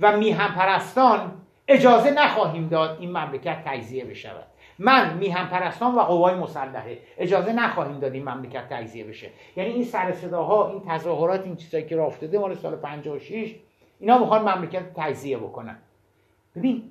[0.00, 1.32] و میهم پرستان
[1.68, 4.46] اجازه نخواهیم داد این مملکت تجزیه بشود.
[4.78, 9.30] من میهم پرستان و قوای مسلحه اجازه نخواهیم داد این مملکت تجزیه بشه.
[9.56, 13.54] یعنی این سر صداها این تظاهرات این چیزایی که راه افتاده مال سال 56
[14.00, 15.78] اینا می‌خوان مملکت تجزیه بکنن.
[16.56, 16.90] ببین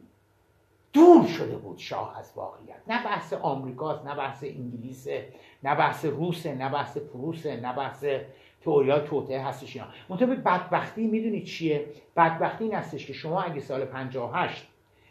[0.95, 2.75] دور شده بود شاه از واقعیت.
[2.87, 5.27] نه بحث آمریکاست نه بحث انگلیسه
[5.63, 8.05] نه بحث روسه نه بحث پروسه نه بحث
[8.61, 9.87] تئوریا توته هستش اینا.
[10.09, 11.85] منتها بدبختی می‌دونی چیه؟
[12.17, 14.67] بدبختی این هستش که شما اگه سال 58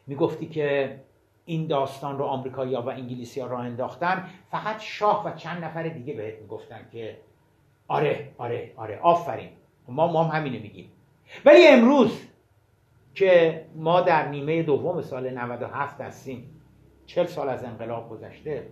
[0.06, 1.00] می‌گفتی که
[1.44, 6.14] این داستان رو آمریکایی‌ها و انگلیسی ها راه انداختن فقط شاه و چند نفر دیگه
[6.14, 7.18] بهت می‌گفتن که
[7.88, 9.48] آره آره آره آفرین.
[9.88, 10.92] ما ما هم میگیم.
[11.44, 12.20] ولی امروز
[13.14, 16.60] که ما در نیمه دوم سال 97 هستیم.
[17.06, 18.66] 40 سال از انقلاب گذشته.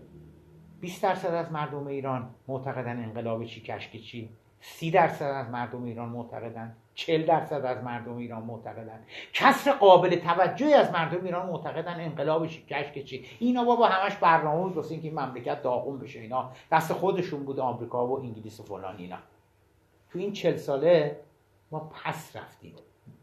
[0.81, 4.31] 20 درصد از مردم ایران معتقدن انقلاب چی کشک چی.
[4.60, 6.77] 30 درصد از مردم ایران معتقدن.
[6.94, 9.05] 40 درصد از مردم ایران معتقدن.
[9.32, 13.24] کسر قابل توجهی از مردم ایران معتقدن انقلاب کشک چی.
[13.39, 16.20] اینا بابا همش برنامه بود واسه اینکه مملکت داغون بشه.
[16.20, 19.19] اینا دست خودشون بود آمریکا و انگلیس و فلان اینا.
[20.10, 21.20] تو این 40 ساله
[21.70, 22.74] ما پس رفتیم.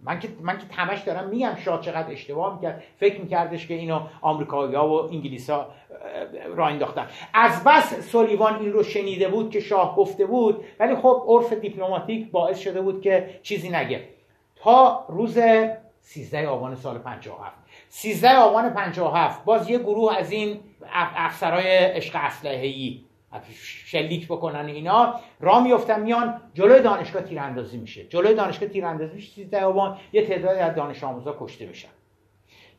[0.04, 2.84] من که من که تمش دارم میگم شاه چقدر اشتباه می‌کرد.
[2.98, 5.68] فکر میکردش که اینو آمریکایی‌ها و انگلیسا
[6.56, 7.08] را انداختن.
[7.34, 12.32] از بس سولیوان این رو شنیده بود که شاه گفته بود ولی خب عرف دیپلماتیک
[12.32, 14.04] باعث شده بود که چیزی نگه.
[14.56, 15.40] تا روز
[16.02, 17.58] 13 آبان سال 57
[17.90, 20.60] 13 آبان 57 باز یه گروه از این
[20.94, 23.02] افسرهای عشق اسلحه‌ای
[23.86, 28.04] شلیک بکنن اینا را میفتن میان جلوی دانشگاه تیراندازی میشه.
[28.04, 31.90] جلوی دانشگاه تیراندازی میشه 13 آبان یه تعدادی از دانش آموزا کشته میشن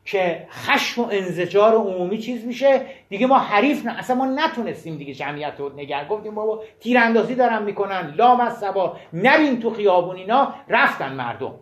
[0.05, 2.85] که خشم و انزجار عمومی چیز میشه.
[3.09, 7.63] دیگه ما حریف نه اصلا ما نتونستیم دیگه جمعیت رو نگر گفتیم بابا تیراندازی دارن
[7.63, 8.13] می‌کنن.
[8.17, 10.53] لام از سبا نرین تو خیابون اینا.
[10.67, 11.55] رفتن مردم.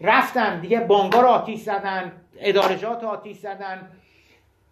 [0.00, 3.90] رفتن دیگه بانگا رو آتیش زدن ادارجات آتیش زدن.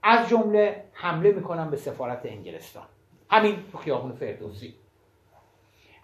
[0.03, 2.85] از جمله حمله می‌کنن به سفارت انگلستان.
[3.33, 4.75] همین تو خیابون فردوسی.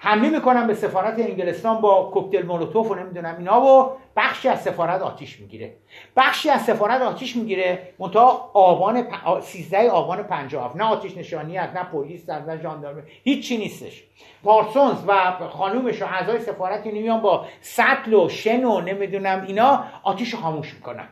[0.01, 5.03] حمله می‌کنن به سفارت انگلستان با کوکتل مولوتوف و نمی‌دونم اینا و بخشی از سفارت
[5.03, 5.77] آتیش می‌گیره.
[6.17, 9.41] بخشی از سفارت آتیش می‌گیره منتها آبان پ...
[9.41, 14.05] 13 آبان 57 نه آتیش نشانی هست نه پلیس نه ژاندارمری هیچی نیستش.
[14.45, 20.35] پارسونز و خانومش و اعضای سفارت میان با سطل و شن و نمی‌دونم اینا آتیش
[20.35, 21.09] خاموش می‌کنن.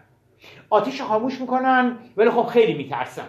[0.70, 3.28] آتیش خاموش می‌کنن ولی خب خیلی میترسن.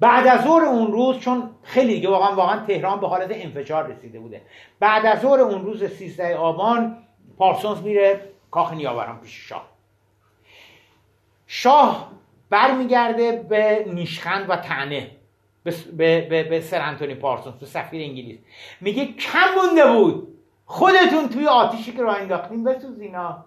[0.00, 4.20] بعد از ظهر اون روز چون خیلی دیگه واقعا واقعا تهران به حالت انفجار رسیده
[4.20, 4.42] بوده.
[4.80, 6.96] بعد از ظهر اون روز 13 آبان
[7.38, 9.68] پارسونز میره کاخ نیاوران پیش شاه.
[11.46, 12.12] شاه
[12.50, 15.10] برمیگرده به نیشخند و تنه
[15.64, 18.38] به, به, به, سر انتونی پارسونز به سفیر انگلیس.
[18.80, 20.28] میگه کم مونده بود.
[20.66, 23.44] خودتون توی آتیشی که راه انداختین بسوزینا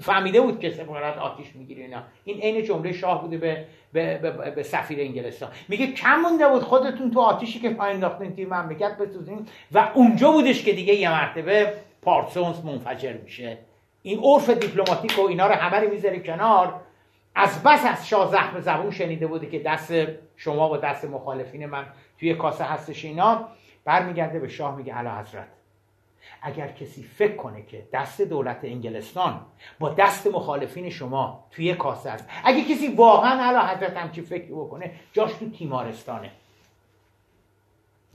[0.00, 2.02] فهمیده بود که سفارت آتیش می‌گیره اینا.
[2.24, 5.50] این عین جمله شاه بوده به به, به, به سفیر انگلستان.
[5.68, 10.30] میگه کم مونده بود خودتون تو آتیشی که پایین انداختین توی مملکت بسوزین و اونجا
[10.30, 11.72] بودش که دیگه یه مرتبه
[12.02, 13.58] پارسونز منفجر میشه.
[14.02, 16.80] این عرف دیپلماتیک و اینا رو همه رو می‌ذاره کنار.
[17.34, 19.92] از بس از شاه زخم زبون شنیده بوده که دست
[20.36, 21.86] شما و دست مخالفین من
[22.20, 23.48] توی کاسه هستش اینا.
[23.84, 25.48] برمیگرده به شاه میگه اعلی حضرت.
[26.42, 29.46] اگر کسی فکر کنه که دست دولت انگلستان
[29.78, 32.28] با دست مخالفین شما توی کاسه است.
[32.44, 36.30] اگه کسی واقعا علا حضرت همچی فکر بکنه جاش تو تیمارستانه.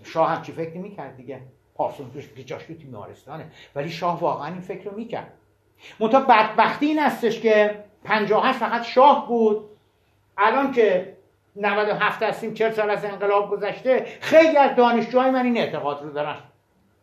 [0.03, 1.41] شاه همچی فکر می‌کرد دیگه.
[1.76, 3.52] پارسون توش که جاش تو تیمارستانه.
[3.76, 5.34] ولی شاه واقعا این فکر رو می‌کرد.
[5.99, 9.69] منتها بدبختی این هستش که 58 فقط شاه بود.
[10.38, 11.18] الان که
[11.56, 16.36] 97 هستیم 40 سال از انقلاب گذشته خیلی از دانشجوهای من این اعتقاد رو دارن.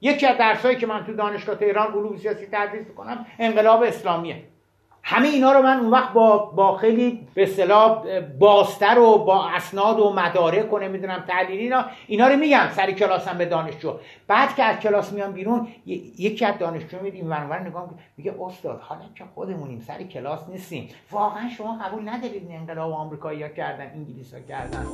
[0.01, 4.43] یکی از درسایی که من تو دانشگاه تهران علوم سیاسی تدریس می‌کنم انقلاب اسلامیه.
[5.09, 10.01] همه اینا رو من اون وقت با با خیلی به اصطلاح باستر و با اسناد
[10.01, 13.94] و مدارک و نمی‌دونم تحلیلی اینا اینا رو میگم سر کلاسم به دانشجو.
[14.27, 15.68] بعد که از کلاس میام بیرون
[16.18, 20.89] یکی از دانشجو میاد این ورانور نگاه میگه استاد حالا که خودمونیم سر کلاس نیستیم.
[21.10, 24.86] واقعا شما قبول ندارید انقلاب آمریکایی‌ها کردن انگلیس‌ها کردن.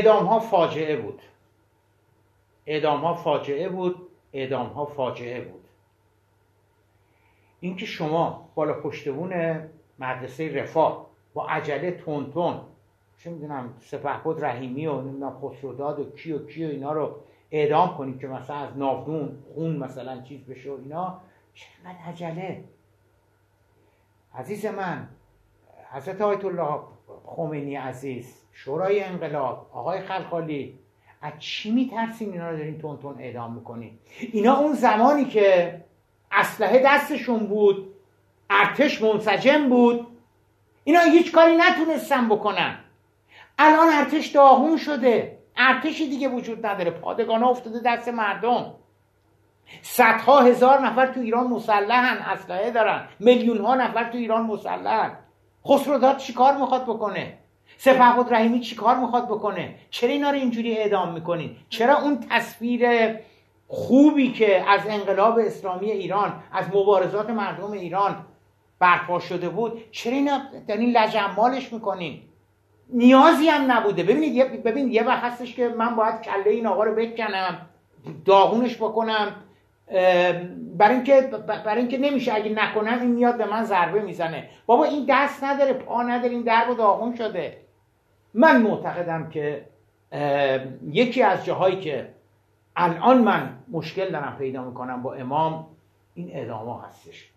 [0.00, 1.22] اعدام ها فاجعه بود.
[2.66, 5.64] اعدام ها فاجعه بود اعدام ها فاجعه بود.
[7.60, 9.60] اینکه شما بالا پشتبون
[9.98, 12.60] مدرسه رفاه با عجله تون تون
[13.18, 17.16] چه می‌دونم سپهبد رحیمی و نمی‌دونم خسروداد و کی و کی و اینا رو
[17.50, 21.20] اعدام کنید که مثلا از ناودون خون مثلا چیز بشه و اینا
[21.54, 22.64] چقدر عجله.
[24.34, 25.08] عزیز من
[25.90, 26.80] حضرت آیت الله
[27.24, 30.78] خمینی عزیز شورای انقلاب آقای خلخالی
[31.22, 33.98] از چی میترسین اینا رو دارین تون تون اعدام می‌کنین؟
[34.32, 35.80] اینا اون زمانی که
[36.32, 37.94] اسلحه دستشون بود
[38.50, 40.06] ارتش منسجم بود
[40.84, 42.78] اینا هیچ کاری نتونستن بکنن.
[43.58, 48.74] الان ارتش داغون شده ارتشی دیگه وجود نداره پادگان افتاده دست مردم.
[49.82, 53.08] صدها هزار نفر تو ایران مسلحن اسلحه دارن.
[53.18, 55.16] میلیون ها نفر تو ایران مسلحن.
[55.68, 57.38] خسرو چی کار می‌خواد بکنه؟
[57.82, 62.88] سپهبد رحیمی چی کار می‌خواد بکنه؟ چرا اینا رو اینجوری اعدام می‌کنین؟ چرا اون تصویر
[63.68, 68.16] خوبی که از انقلاب اسلامی ایران از مبارزات مردم ایران
[68.78, 72.20] برپا شده بود چرا اینا دارین لجمالش می‌کنین؟
[72.92, 74.02] نیازی هم نبوده.
[74.02, 77.58] ببینید ببینید یه وقت هستش که من باید کله این آقا رو بکنم
[78.24, 79.32] داغونش بکنم.
[80.76, 81.20] برای اینکه
[81.64, 84.48] برای اینکه نمیشه اگه نکنم این میاد به من ضربه می‌زنه.
[84.66, 87.69] بابا این دست نداره پا نداره این درب داغون شده.
[88.34, 89.66] من معتقدم که
[90.82, 92.14] یکی از جاهایی که
[92.76, 95.66] الان من مشکل دارم پیدا می‌کنم با امام
[96.14, 97.30] این ادامه هستش.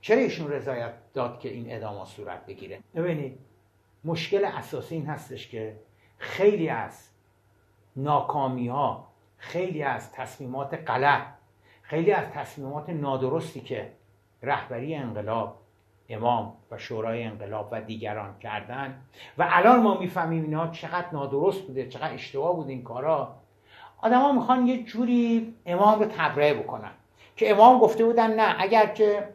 [0.00, 3.38] چرا ایشون رضایت داد که این ادامه صورت بگیره؟ ببینید
[4.04, 5.76] مشکل اساسی این هستش که
[6.18, 7.08] خیلی از
[7.96, 9.08] ناکامی ها
[9.38, 11.26] خیلی از تصمیمات غلط
[11.82, 13.92] خیلی از تصمیمات نادرستی که
[14.42, 15.60] رهبری انقلاب
[16.08, 19.02] امام و شورای انقلاب و دیگران کردن.
[19.38, 23.36] و الان ما می‌فهمیم اینها چقدر نادرست بوده چقدر اشتباه بوده این کارا.
[23.98, 26.92] آدما می‌خوان یه جوری امام رو تبرئه بکنن
[27.36, 29.28] که امام گفته بودن نه اگر که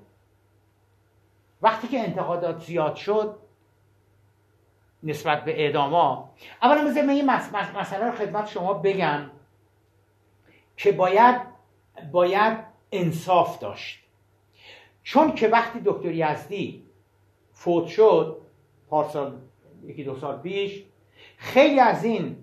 [1.61, 3.35] وقتی که انتقادات زیاد شد
[5.03, 7.25] نسبت به اعداما اولا بذار من این
[7.75, 9.21] مسئله رو خدمت شما بگم
[10.77, 11.41] که باید
[12.11, 12.57] باید
[12.91, 14.00] انصاف داشت.
[15.03, 16.83] چون که وقتی دکتر یزدی
[17.53, 18.41] فوت شد
[18.89, 19.37] پارسال
[19.85, 20.83] یکی دو سال پیش
[21.37, 22.37] خیلی از این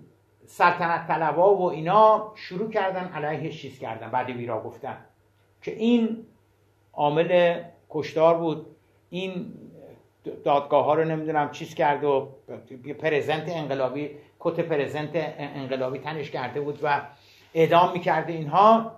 [0.45, 4.97] سلطنت طلبا و اینا شروع کردن علیهش چیز کردن بعد ویرا گفتن
[5.61, 6.25] که این
[6.93, 8.65] عامل کشتار بود
[9.09, 9.53] این
[10.43, 12.29] دادگاه ها رو نمی‌دونم چیز کرد و
[12.99, 14.09] پرزنت انقلابی
[14.39, 17.01] کت پرزنت انقلابی تنش کرده بود و
[17.53, 18.91] اعدام می‌کرده اینها.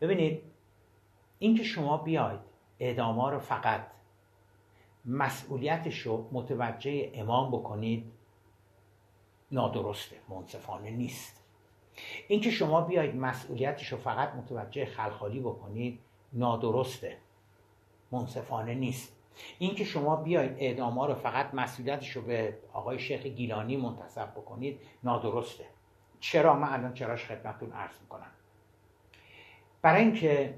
[0.00, 0.42] ببینید
[1.38, 2.40] اینکه شما بیاید
[2.78, 3.86] اعدام ها رو فقط
[5.04, 8.12] مسئولیتش رو متوجه امام بکنید
[9.52, 11.44] نادرسته منصفانه نیست.
[12.28, 16.00] اینکه شما بیاید مسئولیتش رو فقط متوجه خلخالی بکنید
[16.32, 17.16] نادرسته
[18.12, 19.16] منصفانه نیست.
[19.58, 25.64] اینکه شما بیاید اعدام رو فقط مسئولیتش رو به آقای شیخ گیلانی منتصب بکنید نادرسته.
[26.20, 28.30] چرا؟ من الان چراش خدمتتون عرض می‌کنم.
[29.82, 30.54] برای اینکه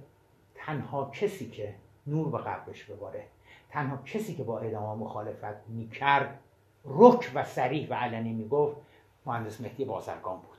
[0.66, 1.74] تنها کسی که
[2.06, 3.24] نور به قلبش بباره
[3.70, 6.38] تنها کسی که با اعدام مخالفت می‌کرد
[6.84, 8.76] رک و سریح و علنی می‌گفت
[9.26, 10.58] مهندس مهدی بازرگان بود.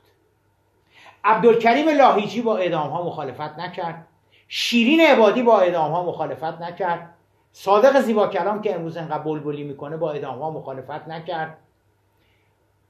[1.24, 4.06] عبدالکریم لاهیجی با اعدام ها مخالفت نکرد.
[4.48, 7.14] شیرین عبادی با اعدام ها مخالفت نکرد.
[7.52, 11.58] صادق زیبا کلام که امروز انقدر بلبلی می‌کنه با اعدام ها مخالفت نکرد.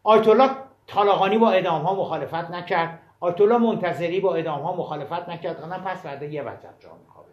[0.02, 3.00] آیت الله با اعدام ها مخالفت نکرد.
[3.22, 5.62] الله منتظری با اعدام ها مخالفت نکرد.
[5.62, 7.28] انا پس فردا یه وجب جا میخوابه.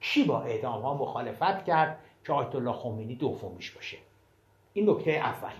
[0.00, 3.96] کی با اعدام ها مخالفت کرد که آیت الله خمینی دومیش باشه؟
[4.72, 5.52] این نکته اول.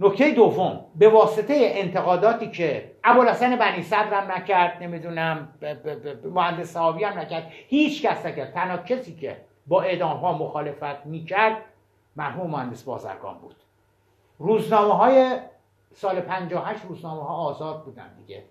[0.00, 5.48] نکته دوم به واسطه انتقاداتی که ابوالحسن بنی صدرم نکرد نمی‌دونم
[6.24, 8.52] مهندس صحابی هم نکرد هیچ کس نکرد.
[8.52, 9.36] تنها کسی که
[9.66, 11.56] با اعدام ها مخالفت می‌کرد
[12.16, 13.56] مرحوم مهندس بازرگان بود.
[14.38, 15.40] روزنامه های
[15.96, 18.44] سال 58 روزنامه ها آزاد بودن دیگه.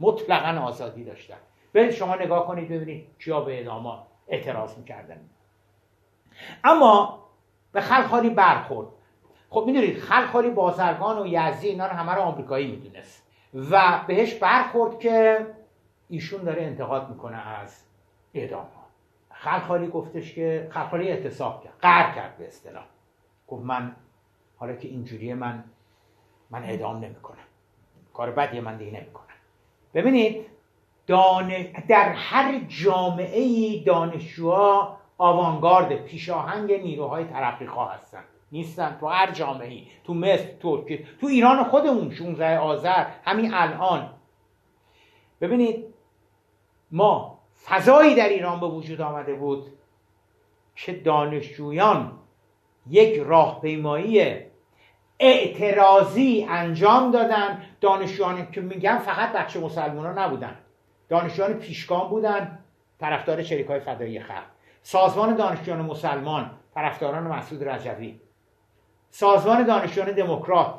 [0.00, 1.36] مطلقا آزادی داشتن.
[1.72, 3.98] برید شما نگاه کنید ببینید کیا به اعدام
[4.28, 5.20] اعتراض می‌کردن.
[6.64, 7.22] اما
[7.72, 8.88] به خلخالی برخورد.
[9.50, 13.26] خب می‌دونید خلخالی بازرگان و یزدی اینا رو همه رو آمریکایی می‌دونست.
[13.70, 15.46] و بهش برخورد که
[16.08, 17.84] ایشون داره انتقاد می‌کنه از
[18.34, 18.82] اعدام ها.
[19.30, 22.84] خلخالی گفتش که خلخالی اعتصاب کرد قهر کرد به اصطلاح.
[23.48, 23.96] گفت من
[24.56, 25.64] حالا که اینجوریه من
[26.52, 27.36] من اعدام نمی‌کنم.
[28.14, 29.26] کار بدی من دیگه نمی‌کنم.
[29.94, 30.46] ببینید
[31.06, 31.52] دان...
[31.88, 38.24] در هر جامعه ای دانشجوها آوانگارد پیشاهنگ نیروهای ترقیخواه هستن.
[38.52, 44.10] نیستن تو هر جامعه ای تو مصر ترکیه تو ایران خودمون 16 آذر همین الان.
[45.40, 45.84] ببینید
[46.90, 49.66] ما فضایی در ایران به وجود آمده بود
[50.76, 52.18] که دانشجویان
[52.90, 54.36] یک راهپیمایی
[55.22, 57.62] اعتراضی انجام دادن.
[57.80, 60.56] دانشجویان که میگم فقط بچه مسلمان ها نبودن.
[61.08, 62.58] دانشجویان پیشگام بودن
[63.00, 64.44] طرفدار چریک های فدایی خلق.
[64.82, 68.20] سازمان دانشجویان مسلمان طرفداران مسعود رجوی.
[69.10, 70.74] سازمان دانشجویان دموکرات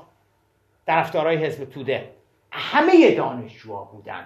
[0.87, 2.13] طرفدارای حزب توده.
[2.51, 4.25] همه دانشجوها بودن.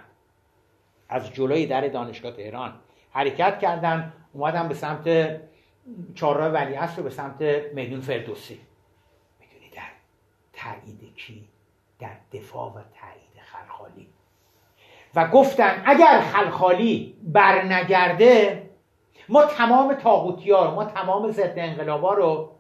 [1.10, 2.74] از جلوی در دانشگاه تهران
[3.12, 4.14] حرکت کردن.
[4.34, 5.30] اومدن به سمت
[6.16, 7.42] چهارراه ولیعصر و به سمت
[7.74, 8.67] میدون فردوسی.
[10.58, 11.48] تایید کی؟
[12.00, 14.08] در دفاع و تایید خلخالی.
[15.16, 18.64] و گفتن اگر خلخالی برنگرده
[19.30, 22.52] ما تمام تاغوتیار ما تمام ضد انقلابا رو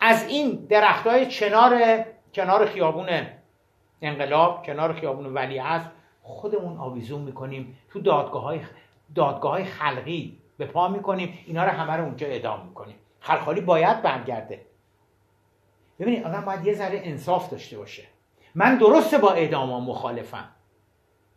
[0.00, 2.04] از این درخت های کنار
[2.34, 3.08] کنار خیابون
[4.02, 5.62] انقلاب کنار خیابون ولی
[6.22, 8.60] خودمون آویزون می‌کنیم تو دادگاه های,
[9.14, 12.96] دادگاه های خلقی به پا می‌کنیم اینا رو همه رو اونجا اعدام می‌کنیم.
[13.20, 14.60] خلخالی باید برگرده.
[16.00, 18.02] ببینید آدم باید یه ذره انصاف داشته باشه.
[18.54, 20.48] من درسته با اعدام مخالفم.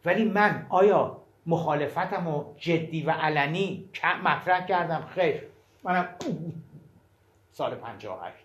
[0.06, 3.90] ولی من آیا مخالفتم و جدی و علنی
[4.24, 5.44] مطرح کردم؟ خیر.
[5.84, 6.10] منم
[7.52, 8.36] سال 58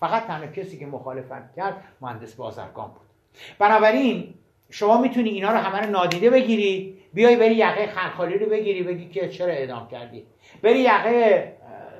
[0.00, 3.06] فقط تنها کسی که مخالفت کرد مهندس بازرگان بود.
[3.58, 4.34] بنابراین
[4.70, 9.28] شما می‌تونی اینا رو همه نادیده بگیری بیای بری یقه خلخالی رو بگیری بگی که
[9.28, 10.26] چرا اعدام کردی.
[10.62, 11.56] بری یقه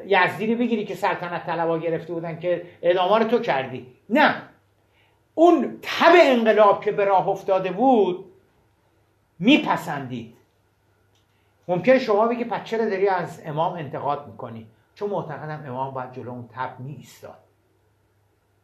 [0.07, 3.87] یزدی بگیری که سلطنت طلبا گرفته بودن که اعدام رو تو کردی.
[4.09, 4.43] نه.
[5.35, 8.25] اون تب انقلاب که به راه افتاده بود
[9.39, 10.35] میپسندید.
[11.69, 16.31] ممکنه شما بگی پس چرا داری از امام انتقاد می‌کنی؟ چون معتقدم امام باید جلو
[16.31, 17.07] اون تب می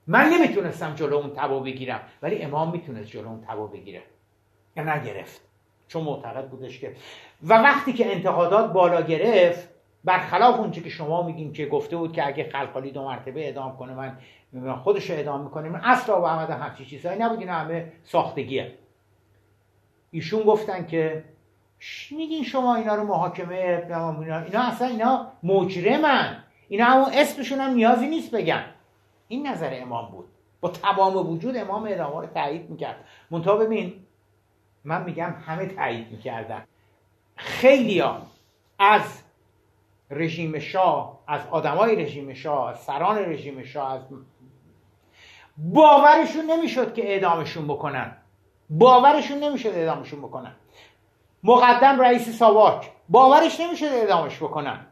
[0.07, 4.03] من نمی‌تونستم جلو اون تبا بگیرم ولی امام می‌تونست جلو اون تبا بگیره.
[4.77, 5.41] نگرفت.
[5.89, 6.97] چون معتقد بودش که
[7.43, 9.69] و وقتی که انتقادات بالا گرفت
[10.05, 13.95] برخلاف اونچه که شما میگین که گفته بود که اگه خلقالی دو مرتبه ادام کنه
[14.53, 18.75] من خودش رو ادام می‌کنه من اصلا و احمد همچی چیزهایی نبود اینا همه ساختگیه.
[20.11, 21.25] ایشون گفتن که
[22.11, 23.83] میگین شما اینا رو محاکمه
[24.47, 26.45] اینا اصلا اینا مجرمن.
[26.69, 28.65] اینا همون اسمشون هم نیازی نیست بگن.
[29.29, 30.25] این نظر امام بود.
[30.61, 33.05] با تمام وجود امام ادامه رو تایید می‌کرد.
[33.31, 33.93] منتها ببین
[34.85, 36.65] من میگم همه تایید می‌کردن.
[37.37, 38.03] خیلی
[38.79, 39.20] از
[40.11, 44.01] رژیم شاه از آدمای رژیم شاه از سران رژیم شاه از
[45.57, 48.17] باورشون نمی‌شد که اعدامشون بکنن.
[48.71, 50.53] باورشون نمی‌شد اعدامشون بکنن.
[51.45, 54.87] مقدم رئیس ساواک باورش نمی‌شد اعدامش بکنن.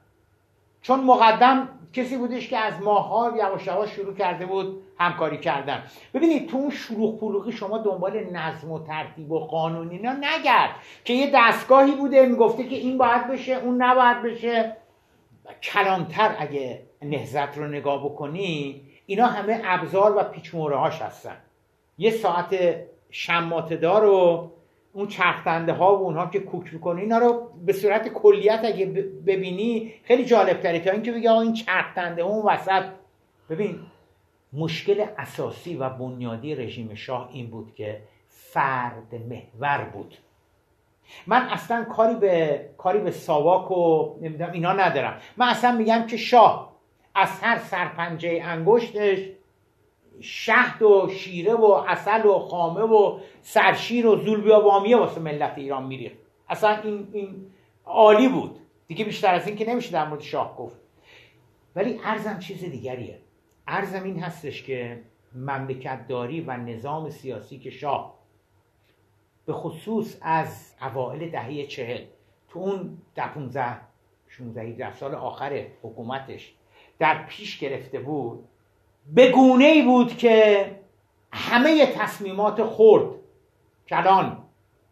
[0.83, 5.83] چون مقدم کسی بودش که از ماها یواش یواش شروع کرده بود همکاری کردن.
[6.15, 10.71] ببینید تو اون شروع پلوغی شما دنبال نظم و ترتیب و قانونی اینا نگرد.
[11.05, 14.77] که یه دستگاهی بوده می‌گفته که این باید بشه اون نباید بشه.
[15.63, 21.37] کلانتر اگه نهزت رو نگاه بکنی اینا همه ابزار و پیچموره هاش هستن.
[21.99, 22.77] یه ساعت
[23.11, 24.51] شماتدار و
[24.93, 28.87] اون چرخنده ها و اونها که کوک می‌کنه اینا رو به صورت کلیت اگه
[29.27, 32.85] ببینی خیلی جالب تره تا اینکه بگه آقا این چرخنده اون وسط.
[33.51, 33.81] ببین
[34.53, 40.15] مشکل اساسی و بنیادی رژیم شاه این بود که فرد محور بود.
[41.27, 45.21] من اصلا کاری به کاری به ساواک و نمی‌دونم اینا ندارم.
[45.37, 46.73] من اصلا میگم که شاه
[47.15, 49.19] از هر سرپنجه انگشتش
[50.21, 55.85] شهد و شیره و اصل و خامه و سرشیر و زولبیا وامیه واسه ملت ایران
[55.85, 56.17] میریخت.
[56.49, 57.47] اصلا این, این
[57.85, 58.57] عالی بود.
[58.87, 60.77] دیگه بیشتر از این که نمیشه در مورد شاه گفت.
[61.77, 63.19] ولی ارزم چیز دیگریه.
[63.67, 65.01] ارزم این هستش که
[65.35, 68.18] مملکت داری و نظام سیاسی که شاه
[69.49, 72.05] به خصوص از اوائل دهه چهل.
[72.49, 73.77] تو اون ده 15
[74.29, 76.55] 16 سال آخر حکومتش
[76.99, 78.45] در پیش گرفته بود.
[79.15, 80.71] به گونه ای بود که
[81.33, 83.07] همه تصمیمات خرد
[83.89, 84.39] کلان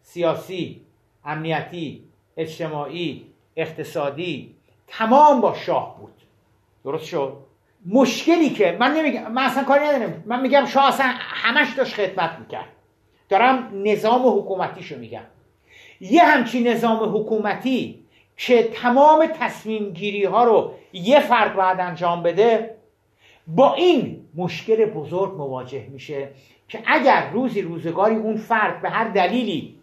[0.03, 0.83] سیاسی
[1.25, 2.05] امنیتی
[2.37, 3.27] اجتماعی
[3.57, 4.57] اقتصادی
[4.87, 6.15] تمام با شاه بود.
[6.85, 7.37] درست شد؟
[7.87, 10.23] مشکلی که من نمیگم من اصلا کاری ندارم.
[10.27, 12.76] من میگم شاه اصلا همش داشت خدمت می‌کرد.
[13.29, 15.25] دارم نظام حکومتیشو میگم.
[16.01, 22.77] یه همچین نظام حکومتی که تمام تصمیم گیری ها رو یه فرد باید انجام بده
[23.47, 26.29] با این مشکل بزرگ مواجه میشه
[26.69, 29.79] که اگر روزی روزگاری اون فرد به هر دلیلی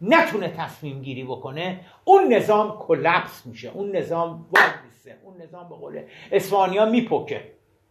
[0.00, 4.70] نتونه تصمیم گیری بکنه اون نظام کلپس میشه اون نظام واد
[5.24, 6.00] اون نظام به قول
[6.32, 7.40] اسپانیا میپکه.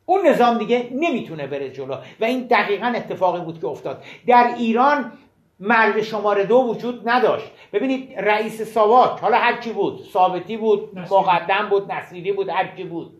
[0.09, 1.95] اون نظام دیگه نمی‌تونه بره جلو.
[2.19, 4.03] و این دقیقا اتفاقی بود که افتاد.
[4.27, 5.11] در ایران
[5.59, 7.51] مرد شماره دو وجود نداشت.
[7.73, 12.83] ببینید رئیس ساواک حالا هر کی بود؟ ثابتی بود مقدم بود نصیری بود هر کی
[12.83, 13.13] بود.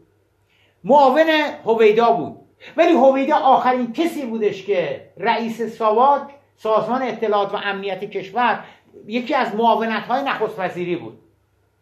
[0.84, 1.30] معاون
[1.66, 2.36] هویدا بود.
[2.78, 6.22] ولی هویدا آخرین کسی بودش که رئیس ساواک
[6.56, 8.64] سازمان اطلاعات و امنیت کشور
[9.08, 11.20] یکی از معاونت های نخست وزیری بود.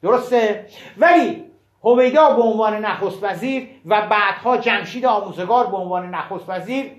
[0.02, 0.66] درسته؟
[0.98, 1.44] ولی
[1.86, 6.92] هویدا به عنوان نخست وزیر و بعدها جمشید آموزگار به عنوان نخست وزیر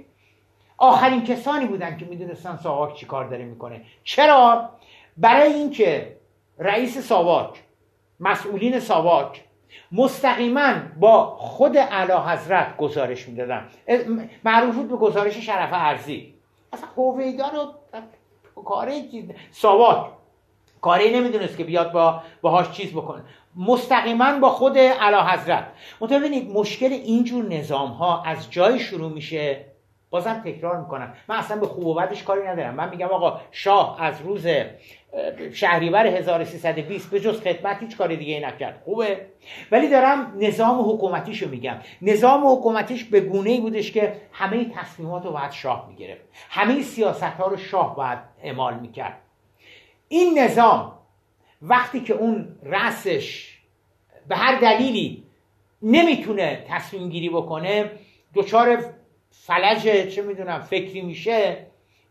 [0.79, 3.83] آخرین کسانی بودن که می‌دونستن ساواک چی کار داره می‌کنه.
[4.05, 4.71] چرا؟
[5.17, 6.17] برای اینکه
[6.59, 7.63] رئیس ساواک
[8.21, 9.45] مسئولین ساواک
[9.93, 13.69] مستقیما با خود اعلی حضرت گزارش می‌دادن.
[14.45, 16.35] معروف بود به گزارش شرف ارزی
[16.73, 17.73] اصلا هویدا رو
[18.65, 19.03] کاره
[19.51, 20.07] ساواک
[20.81, 23.23] کاری نمی‌دونست که بیاد با باهاش چیز بکنه.
[23.57, 25.67] مستقیما با خود اعلی حضرت
[26.01, 29.65] ببینید مشکل اینجور نظام ها از جای شروع میشه
[30.11, 32.75] بازم تکرار می‌کنم من اصلا به خوب و بدش کاری ندارم.
[32.75, 34.47] من میگم آقا شاه از روز
[35.53, 38.83] شهریور 1320 به جز خدمت هیچ کاری دیگه نکرد.
[38.85, 39.27] خوبه.
[39.73, 41.77] ولی دارم نظام حکومتیشو میگم.
[42.03, 46.23] نظام حکومتیش به گونه ای بودش که همه تصمیمات رو باید شاه می‌گرفت.
[46.51, 49.19] همه سیاست ها رو شاه باید اعمال می‌کرد.
[50.09, 50.96] این نظام
[51.63, 53.59] وقتی که اون رأسش
[54.29, 55.23] به هر دلیلی
[55.83, 57.91] نمی‌تونه تصمیم گیری بکنه
[58.35, 58.95] دچار
[59.31, 61.67] فلج چه می‌دونم فکری میشه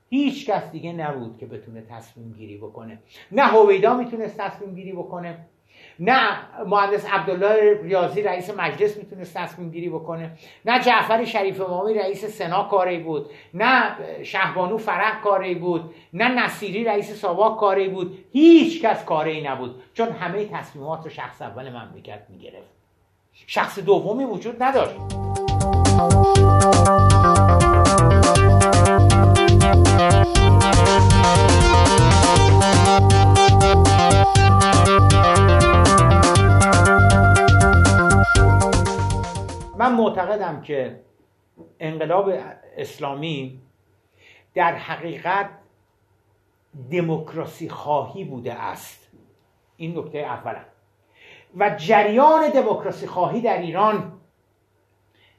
[0.09, 2.99] هیچ کس دیگه نبود که بتونه تصمیم گیری بکنه.
[3.31, 5.37] نه هویدا می‌تونست تصمیم گیری بکنه
[5.99, 10.31] نه مهندس عبدالله ریاضی رئیس مجلس می‌تونست تصمیم گیری بکنه
[10.65, 16.83] نه جعفر شریف امامی رئیس سنا کاری بود نه شهبانو فرح کاری بود نه نصیری
[16.83, 22.21] رئیس ساواک کاری بود هیچ کس کاری نبود چون همه تصمیمات رو شخص اول مملکت
[22.29, 22.75] می‌گرفت.
[23.47, 24.95] شخص دومی وجود نداشت.
[39.95, 40.99] معتقدم که
[41.79, 42.31] انقلاب
[42.77, 43.61] اسلامی
[44.53, 45.49] در حقیقت
[46.91, 49.11] دموکراسی خواهی بوده است.
[49.77, 50.65] این نکته اولم
[51.57, 54.11] و جریان دموکراسی خواهی در ایران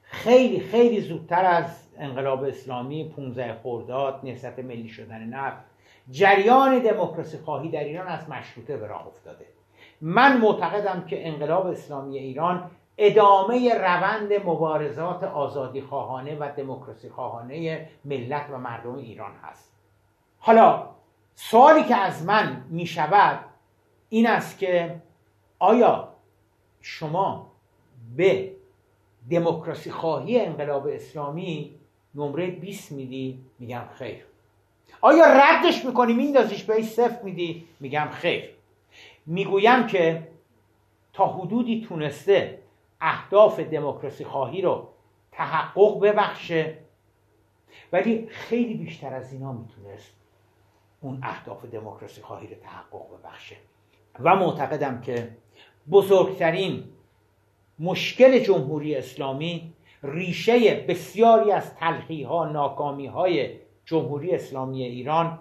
[0.01, 5.63] خیلی خیلی زودتر از انقلاب اسلامی 15 خرداد نسبت ملی شدن نفت
[6.09, 9.45] جریان دموکراسی خواهی در ایران از مشروطه به راه افتاده.
[10.01, 18.45] من معتقدم که انقلاب اسلامی ایران ادامه روند مبارزات آزادی خواهانه و دموکراسی خواهانه ملت
[18.51, 19.73] و مردم ایران هست.
[20.39, 20.89] حالا
[21.35, 23.39] سوالی که از من می شود
[24.09, 25.01] این است که
[25.59, 26.13] آیا
[26.81, 27.51] شما
[28.17, 28.51] به
[29.31, 31.75] دموکراسی خواهی انقلاب اسلامی
[32.15, 34.25] نمره 20 میدی؟ میگم خیر.
[35.01, 38.49] آیا ردش می‌کنی؟ میندازیش به صفر میدی؟ میگم خیر.
[39.25, 40.27] می‌گویم که
[41.13, 42.59] تا حدودی تونسته
[43.01, 44.89] اهداف دموکراسی خواهی رو
[45.31, 46.77] تحقق ببخشه.
[47.93, 50.15] ولی خیلی بیشتر از اینا می‌تونست
[51.01, 53.55] اون اهداف دموکراسی خواهی رو تحقق ببخشه.
[54.19, 55.29] و معتقدم که
[55.91, 56.83] بزرگترین
[57.79, 65.39] مشکل جمهوری اسلامی ریشه بسیاری از تلخی ها ناکامی های جمهوری اسلامی ایران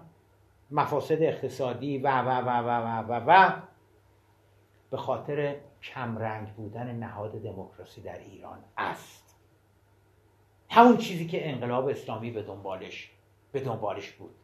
[0.70, 3.52] مفاسد اقتصادی و و و و و و, و
[4.90, 5.56] به خاطر
[5.94, 9.36] کمرنگ بودن نهاد دموکراسی در ایران است.
[10.70, 13.10] همون چیزی که انقلاب اسلامی به دنبالش
[13.52, 14.34] به دنبالش بود.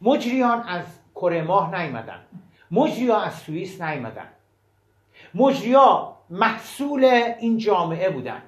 [0.00, 0.84] مجریان از
[1.14, 2.26] کره ماه نیمدن
[2.70, 4.28] مجریا از سوئیس نیمدن
[5.34, 7.04] مجریا محصول
[7.40, 8.42] این جامعه بودن.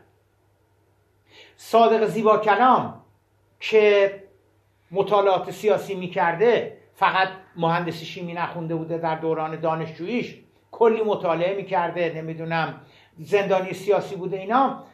[1.56, 3.01] صادق زیبا کلام
[3.60, 4.23] که
[4.90, 10.39] مطالعات سیاسی می‌کرده فقط مهندسی شیمی نخونده بوده در دوران دانشجوییش.
[10.73, 12.81] کلی مطالعه می‌کرده نمی‌دونم
[13.19, 14.85] زندانی سیاسی بوده اینا.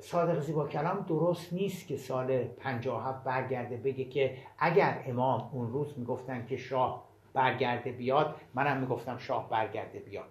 [0.00, 5.98] صادق زیبا کلام درست نیست که سال 57 برگرده بگه که اگر امام اون روز
[5.98, 10.28] می‌گفتن که شاه برگرده بیاد منم می‌گفتم شاه برگرده بیاد.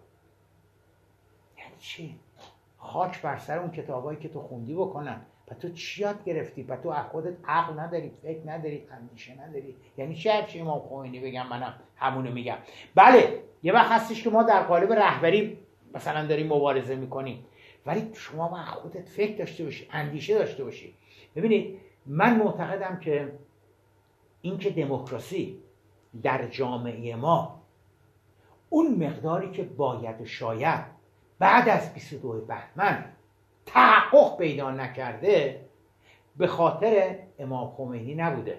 [1.58, 2.20] یعنی چی؟
[2.78, 5.22] خاک بر سر اون کتابایی که تو خوندی بکنن.
[5.54, 9.76] تو چی یاد گرفتی؟ و تو خودت عقل نداری فکر نداری اندیشه نداری.
[9.98, 12.58] یعنی چه هرچی امام خمینی بگم منم همونو میگم.
[12.96, 15.58] بله یه وقت هستش که ما در قالب رهبری
[15.94, 17.46] مثلا داریم مبارزه می‌کنیم.
[17.86, 20.94] ولی شما با خودت فکر داشته باشی اندیشه داشته باشی.
[21.36, 23.32] ببینید من معتقدم که
[24.42, 25.58] اینکه دموکراسی
[26.24, 27.62] در جامعه ما
[28.70, 30.86] اون مقداری که باید و شاید
[31.40, 33.06] بعد از 22 بهمن
[33.74, 35.66] تحقق پیدا نکرده
[36.38, 38.58] به خاطر امام خمینی نبوده.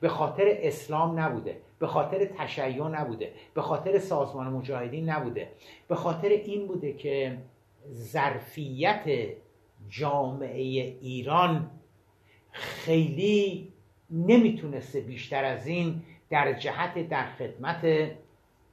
[0.00, 1.60] به خاطر اسلام نبوده.
[1.78, 3.32] به خاطر تشیع نبوده.
[3.54, 5.48] به خاطر سازمان مجاهدین نبوده.
[5.88, 7.38] به خاطر این بوده که
[7.92, 9.04] ظرفیت
[9.88, 10.60] جامعه
[11.00, 11.70] ایران
[12.50, 13.72] خیلی
[14.10, 18.10] نمی‌تونسته بیشتر از این در جهت در خدمت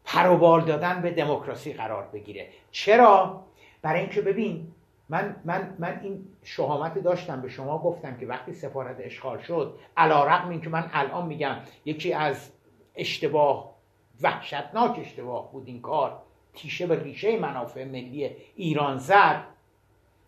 [0.06, 2.48] پروبال دادن به دموکراسی قرار بگیره.
[2.72, 3.44] چرا؟
[3.82, 4.68] برای اینکه ببین
[5.10, 7.42] من, من, من این شهامت داشتم.
[7.42, 11.56] به شما گفتم که وقتی سفارت اشغال شد علا رقم این که من الان میگم
[11.86, 12.52] یکی از
[12.96, 13.76] اشتباه
[14.22, 16.22] وحشتناک اشتباه بود این کار.
[16.54, 19.44] تیشه به ریشه منافع ملی ایران زد.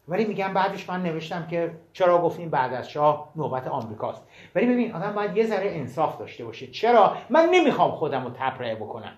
[0.08, 4.28] ولی میگم بعدش من نوشتم که چرا گفتیم بعد از شاه نوبت آمریکاست.
[4.56, 6.68] ولی ببین آدم باید یه ذره انصاف داشته باشه.
[6.68, 9.14] چرا؟ من نمی‌خوام خودم رو تبرئه بکنم.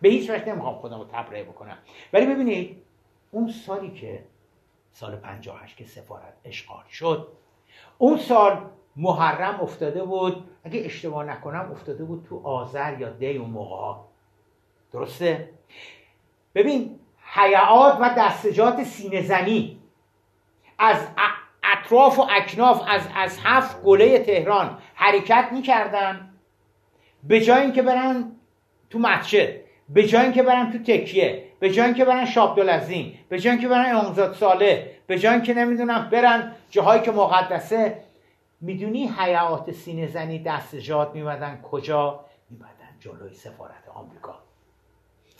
[0.00, 1.78] به هیچ وجه نمی‌خوام خودم رو تبرئه بکنم.
[2.12, 2.82] ولی ببینید
[3.30, 4.24] اون سالی که
[4.98, 7.28] سال 58 که سفارت اشغال شد.
[7.98, 10.48] اون سال محرم افتاده بود.
[10.64, 14.00] اگه اشتباه نکنم افتاده بود تو آذر یا دی اون موقع.
[14.92, 15.50] درسته؟
[16.54, 17.00] ببین
[17.34, 19.78] حیعات و دستجات سینه زنی
[20.78, 21.06] از
[21.62, 26.34] اطراف و اکناف از, از هفت گله تهران حرکت می‌کردن.
[27.24, 28.32] به جای اینکه برن
[28.90, 33.52] تو مسجد به جای اینکه برن تو تکیه به جای اینکه برن شابدالعظیم به جای
[33.52, 38.02] اینکه برن امامزاده ساله به جای اینکه نمی‌دونم برن جاهایی که مقدسه
[38.60, 42.70] می‌دونی حیات سینه زنی دستجات میمدن کجا؟ میمدن
[43.00, 44.34] جلوی سفارت آمریکا.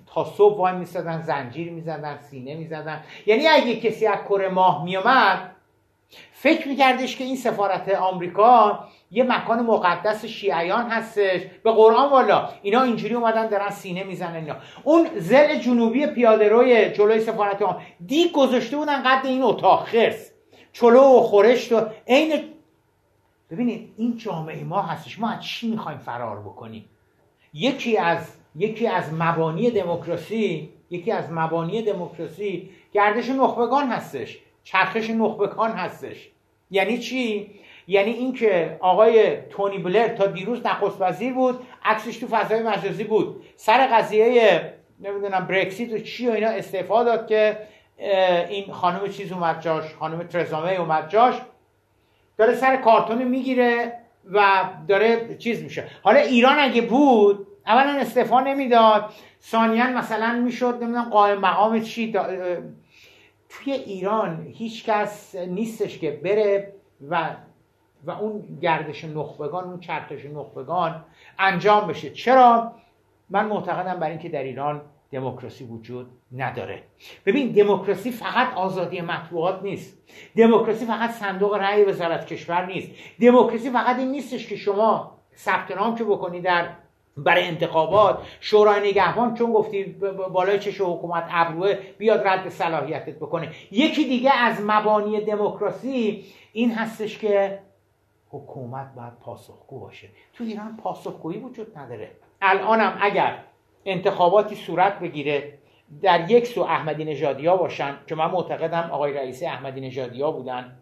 [0.07, 3.05] تا صبح وای می‌زدن زنجیر می‌زدن سینه می‌زدن.
[3.27, 5.56] یعنی اگه کسی از کره ماه میومد
[6.33, 11.41] فکر میکردش که این سفارت آمریکا یه مکان مقدس شیعیان هستش.
[11.65, 14.57] به قرآن والا اینا اینجوری اومدن دارن سینه می‌زنن اینا.
[14.85, 17.83] اون زل جنوبی پیاده روی جلوی سفارت آمریکا.
[18.07, 19.85] دی گذاشته بودن قد این اتاق.
[19.85, 20.33] خرس.
[20.73, 22.45] چلو و خورشت و عین
[23.51, 25.19] ببینید این جامعه ما هستش.
[25.19, 26.85] ما از چی می‌خوایم فرار بکنیم؟
[27.55, 34.39] یکی از یکی از مبانی دموکراسی یکی از مبانی دموکراسی گردش نخبگان هستش.
[34.67, 36.31] چرخش نخبگان هستش.
[36.71, 37.51] یعنی چی؟
[37.89, 43.45] یعنی اینکه آقای تونی بلر تا دیروز نخست وزیر بود عکسش تو فضای مجازی بود.
[43.57, 47.59] سر قضیه نمی‌دونم برکسیت و چی و اینا استعفا داد که
[48.49, 51.35] این خانم چیز اومد جاش خانم ترزامه اومد جاش.
[52.39, 53.93] داره سر کارتون می‌گیره
[54.33, 55.85] و داره چیز میشه.
[56.03, 59.11] حالا ایران اگه بود اولا استعفا نمی‌داد.
[59.43, 62.15] ثانیا مثلا می‌شد نمی‌دونم قائم مقام چی
[63.57, 66.73] توی ایران هیچ کس نیستش که بره
[67.11, 67.37] و
[68.05, 71.05] و اون گردش نخبگان اون چرخش نخبگان
[71.39, 72.11] انجام بشه.
[72.11, 72.73] چرا؟
[73.31, 76.83] من معتقدم برای اینکه در ایران دموکراسی وجود نداره.
[77.27, 79.99] ببین دموکراسی فقط آزادی مطبوعات نیست.
[80.37, 82.91] دموکراسی فقط صندوق رأی وزارت کشور نیست.
[83.21, 86.69] دموکراسی فقط این نیستش که شما ثبت نام که بکنی در
[87.17, 88.19] برای انتخابات.
[88.41, 89.85] شورای نگهبان چون گفتی
[90.33, 93.51] بالای چش حکومت ابروه بیاد رد صلاحیتت بکنه.
[93.71, 97.59] یکی دیگه از مبانی دموکراسی این هستش که
[98.31, 100.09] حکومت باید پاسخگو باشه.
[100.35, 102.11] تو ایران پاسخگویی وجود نداره.
[102.43, 103.39] الانم اگر
[103.85, 105.59] انتخاباتی صورت بگیره
[106.03, 110.31] در یک سو احمدی نژادی ها باشن که من معتقدم آقای رئیس احمدی نژادی ها
[110.31, 110.77] بودن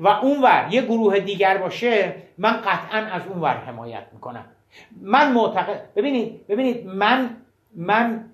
[0.00, 4.44] و اونور یه گروه دیگر باشه من قطعا از اونور حمایت می‌کنم.
[5.00, 7.36] من معتقد ببینید ببینید من
[7.76, 8.24] من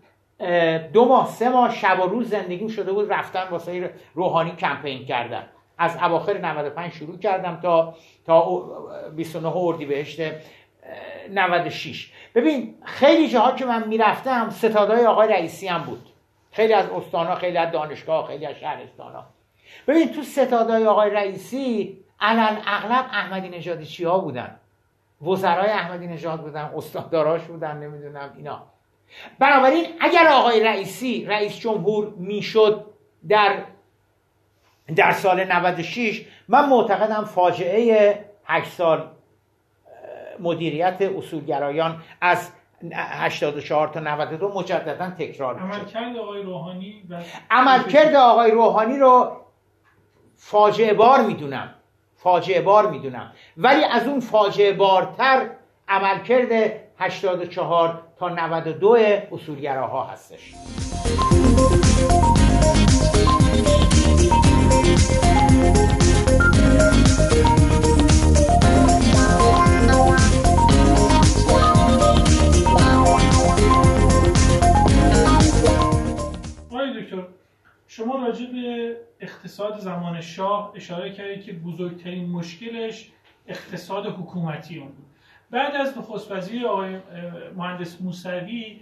[0.92, 5.48] دو ماه سه ماه شب و روز زندگیم شده بود رفتن واسه روحانی کمپین کردن
[5.78, 7.94] از اواخر 95 شروع کردم تا
[8.26, 8.50] تا
[9.16, 10.20] 29 اردیبهشت
[11.30, 16.06] 96 ببین خیلی جاها که من می‌رفتم ستادای آقای رئیسی هم بود.
[16.52, 19.24] خیلی از استانا خیلی از دانشگاه خیلی از شهرستانا
[19.86, 24.60] ببین تو ستادای آقای رئیسی علن اغلب احمدی نژادی چی بودن؟
[25.22, 28.62] وزرای احمدی نژاد بودن استاداراش بودن نمی‌دونم اینا.
[29.38, 32.84] بنابراین اگر آقای رئیسی رئیس جمهور می‌شد
[33.28, 33.58] در
[34.96, 39.10] در سال 96 من معتقدم فاجعه 8 سال
[40.40, 42.50] مدیریت اصولگرایان از
[42.92, 47.02] 84 تا 92 مجددا تکرار میشه عملکرد آقای روحانی
[47.50, 49.36] عملکرد آقای روحانی رو
[50.36, 51.74] فاجعه بار می‌دونم.
[52.16, 53.32] فاجعه بار می‌دونم.
[53.56, 55.46] ولی از اون فاجعه بارتر
[55.88, 58.96] عملکرد 84 تا 92
[59.32, 60.54] اصولگراها هستش.
[77.96, 83.10] شما راجع به اقتصاد زمان شاه اشاره کردید که بزرگترین مشکلش
[83.46, 85.06] اقتصاد حکومتی اون بود
[85.50, 86.96] بعد از نخست وزیر آقای
[87.56, 88.80] مهندس موسوی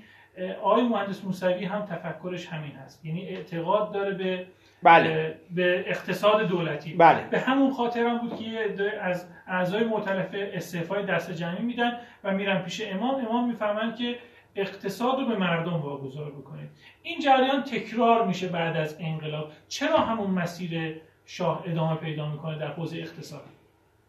[0.62, 4.47] آقای مهندس موسوی هم تفکرش همین هست یعنی اعتقاد داره به
[4.82, 5.35] بله.
[5.51, 7.28] به اقتصاد دولتی بله.
[7.31, 11.93] به همون خاطر هم بود که از اعضای مختلف استعفای دست جمعی میدن
[12.24, 14.19] و میرن پیش امام امام می‌فهمن که
[14.56, 16.68] اقتصاد رو به مردم واگذار بکنید.
[17.02, 19.48] این جریان تکرار میشه بعد از انقلاب.
[19.68, 23.43] چرا همون مسیر شاه ادامه پیدا می‌کنه در حوزه اقتصاد؟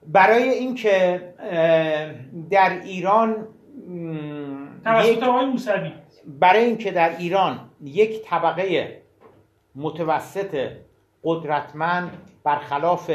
[0.07, 1.21] برای اینکه
[2.49, 3.47] در ایران
[4.83, 5.91] توسط آقای موسوی.
[6.39, 9.01] برای اینکه در ایران یک طبقه
[9.75, 10.69] متوسط
[11.23, 13.11] قدرتمند برخلاف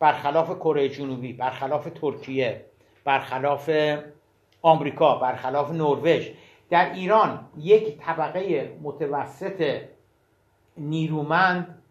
[0.00, 2.64] برخلاف کره جنوبی برخلاف ترکیه
[3.04, 3.70] برخلاف
[4.66, 6.28] آمریکا برخلاف نروژ.
[6.70, 9.80] در ایران یک طبقه متوسط
[10.76, 11.82] نیرومند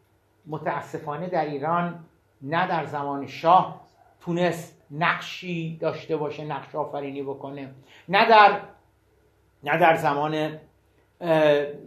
[0.48, 2.06] متاسفانه در ایران
[2.42, 3.82] نه در زمان شاه
[4.22, 7.72] تونست نقشی داشته باشه نقش آفرینی بکنه.
[8.10, 8.60] نه در
[9.64, 10.60] نه در زمان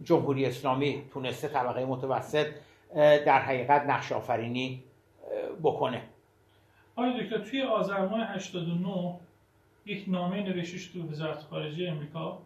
[0.05, 2.47] جمهوری اسلامی تونسته طبقه متوسط
[2.95, 4.85] در حقیقت نقش آفرینی
[5.63, 6.03] بکنه.
[6.97, 9.15] آقای دکتر توی آذر ماه 89
[9.89, 12.43] یک نامه نوشتش تو وزارت خارجه امریکا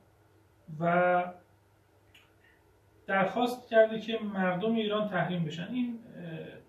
[0.80, 1.24] و
[3.06, 5.68] درخواست کرده که مردم ایران تحریم بشن.
[5.72, 5.98] این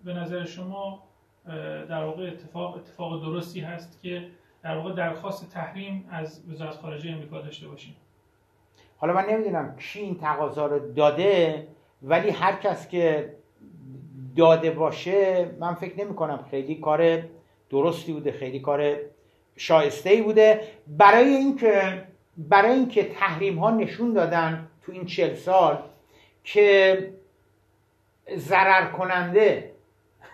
[0.04, 1.02] به نظر شما
[1.88, 4.28] در واقع اتفاق اتفاق درستی هست که
[4.62, 7.96] در واقع درخواست تحریم از وزارت خارجه امریکا داشته باشیم؟
[8.96, 11.66] حالا من نمی‌دونم کی این تقاضا رو داده
[12.02, 13.34] ولی هر کس که
[14.36, 17.22] داده باشه من فکر نمی کنم خیلی کار
[17.70, 18.96] درستی بوده خیلی کار
[19.56, 20.60] شایسته ای بوده.
[20.86, 22.02] برای اینکه
[22.36, 25.78] برای اینکه تحریم ها نشون دادن تو این چل سال
[26.44, 27.14] که
[28.36, 29.74] ضرر کننده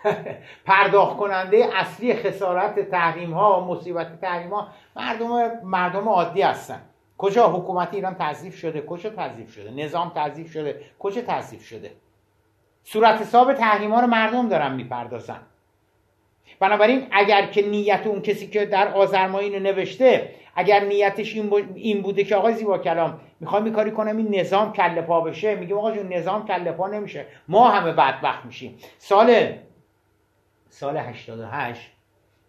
[0.65, 6.81] پرداخت کننده اصلی خسارت تحریم ها و مصیبت تحریم ها مردم مردم عادی هستن.
[7.17, 11.91] کجا حکومت ایران تضیف شده؟ کجا تضیف شده؟ نظام تضیف شده؟ کجا تضیف شده؟
[12.83, 15.39] صورت حساب تحریم ها رو مردم دارن می‌پردازن.
[16.59, 21.35] بنابراین اگر که نیت اون کسی که در آزرمایی نوشته اگر نیتش
[21.75, 25.55] این, بوده که آقای زیبا کلام می‌خوام این کاری کنم این نظام کله پا بشه؟
[25.55, 27.25] میگه آقا جون نظام کله پا نمیشه.
[27.47, 28.77] ما همه بدبخت میشیم.
[28.97, 29.53] سال
[30.69, 31.91] سال 88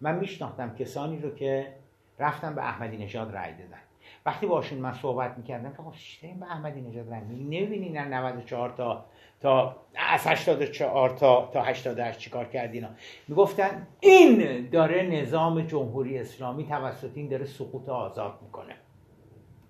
[0.01, 1.73] من میشناختم کسانی رو که
[2.19, 3.81] رفتن به احمدی نژاد رأی دادن.
[4.27, 9.05] وقتی باشون من صحبت می‌کردم که این به احمدی نژاد رأی نمی‌بینین 94 تا
[9.43, 12.89] تا از 84 تا تا 88 چیکار کرد اینا.
[13.29, 18.75] می‌گفتن این داره نظام جمهوری اسلامی توسط این داره سقوط آزاد می‌کنه.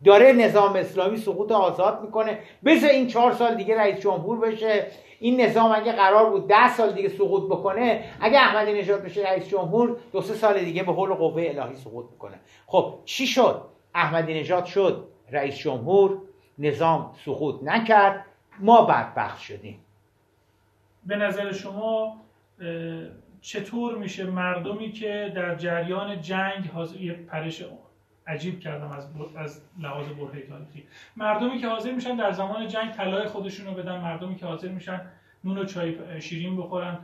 [0.04, 2.38] داره نظام اسلامی سقوط آزاد می‌کنه.
[2.64, 4.86] بذار این چهار سال دیگه رئیس جمهور بشه.
[5.20, 9.48] این نظام اگه قرار بود ده سال دیگه سقوط بکنه اگه احمدی نژاد بشه رئیس
[9.48, 12.40] جمهور دو سه سال دیگه به حول قوه الهی سقوط می‌کنه.
[12.66, 13.62] خب چی شد؟
[13.94, 16.18] احمدی نژاد شد رئیس جمهور
[16.58, 18.24] نظام سقوط نکرد.
[18.62, 19.78] ما بدبخت شدیم.
[21.06, 22.16] به نظر شما
[23.40, 27.64] چطور میشه مردمی که در جریان جنگ حاضر یه پرش
[28.26, 29.06] عجیب کردم از
[29.36, 30.84] از لحاظ برهه تاریخی.
[31.16, 35.00] مردمی که حاضر میشن در زمان جنگ طلای خودشون رو بدن مردمی که حاضر میشن
[35.44, 36.98] نون و چای شیرین بخورن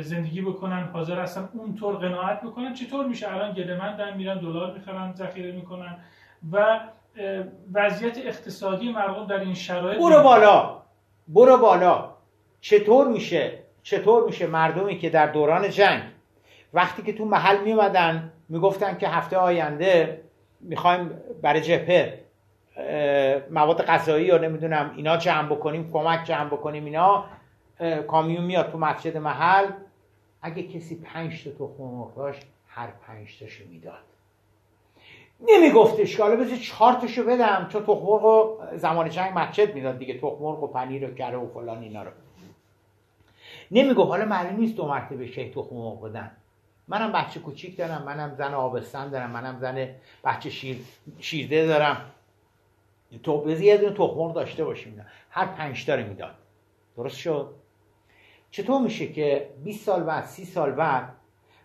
[0.00, 2.74] زندگی بکنن حاضر هستن اونطور قناعت بکنن.
[2.74, 5.96] چطور میشه الان گلمندن میرن دلار می‌خرن ذخیره می‌کنن؟
[6.52, 6.80] و
[7.72, 10.83] وضعیت اقتصادی مردم در این شرایط برو بالا.
[11.28, 12.10] برو بالا.
[12.60, 16.02] چطور میشه؟ چطور میشه مردمی که در دوران جنگ
[16.74, 20.20] وقتی که تو محل میومدن می‌گفتن که هفته آینده
[20.60, 21.10] می‌خوایم
[21.42, 22.20] برای جبهه
[23.50, 27.24] مواد غذایی یا نمی‌دونم اینا جمع بکنیم کمک جمع بکنیم اینا
[28.08, 29.66] کامیون میاد تو مسجد محل.
[30.42, 34.13] اگه کسی پنج تا تخم داشت هر پنج تاشو می‌داد.
[35.48, 37.68] نمیگفتش که حالا بذار چهار تاشو بدم.
[37.72, 41.82] چون تخمرغ و زمان جنگ مسجد می‌داد دیگه تخمرغ و پنیر و کره و فلان
[41.82, 42.10] اینا رو.
[43.70, 46.30] نمی‌گفت حالا معلوم نیست دو مرتبه شی تخم بدن.
[46.88, 49.88] منم بچه کوچیک دارم منم زن آبستن دارم منم زن
[50.24, 50.76] بچه شیر
[51.20, 52.10] شیرده دارم.
[53.22, 56.34] تو یه دونه تخمرغ داشته باشیم هر پنج تا می‌داد.
[56.96, 57.54] درست شد؟
[58.50, 61.12] چطور میشه که 20 سال بعد 30 سال بعد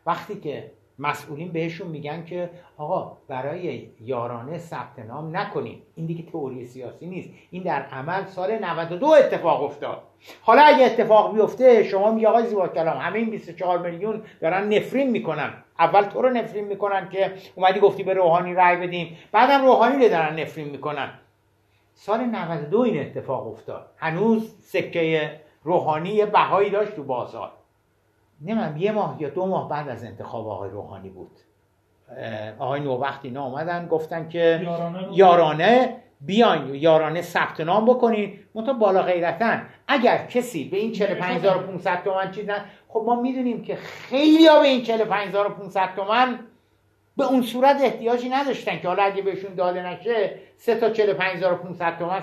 [0.06, 6.66] وقتی که مسئولین بهشون میگن که آقا برای یارانه ثبت نام نکنیم این دیگه تئوری
[6.66, 7.30] سیاسی نیست.
[7.52, 10.02] این در عمل سال 92 اتفاق افتاد.
[10.42, 15.10] حالا اگه اتفاق بیفته شما میگه آقای زیبا کلام همه این 24 میلیون دارن نفرین
[15.10, 15.54] می‌کنن.
[15.80, 19.18] اول تو رو نفرین می‌کنن که اومدی گفتی به روحانی رأی بدیم.
[19.32, 21.10] بعدم روحانی رو دارن نفرین می‌کنن.
[21.94, 23.92] سال 92 این اتفاق افتاد.
[23.98, 25.32] هنوز سکه
[25.64, 27.52] روحانی بهایی داشت تو بازار.
[28.42, 31.32] نمیم یه ماه یا دو ماه بعد از انتخاب آقای روحانی بود.
[32.60, 38.40] آقای نوبخت اینا آمدن گفتن که یارانه یارانه بیاین یارانه ثبت نام بکنین.
[38.56, 39.66] منتها بالا غیرتن.
[39.88, 44.84] اگر کسی به این 45500 تومن چیزن خب ما می‌دونیم که خیلی ها به این
[44.84, 46.40] 45500 تومن
[47.18, 52.22] به اون صورت احتیاجی نداشتن که حالا اگه بهشون داده نشه سه تا 45500 تومن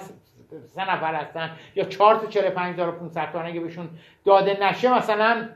[0.74, 3.88] سه نفر هستن یا چهار تا 45500 تومن اگه بهشون
[4.24, 5.48] داده نشه مثلا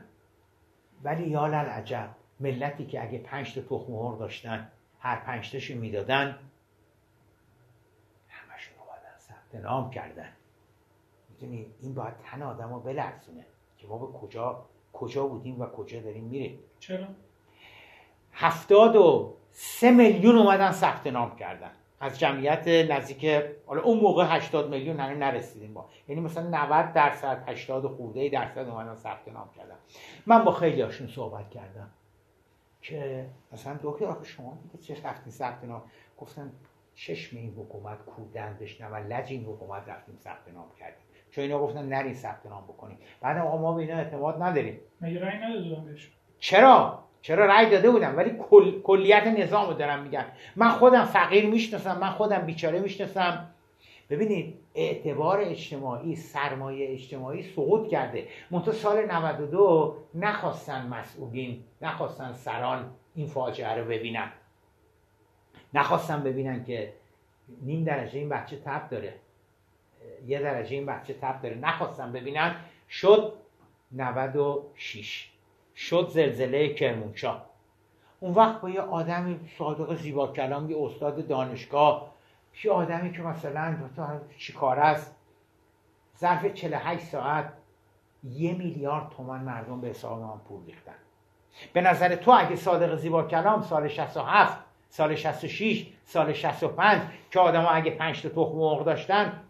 [1.03, 2.09] ولی یا عجب
[2.39, 6.39] ملتی که اگه پنج تا تخم مرغ داشتن هر پنج تاشو می‌دادن
[8.29, 10.29] همشون اومدن ثبت نام کردن.
[11.29, 13.45] می‌دونی این باید تن آدم رو بلرزونه
[13.77, 16.59] که ما به کجا کجا بودیم و کجا داریم میریم.
[16.79, 17.07] چرا؟
[18.33, 21.71] هفتاد و سه میلیون اومدن ثبت نام کردن.
[22.01, 23.25] از جمعیت نزدیک
[23.65, 25.89] حالا اون موقع 80 میلیون هنوز نرسیدیم با.
[26.07, 29.75] یعنی مثلا 90 درصد 80 خورده درصد اومدن ثبت نام کردن.
[30.25, 31.89] من با خیلی هاشون صحبت کردم.
[32.81, 35.83] که مثلا دکتر آخه شما دیگه چه رفتین ثبت نام؟
[36.17, 36.51] گفتن
[36.95, 41.05] چشم این حکومت کودندش نه و لج این حکومت رفتیم ثبت نام کردیم.
[41.31, 42.97] چون اینا گفتن نرین ثبت نام بکنیم.
[43.21, 44.79] بعد آقا ما به اینا اعتماد نداریم.
[45.01, 48.81] مگه رأی ندادم بهشون؟ چرا؟ چرا رأی داده بودم؟ ولی کل...
[48.81, 50.25] کلیت نظام رو دارم میگم.
[50.55, 53.47] من خودم فقیر می‌شناسم من خودم بیچاره می‌شناسم.
[54.09, 58.27] ببینید اعتبار اجتماعی سرمایه اجتماعی سقوط کرده.
[58.51, 64.31] منتها سال 92 نخواستن مسئولین نخواستن سران این فاجعه رو ببینن.
[65.73, 66.93] نخواستن ببینن که
[67.61, 69.13] نیم درجه این بچه تب داره.
[70.27, 71.55] یه درجه این بچه تب داره.
[71.55, 72.55] نخواستن ببینن.
[72.89, 73.33] شد
[73.91, 75.30] 96
[75.75, 77.45] شد زلزله کرمانشاه.
[78.19, 82.11] اون وقت با یه آدمی صادق زیبا کلام یه استاد دانشگاه.
[82.63, 83.75] یه آدمی که مثلا
[84.37, 85.15] چیکار است؟
[86.19, 87.53] ظرف 48 ساعت
[88.23, 90.95] یه میلیارد تومن مردم به حساب من پول ریختن.
[91.73, 94.57] به نظر تو اگه صادق زیبا کلام سال 67
[94.89, 99.41] سال 66 سال 65 که آدم اگه 5 تا تخم مرغ داشتن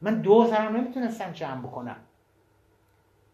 [0.00, 1.96] من دو زرم نمی‌تونستم جمع بکنم.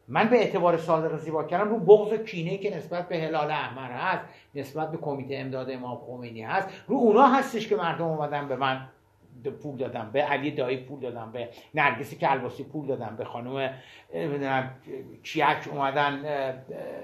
[0.09, 3.91] من به اعتبار صادق زیبا کردم رو بغض و کینه که نسبت به هلال احمر
[3.91, 4.25] هست
[4.55, 8.89] نسبت به کمیته امداد امام خمینی هست رو اونا هستش که مردم اومدن به من
[9.63, 13.71] پول دادم به علی دایی پول دادم به نرگس کلباسی پول دادم به خانم
[15.23, 16.23] کیک اومدن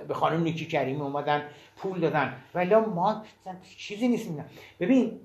[0.09, 1.43] به خانم نیکی کریمی اومدن
[1.77, 2.33] پول دادن.
[2.55, 3.23] ولی ما
[3.77, 4.45] چیزی نیستیم
[4.81, 5.21] ببین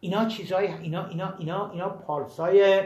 [0.00, 2.82] اینا چیزای اینا اینا اینا اینا پالسای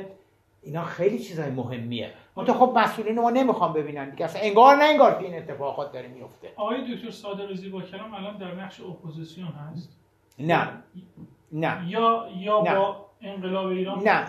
[0.63, 2.11] اینا خیلی چیزای مهمیه.
[2.37, 4.25] منتها خب مسئولین ما نمی‌خوام ببینن دیگه.
[4.25, 6.53] اصلا انگار نه انگار که این اتفاقات داره میفته.
[6.57, 9.99] آقای دکتر صادق زیبا کلام الان در نقش اپوزیسیون هست؟
[10.39, 10.69] نه.
[11.53, 11.85] نه.
[11.89, 12.75] یا یا نه.
[12.75, 14.25] با انقلاب ایران؟ نه.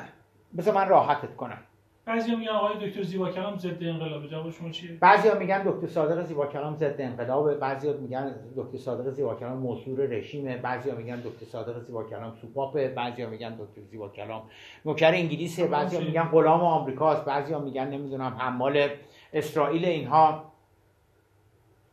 [0.57, 1.57] بذار من راحتت کنم.
[2.05, 6.23] بعضی میگن آقای دکتر زیبا کلام ضد انقلاب جواب شما چیه؟ بعضیا میگن دکتر صادق
[6.23, 10.57] زیبا کلام ضد انقلاب بعضیا میگن دکتر صادق زیبا کلام موصول رژیمه.
[10.57, 12.87] بعضیا میگن دکتر صادق زیبا کلام سوپاپه.
[12.87, 14.49] بعضیا میگن دکتر زیبا کلام
[14.85, 15.67] نوکر انگلیسه.
[15.67, 17.25] بعضیا میگن غلام آمریکاست.
[17.25, 18.89] بعضیا میگن نمی‌دونم حمال
[19.33, 20.51] اسرائیل اینها.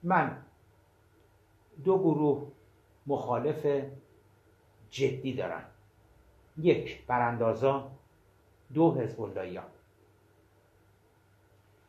[0.03, 0.37] من
[1.85, 2.47] دو گروه
[3.07, 3.67] مخالف
[4.91, 5.63] جدی دارن
[6.59, 7.91] یک براندازا.
[8.75, 9.65] دو حزب اللهیان.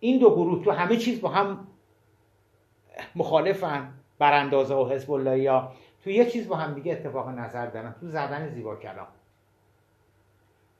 [0.04, 1.68] این دو گروه تو همه چیز با هم
[3.16, 5.72] مخالفن براندازه و حزب الله یا
[6.04, 9.08] تو یه چیز با هم دیگه اتفاق نظر دارن تو زدن زیبا کلام.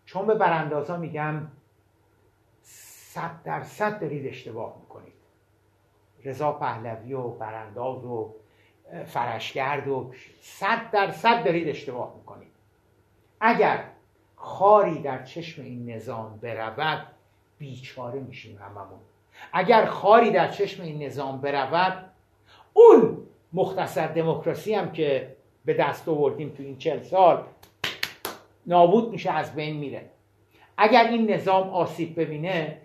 [0.06, 1.48] چون به براندازا میگم
[2.62, 5.14] صد درصد دارید اشتباه می‌کنید.
[6.24, 8.36] رضا پهلوی و برانداز و
[9.06, 12.52] فرشگرد و صد درصد دارید اشتباه می‌کنید.
[13.40, 13.84] اگر
[14.36, 17.08] خاری در چشم این نظام برود
[17.58, 19.00] بیچاره میشیم هممون.
[19.54, 22.06] اگر خاری در چشم این نظام برود
[22.74, 23.18] اون
[23.54, 25.36] مختصر دموکراسی هم که
[25.66, 27.44] به دست آوردیم تو این چل سال
[28.68, 30.10] نابود میشه از بین میره.
[30.78, 32.78] اگر این نظام آسیب ببینه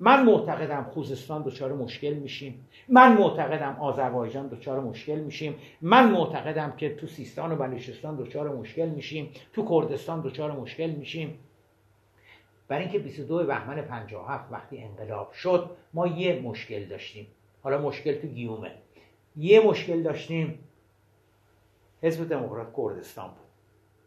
[0.00, 2.68] من معتقدم خوزستان دچار مشکل میشیم.
[2.88, 5.54] من معتقدم آذربایجان دچار مشکل میشیم.
[5.82, 9.30] من معتقدم که تو سیستان و بلوچستان دچار مشکل میشیم.
[9.52, 11.38] تو کردستان دچار مشکل میشیم.
[12.68, 17.26] برای اینکه 22 بهمن 57 وقتی انقلاب شد ما یه مشکل داشتیم.
[17.62, 18.72] حالا مشکل تو گیومه.
[19.36, 20.58] یه مشکل داشتیم
[22.02, 23.46] حزب دموکرات کردستان بود.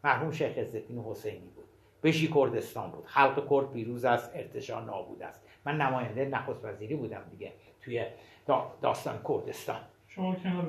[0.03, 1.65] مرحوم شیخ عزالدین حسینی بود.
[2.03, 3.05] بشی کردستان بود.
[3.05, 5.41] خلق کرد پیروز است ارتشا نابود است.
[5.65, 8.05] من نماینده نخست وزیری بودم دیگه توی
[8.81, 9.79] داستان کردستان.
[10.07, 10.65] شما کنار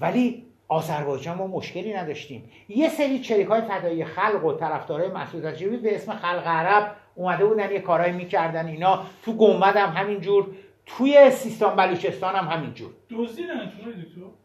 [0.00, 2.50] ولی آذربایجان ما مشکلی نداشتیم.
[2.68, 7.72] یه سری چریک های فدایی خلق و طرفدارای مسعود به اسم خلق عرب اومده بودن
[7.72, 10.46] یه کارایی می‌کردن اینا تو گنبد هم همینجور
[10.86, 12.90] توی سیستان بلوچستان هم همینجور.
[13.10, 13.72] دزدیدن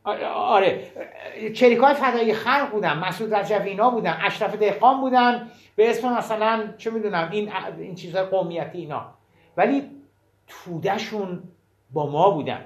[0.03, 0.91] آره, آره.
[1.53, 6.91] چریکای فدایی خلق بودن مسعود رجوی اینا بودن اشرف دهقان بودن به اسم مثلا چه
[6.91, 9.05] می‌دونم این این چیزهای قومیتی اینا.
[9.57, 9.91] ولی
[10.47, 11.43] تودهشون
[11.91, 12.65] با ما بودن.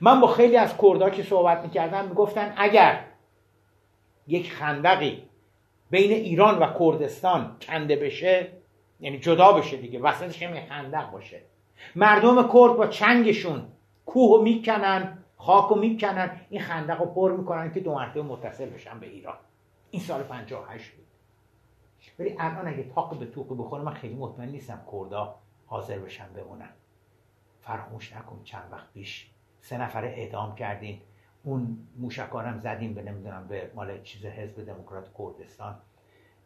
[0.00, 3.00] من با خیلی از کردها که صحبت می‌کردم می‌گفتن اگر
[4.26, 5.22] یک خندقی
[5.90, 8.57] بین ایران و کردستان کنده بشه
[9.00, 11.42] یعنی جدا بشه دیگه وسطش هم خندق باشه.
[11.96, 13.66] مردم کرد با چنگشون
[14.06, 19.06] کوه می‌کنن خاک می‌کنن این خندق رو پر می‌کنن که دو مرتبه متصل بشن به
[19.06, 19.36] ایران.
[19.90, 21.06] این سال 58 بود.
[22.18, 25.34] ولی الان اگه تاق به توق بخوره من خیلی مطمئن نیستم کردا
[25.66, 26.70] حاضر بشن بمونن.
[27.60, 29.30] فراموش نکن چند وقت پیش
[29.60, 31.00] سه نفر اعدام کردین.
[31.44, 35.78] اون موشکارم زدیم به نمی‌دونم به مال چیز حزب دموکرات کردستان.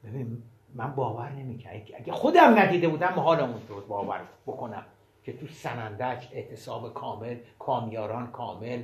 [0.04, 0.42] ببین
[0.74, 1.72] من باور نمی‌کنم.
[1.72, 4.84] اگه خودم ندیده بودم حالمون شد باور بکنم
[5.24, 8.82] که تو سنندج اعتصاب کامل کامیاران کامل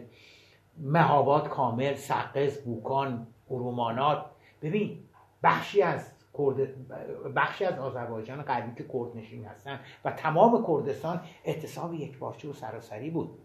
[0.78, 4.24] مهابات کامل سقز بوکان ارومانات.
[4.62, 4.98] ببین
[5.42, 6.12] بخشی از
[7.36, 12.52] بخشی از آذربایجان غربی که کرد نشین هستن و تمام کردستان اعتصاب یک بارچه و
[12.52, 13.38] سراسری بود.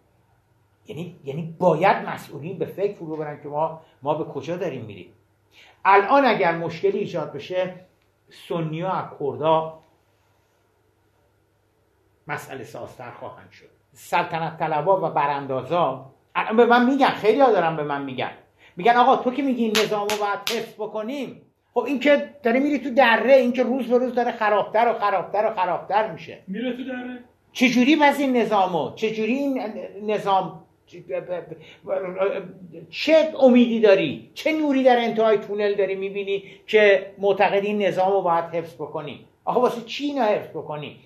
[0.88, 5.14] یعنی یعنی باید مسئولین به فکر فرو برن که ما ما به کجا داریم میریم.
[5.86, 7.76] الان اگر مشکلی ایجاد بشه
[8.29, 9.79] سنیا از کردا
[12.27, 13.69] مسئله سازتر خواهند شد.
[13.93, 16.05] سلطنت طلبا و براندازا
[16.57, 18.31] به من میگن خیلی ها دارن به من میگن.
[18.75, 21.41] میگن آقا تو که میگی این نظام رو باید حفظ بکنیم
[21.73, 24.99] خب این که داره میری تو دره این که روز به روز داره خرابتر و
[24.99, 26.43] خرابتر و خرابتر میشه.
[26.47, 29.61] میره تو دره؟ چجوری پس این نظامو؟ چجوری این
[30.03, 30.62] نظام
[32.89, 38.22] چه امیدی داری؟ چه نوری در انتهای تونل داری می‌بینی که معتقد این نظام رو
[38.22, 40.99] باید حفظ بکنی؟ آخه واسه چی اینو حفظ بکنی؟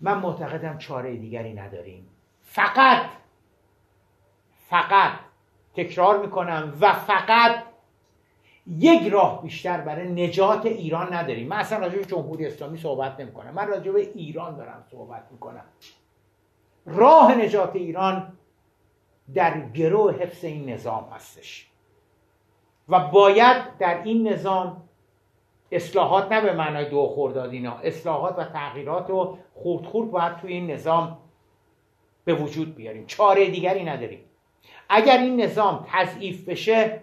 [0.00, 2.06] من معتقدم چاره دیگری نداریم.
[2.42, 3.02] فقط
[4.68, 5.12] فقط
[5.74, 7.64] تکرار می‌کنم و فقط
[8.66, 11.48] یک راه بیشتر برای نجات ایران نداریم.
[11.48, 15.22] من اصلا راجع به جمهوری اسلامی صحبت نمی کنم من راجع به ایران دارم صحبت
[15.32, 15.64] می‌کنم.
[16.86, 18.32] راه نجات ایران
[19.34, 21.70] در گروه حفظ این نظام هستش.
[22.88, 24.82] و باید در این نظام
[25.72, 30.52] اصلاحات نه به معنای دو خورداد اینا اصلاحات و تغییرات رو خورد خورد باید توی
[30.52, 31.18] این نظام
[32.24, 33.06] به وجود بیاریم.
[33.06, 34.20] چاره دیگری نداریم.
[34.88, 37.00] اگر این نظام تضعیف بشه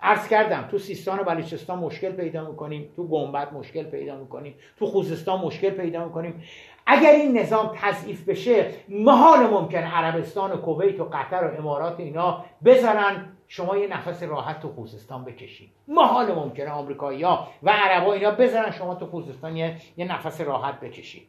[0.00, 4.86] عرض کردم تو سیستان و بلوچستان مشکل پیدا می‌کنیم تو گنبد مشکل پیدا می‌کنیم تو
[4.86, 6.42] خوزستان مشکل پیدا می‌کنیم.
[6.86, 12.44] اگر این نظام تضعیف بشه محال ممکن عربستان و کویت و قطر و امارات اینا
[12.64, 15.70] بزنن شما یه نفس راحت تو خوزستان بکشید.
[15.88, 20.80] محال ممکنه آمریکایی ها و عربا اینا بزنن شما تو خوزستان یه, یه نفس راحت
[20.80, 21.26] بکشید.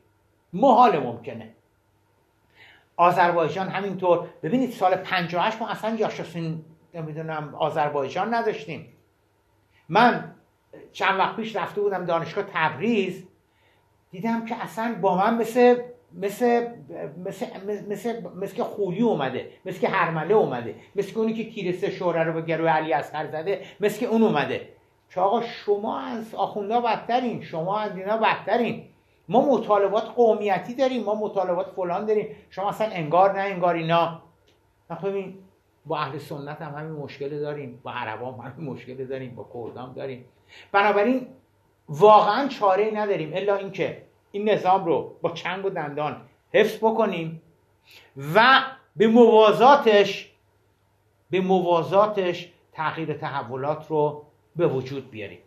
[0.54, 1.50] محال ممکنه.
[2.98, 4.28] آذربایجان همینطور.
[4.44, 8.94] ببینید سال 58 ما اصلا جاشاسین نمی‌دونم آذربایجان نداشتیم.
[9.90, 10.36] من
[10.92, 13.28] چند وقت پیش رفته بودم دانشگاه تبریز
[14.12, 15.82] دیدم که اصلا با من مثل
[16.14, 16.68] مثل
[17.26, 17.46] مثل
[17.90, 22.24] مثل مثل که خولی اومده مثل که هرمله اومده مثل که اونی که تیر شوره
[22.24, 24.70] رو به گروه علی اصغر زده مثل که اون اومده.
[25.10, 28.84] که آقا شما از آخونده بدترین شما از اینا بدترین.
[29.30, 32.28] ما مطالبات قومیتی داریم ما مطالبات فلان داریم.
[32.50, 34.22] شما اصلا انگار نه انگار اینا.
[35.04, 35.38] ببین
[35.90, 39.94] با اهل سنت هم همین مشکل داریم با عربام هم همین مشکل داریم با کردام
[39.94, 40.26] داریم.
[40.72, 41.28] بنابراین
[41.90, 44.02] واقعا چاره نداریم الا اینکه
[44.32, 46.22] این نظام رو با چنگ و دندان
[46.54, 47.42] حفظ بکنیم
[48.36, 48.62] و
[48.96, 50.32] به موازاتش
[51.30, 54.26] به موازاتش تغییر تحولات رو
[54.56, 55.40] به وجود بیاریم.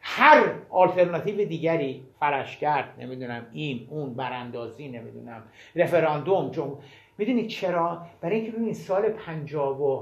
[0.00, 2.62] هر آلترناتیو دیگری فرش
[2.98, 5.42] نمی‌دونم این اون براندازی نمی‌دونم
[5.76, 6.78] رفراندوم چون
[7.18, 9.14] می‌دونید چرا؟ برای اینکه ببینید سال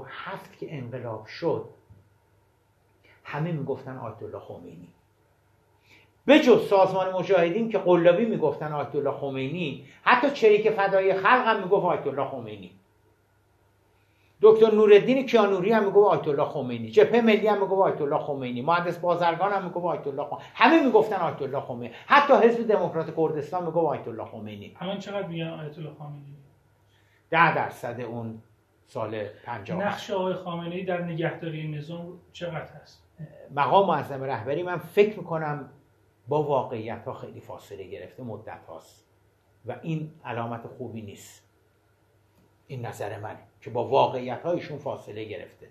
[0.07, 1.65] هفت که انقلاب شد
[3.23, 4.87] همه می‌گفتن آیت الله خمینی.
[6.25, 11.63] به جز سازمان مجاهدین که قلابی می‌گفتن آیت الله خمینی حتی چریک فدای خلق هم
[11.63, 12.71] می‌گفت آیت الله خمینی.
[14.41, 16.89] دکتر نورالدین کیانوری هم می‌گفت آیت الله خمینی.
[16.89, 18.61] جبهه ملی هم می‌گفت آیت الله خمینی.
[18.61, 21.93] مهندس بازرگان هم می‌گفت آیت الله خمینی همه می‌گفتن آیت الله خمینی.
[22.05, 24.75] حتی حزب دموکرات کردستان می‌گفت آیت الله خمینی.
[24.79, 26.35] همین چقدر میگن آیت الله خمینی؟
[27.29, 28.41] ده درصد اون
[28.87, 33.03] سال 50 نقش آقای خامنه ای در نگهداری نظام چقدر هست
[33.55, 35.69] مقام معظم رهبری من فکر می‌کنم
[36.27, 39.05] با واقعیت ها خیلی فاصله گرفته مدت هاست.
[39.65, 41.49] و این علامت خوبی نیست.
[42.67, 45.67] این نظر منه که با واقعیت هایشون فاصله گرفته.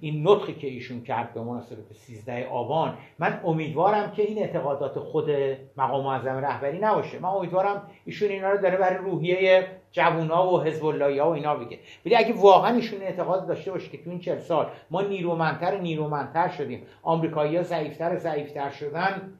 [0.00, 5.30] این نطقی که ایشون کرد به مناسبت 13 آبان من امیدوارم که این اعتقادات خود
[5.76, 7.18] مقام معظم رهبری نباشه.
[7.18, 11.78] من امیدوارم ایشون اینا رو داره برای روحیه جوونا و حزب ها و اینا بگه
[12.06, 16.48] ولی اگه واقعا ایشون اعتقاد داشته باشه که تو این 40 سال ما نیرومندتر نیرومندتر
[16.48, 19.32] شدیم آمریکایی‌ها ضعیفتر ضعیفتر شدن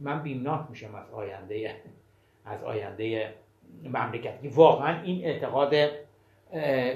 [0.00, 1.74] من بیمناک میشم از آینده
[2.44, 3.34] از آینده
[3.84, 4.34] مملکت.
[4.54, 5.74] واقعا این اعتقاد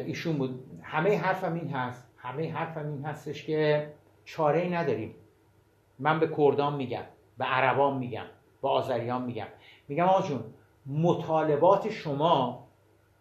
[0.06, 0.60] ایشون بود.
[0.82, 3.88] همه حرفم این هست همه حرفم این هستش که
[4.24, 5.14] چاره ای نداریم.
[5.98, 7.04] من به کردان میگم
[7.38, 8.26] به عربان میگم
[8.62, 9.46] به آذریان میگم.
[9.88, 10.28] میگم آقا
[10.88, 12.68] مطالبات شما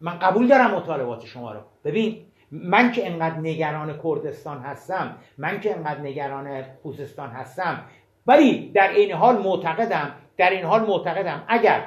[0.01, 1.59] من قبول دارم مطالبات شما رو.
[1.83, 7.83] ببین من که انقدر نگران کردستان هستم من که انقدر نگران خوزستان هستم
[8.27, 11.85] ولی در این حال معتقدم در این حال معتقدم اگر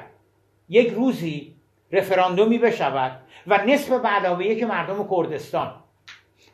[0.69, 1.55] یک روزی
[1.91, 5.73] رفراندومی بشود و نصف به علاوه یک مردم کردستان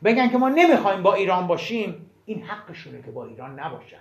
[0.04, 4.00] بگن که ما نمی‌خوایم با ایران باشیم این حقشونه که با ایران نباشن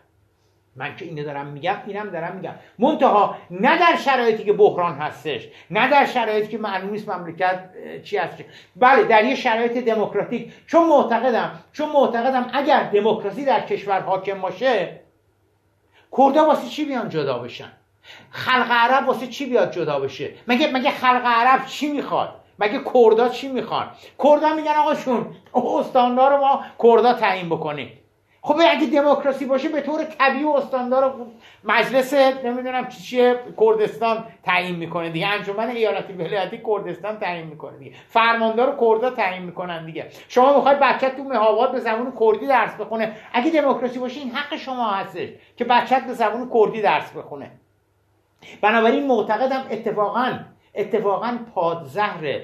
[0.77, 2.53] من که اینو دارم میگم اینم دارم میگم.
[2.79, 7.59] منتها نه در شرایطی که بحران هستش نه در شرایطی که معلوم نیست مملکت
[8.03, 8.43] چی هست
[8.75, 14.99] بله در یه شرایط دموکراتیک چون معتقدم چون معتقدم اگر دموکراسی در کشور حاکم باشه
[16.17, 17.71] کردا واسه چی بیان جدا بشن؟
[18.31, 23.29] خلق عرب واسه چی بیاد جدا بشه؟ مگه مگه خلق عرب چی می‌خواد؟ مگه کردا
[23.29, 23.91] چی می‌خوان؟
[24.23, 27.99] کردا میگن آقا شون استاندار رو ما کردا تعیین بکنیم
[28.47, 31.13] خب اگه دموکراسی باشه به طور طبیعی و استاندار
[31.63, 35.27] مجلس نمی‌دونم چی چیه کردستان تعیین می‌کنه دیگه.
[35.27, 37.91] انجمن ایالتی ولایتی کردستان تعیین می‌کنه دیگه.
[38.07, 40.07] فرماندار کردا تعیین می‌کنن دیگه.
[40.27, 43.15] شما می‌خواید بچت تو مهاباد به زبان کردی درس بخونه.
[43.33, 47.51] اگه دموکراسی باشه این حق شما هستش که بچت به زبان کردی درس بخونه.
[48.61, 50.39] بنابراین معتقدم اتفاقا
[50.75, 52.39] اتفاقا پادزهر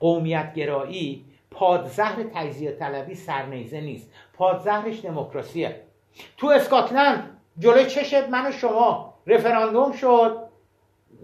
[0.00, 1.24] قومیت گرایی
[1.54, 4.10] پادزهر تجزیه طلبی سرنیزه نیست.
[4.32, 5.80] پادزهرش دموکراسیه.
[6.36, 9.14] تو اسکاتلند جلوی چشت من و شما.
[9.26, 10.38] رفراندوم شد.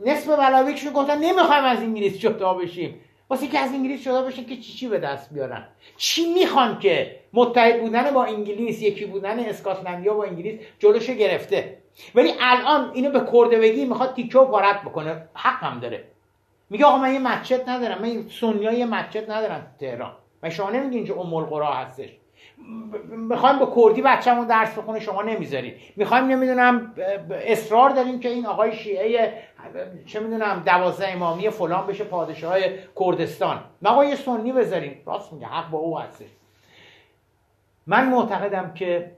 [0.07, 3.01] نصف بلاویکشون گفتن نمی‌خوایم از انگلیس جدا بشیم.
[3.31, 7.21] واسه که از انگلیس جدا بشن که چی چی به دست بیارن؟ چی می‌خوان که
[7.33, 11.79] متحد بودن با انگلیس یکی بودن اسکاتلندیا با انگلیس جلوش گرفته؟
[12.15, 15.29] ولی الان اینو به کرده بگی می‌خواد تیکه و پارت بکنه.
[15.35, 16.05] حق هم داره.
[16.71, 20.13] میگه آقا من یه مسجد ندارم من سنیا یه مسجد ندارم تهران.
[20.43, 22.09] و شما نمیگین اینجا ام القرا هستش.
[23.09, 26.95] می‌خوایم به کردی بچه‌مون درس بخونه شما نمی‌ذارید می‌خوایم نمی‌دونم
[27.31, 29.33] اصرار داریم که این آقای شیعه
[30.07, 32.59] چه می‌دونم دوازده امامی فلان بشه پادشاه
[33.01, 33.65] کردستان.
[33.83, 35.03] ما یه سنی بذاریم.
[35.07, 36.29] راست میگه حق با او هستش.
[37.87, 39.13] من معتقدم که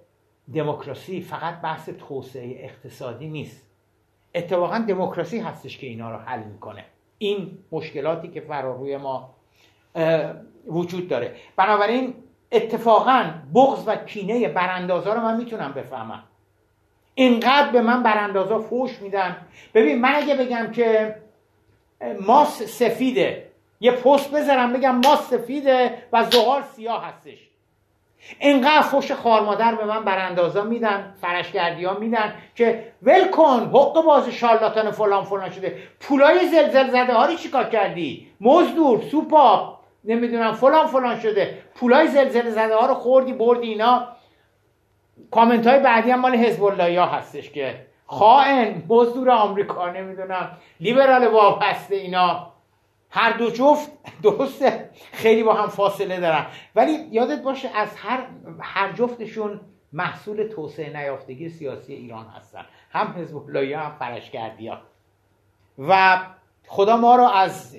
[0.55, 3.66] دموکراسی فقط بحث توسعه اقتصادی نیست.
[4.35, 6.85] اتفاقا دموکراسی هستش که اینا رو حل می‌کنه.
[7.27, 9.35] این مشکلاتی که فراروی ما
[10.66, 11.35] وجود داره.
[11.57, 12.15] بنابراین
[12.53, 13.24] اتفاقا
[13.55, 16.23] بغض و کینه براندازا رو من می‌تونم بفهمم.
[17.15, 19.36] اینقدر به من براندازا فوش میدن.
[19.74, 21.16] ببین من اگه بگم که
[22.20, 23.51] ماس سفیده
[23.81, 27.49] یه پست بذارم بگم ماس سفیده و زغال سیاه هستش.
[28.39, 34.28] اینقدر فوش خارمادر به من براندازا میدن فرشگردی ها میدن که ول کن حق باز
[34.28, 35.78] شارلاتان فلان فلان شده.
[36.01, 41.59] پولای زلزل زده ها رو چیکار کردی؟ مزدور سوپا نمی‌دونم فلان فلان شده.
[41.74, 44.09] پولای زلزله زده ها رو خوردی بردی اینا.
[45.31, 50.51] کامنت های بعدی هم مال حزب ها هستش که خائن مزدور آمریکا نمی‌دونم.
[50.81, 52.52] لیبرال وابسته اینا.
[53.14, 53.90] هر دو جفت
[54.22, 54.90] درسته.
[55.12, 56.47] خیلی با هم فاصله دارن.
[56.76, 58.26] ولی یادت باشه از هر
[58.60, 59.60] هر جفتشون
[59.93, 62.64] محصول توسعه نیافتگی سیاسی ایران هستن.
[62.90, 64.78] هم حزب الله هم فرشگردی ها
[65.78, 66.18] و
[66.66, 67.76] خدا ما رو از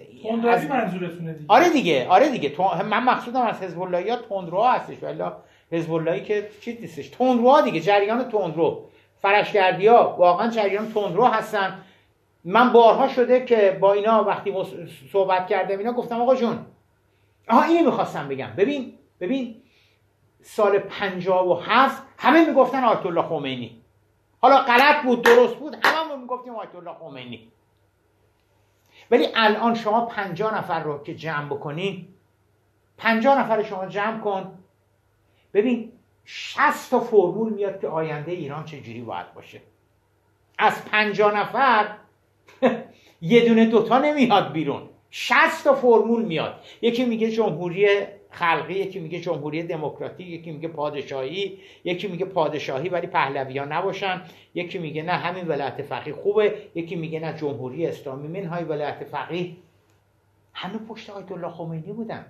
[0.49, 1.45] از منظورتونه دیگه.
[1.47, 2.55] آره دیگه آره دیگه.
[2.84, 5.23] من مقصودم از حزب الله یا تندرو هستش ولی
[5.72, 7.10] حزب اللهی که چی نیستش.
[7.10, 8.89] تندرو دیگه جریان تندرو.
[9.22, 11.84] فرشگردی ها واقعا جریان تندرو هستن.
[12.44, 14.53] من بارها شده که با اینا وقتی
[15.11, 16.65] صحبت کردم اینا گفتم آقا جون
[17.49, 18.49] آها اینو می‌خواستم بگم.
[18.57, 19.61] ببین ببین
[20.41, 23.82] سال 57 همه می‌گفتن آیت الله خمینی.
[24.41, 27.52] حالا غلط بود درست بود همه می‌گفتیم آیت الله خمینی.
[29.11, 32.07] ولی الان شما 50 نفر رو که جمع بکنین
[32.98, 34.60] 50 نفر شما جمع کن.
[35.53, 35.91] ببین
[36.26, 39.61] 60 تا فرمول میاد که آینده ایران چجوری باید باشه.
[40.60, 41.95] از 50 نفر
[43.22, 44.82] یه دونه دوتا نمیاد بیرون.
[45.11, 46.60] 60 تا فرمول میاد.
[46.82, 47.88] یکی میگه جمهوری
[48.30, 54.22] خلقی یکی میگه جمهوری دموکراتیک یکی میگه پادشاهی یکی میگه پادشاهی ولی پهلوی ها نباشن.
[54.53, 59.52] یکی میگه نه همین ولایت فقیه خوبه یکی میگه نه جمهوری اسلامی منهای ولایت فقیه.
[60.53, 62.26] همه پشت آیت الله خمینی بودن.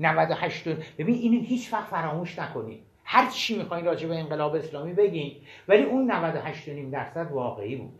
[0.00, 0.68] 98
[0.98, 5.36] ببین اینو هیچ وقت فراموش نکنید هر چی می‌خواین راجع به انقلاب اسلامی بگین.
[5.68, 7.98] ولی اون 98 درصد واقعی بود.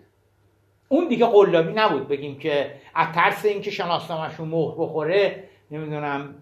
[0.89, 2.09] اون دیگه قلابی نبود.
[2.09, 6.35] بگیم که از ترس اینکه شناسنامهشون مهر بخوره نمی‌دونم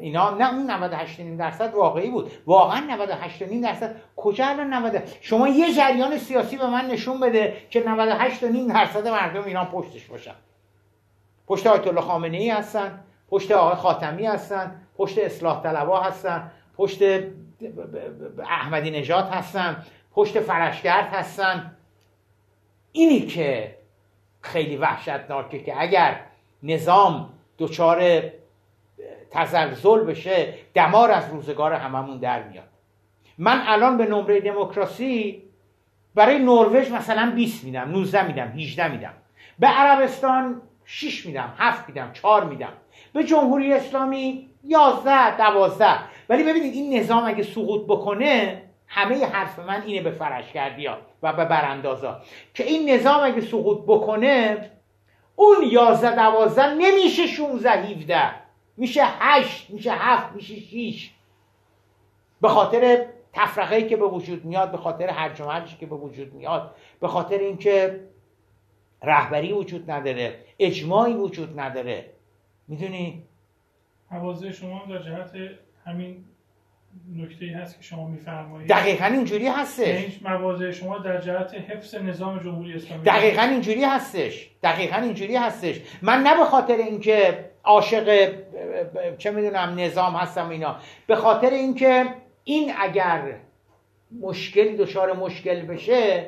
[0.00, 2.30] اینا نه اون 98 درصد واقعی بود.
[2.46, 3.96] واقعا 98 درصد.
[4.16, 9.44] کجا الان 90 شما یه جریان سیاسی به من نشون بده که 98 درصد مردم
[9.44, 10.34] ایران پشتش باشن.
[11.46, 13.00] پشت آیت الله خامنه ای هستن
[13.30, 17.02] پشت آقای خاتمی هستن پشت اصلاح طلبا هستن پشت
[18.44, 21.76] احمدی نژاد هستن پشت فرشگرد هستن.
[22.92, 23.76] اینی که
[24.44, 26.20] خیلی وحشتناکه که اگر
[26.62, 28.22] نظام دچار
[29.30, 32.68] تزلزل بشه دمار از روزگار هممون در میاد.
[33.38, 35.42] من الان به نمره دموکراسی
[36.14, 39.12] برای نروژ مثلا 20 میدم 19 میدم 18 میدم.
[39.58, 42.72] به عربستان 6 میدم 7 میدم 4 میدم.
[43.12, 45.86] به جمهوری اسلامی 11 12
[46.28, 48.62] ولی ببینید این نظام اگه سقوط بکنه
[48.94, 52.20] همه حرف من اینه به فرشگردی ها و به براندازا
[52.54, 54.70] که این نظام اگه سقوط بکنه
[55.36, 58.30] اون 11 12 نمیشه 16 17
[58.76, 61.10] میشه 8 میشه 7 میشه 6
[62.40, 66.74] به خاطر تفرقه که به وجود میاد به خاطر هرج و که به وجود میاد
[67.00, 68.00] به خاطر اینکه
[69.02, 72.10] رهبری وجود نداره اجماعی وجود نداره.
[72.68, 73.22] می‌دونی؟
[74.10, 75.32] حوازه شما در جهت
[75.84, 76.24] همین
[77.16, 78.68] نکته هست که شما میفرمایید.
[78.68, 79.88] دقیقا اینجوری هستش.
[79.88, 84.50] این مواضع شما در جهت حفظ نظام جمهوری اسلامی دقیقا اینجوری هستش.
[84.62, 85.80] دقیقا اینجوری هستش.
[86.02, 88.34] من نه به خاطر اینکه عاشق
[89.18, 90.76] چه می‌دونم نظام هستم اینا.
[91.06, 92.06] به خاطر اینکه
[92.44, 93.34] این اگر
[94.20, 96.26] مشکلی دچار مشکل بشه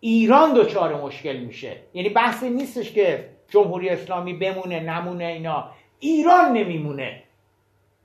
[0.00, 1.76] ایران دچار مشکل میشه.
[1.94, 5.70] یعنی بحثی نیستش که جمهوری اسلامی بمونه نمونه اینا.
[5.98, 7.22] ایران نمیمونه.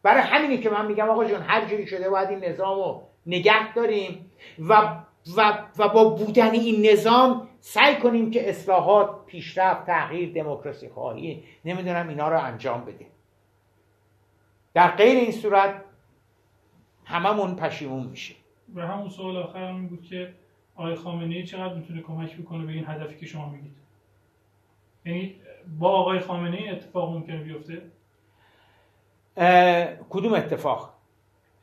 [0.04, 3.74] برای همینی که من میگم آقا جون هر جوری شده باید این نظام رو نگه
[3.74, 5.02] داریم و,
[5.38, 12.10] و, و با بودن این نظام سعی کنیم که اصلاحات پیشرفت تغییر دموکراسی خواهی نمی‌دونم
[12.10, 13.08] اینا رو انجام بدیم.
[14.74, 15.84] در غیر این صورت
[17.06, 18.36] هممون پشیمون میشه
[18.76, 20.34] و همون سوال آخر این بود که
[20.76, 23.76] آقای خامنه ای چقدر می‌تونه کمک بکنه به این هدفی که شما میگید؟
[25.06, 25.36] یعنی
[25.80, 27.82] با آقای خامنه ای اتفاق ممکنه بیفته؟
[30.10, 30.94] کدوم اتفاق؟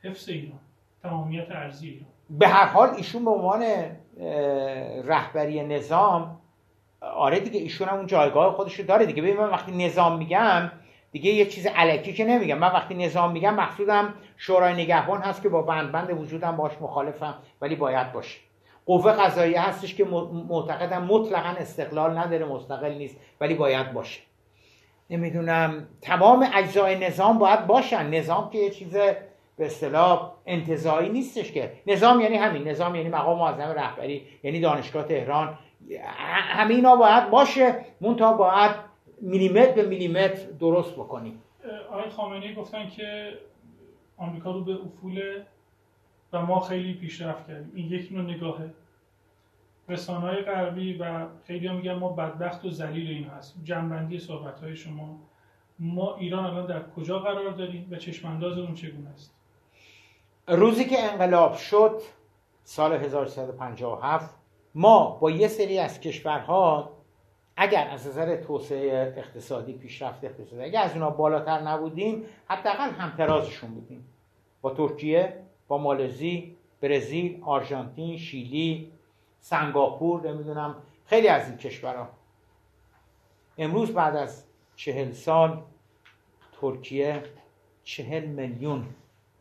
[0.03, 0.59] حفظ ایران.
[1.03, 2.05] تمامیت ارزی ایران.
[2.29, 3.63] به هر حال ایشون به عنوان
[5.05, 6.39] رهبری نظام
[7.01, 9.21] آره دیگه ایشون هم اون جایگاه خودش رو داره دیگه.
[9.21, 10.71] ببین من وقتی نظام میگم
[11.11, 12.57] دیگه یه چیز علکی که نمیگم.
[12.57, 17.35] من وقتی نظام میگم مقصودم شورای نگهبان هست که با بند بند وجودم باش مخالفم
[17.61, 18.39] ولی باید باشه.
[18.85, 20.05] قوه قضاییه هستش که
[20.49, 24.21] معتقدم مطلقا استقلال نداره مستقل نیست ولی باید باشه.
[25.09, 28.09] نمی‌دونم تمام اجزای نظام باید باشن.
[28.09, 28.93] نظام که یه چیز
[29.57, 31.71] به اصطلاح انتظایی نیستش که.
[31.87, 32.67] نظام یعنی همین.
[32.67, 35.57] نظام یعنی مقام معظم رهبری یعنی دانشگاه تهران.
[36.49, 37.75] همه اینا باید باشه.
[38.01, 38.71] مونتا باید
[39.21, 41.41] میلیمتر به میلیمتر درست بکنیم.
[41.91, 43.33] آقای خامنه‌ای گفتن که
[44.17, 45.21] آمریکا رو به افول
[46.33, 47.71] و ما خیلی پیشرفت کردیم.
[47.75, 48.69] این یک نوع نگاهه.
[49.89, 54.75] رسانه های غربی و خیلی میگن ما بدبخت و ذلیل این هست جنبندی صحبت های
[54.75, 55.19] شما.
[55.79, 59.33] ما ایران الان در کجا قرار داریم و چشمانداز اون چگونه است؟
[60.47, 62.01] روزی که انقلاب شد
[62.63, 64.35] سال 1357
[64.75, 66.91] ما با یه سری از کشورها
[67.57, 74.05] اگر از نظر توسعه اقتصادی پیشرفت اقتصادی اگر از اونا بالاتر نبودیم حداقل همترازشون بودیم.
[74.61, 75.33] با ترکیه
[75.67, 78.91] با مالزی برزیل آرژانتین شیلی
[79.49, 80.75] سنگاپور نمی‌دونم.
[81.05, 82.09] خیلی از این کشورها
[83.57, 84.43] امروز بعد از
[84.75, 85.63] چهل سال
[86.61, 87.23] ترکیه
[87.83, 88.85] چهل میلیون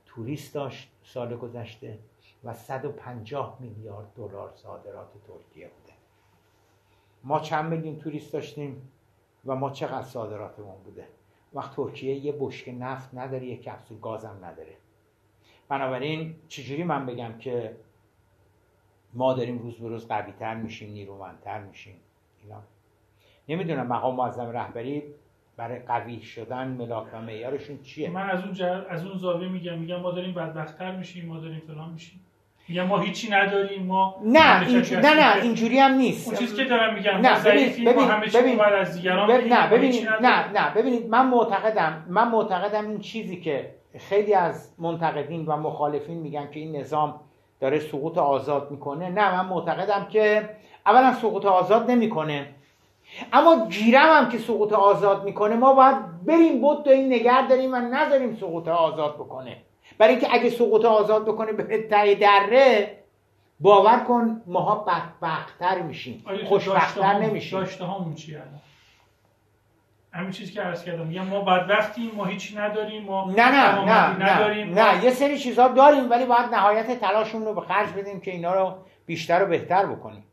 [0.06, 1.98] توریست داشت سال گذشته
[2.44, 5.92] و 150 میلیارد دلار صادرات ترکیه بوده.
[7.24, 8.92] ما چند میلیون توریست داشتیم
[9.46, 11.08] و ما چقدر صادراتمون بوده؟
[11.54, 14.76] وقت ترکیه یه بشکه نفت نداره یه کپسول گازم نداره.
[15.68, 17.76] بنابراین چجوری من بگم که
[19.16, 21.94] ما داریم روز به روز قوی تر میشیم نیرومندتر میشیم.
[22.42, 22.62] اینا.
[23.48, 25.02] نمی‌دونم مقام معظم رهبری
[25.56, 30.00] برای قوی شدن ملاک و معیارشون چیه؟ من از اون از اون زاویه میگم میگم
[30.00, 32.20] ما داریم بدبختتر میشیم ما داریم فلان میشیم.
[32.68, 34.60] میگم ما هیچی نداریم ما نه
[35.00, 36.28] نه نه اینجوری هم نیست.
[36.28, 40.52] اون چیزی که دارم میگم نه ببین ببین همه ببین از دیگران نه ببینید نه
[40.52, 46.50] نه ببینید من معتقدم من معتقدم این چیزی که خیلی از منتقدین و مخالفین میگن
[46.50, 47.20] که این نظام
[47.60, 49.08] داره سقوط آزاد می‌کنه.
[49.08, 50.48] نه من معتقدم که
[50.86, 52.46] اولا سقوط آزاد نمی‌کنه.
[53.32, 55.96] اما گیرم هم که سقوط آزاد می‌کنه ما باید
[56.26, 59.56] بریم بود این نگر داریم و نذاریم سقوط آزاد بکنه.
[59.98, 62.98] برای اینکه اگه سقوط آزاد بکنه به ته دره
[63.60, 66.24] باور کن ماها بدبختتر میشیم.
[66.48, 67.60] خوشبختتر نمیشیم.
[67.60, 68.60] داشته همون چی الان؟
[70.16, 74.32] همین چیزی که عرض کردم میگم ما بدبختیم ما هیچی نداریم ما نه نه نه
[74.32, 75.04] نداریم نه, نه.
[75.04, 78.74] یه سری چیزها داریم ولی باید نهایت تلاشمون رو به خرج بدیم که اینا رو
[79.06, 80.24] بیشتر و بهتر بکنیم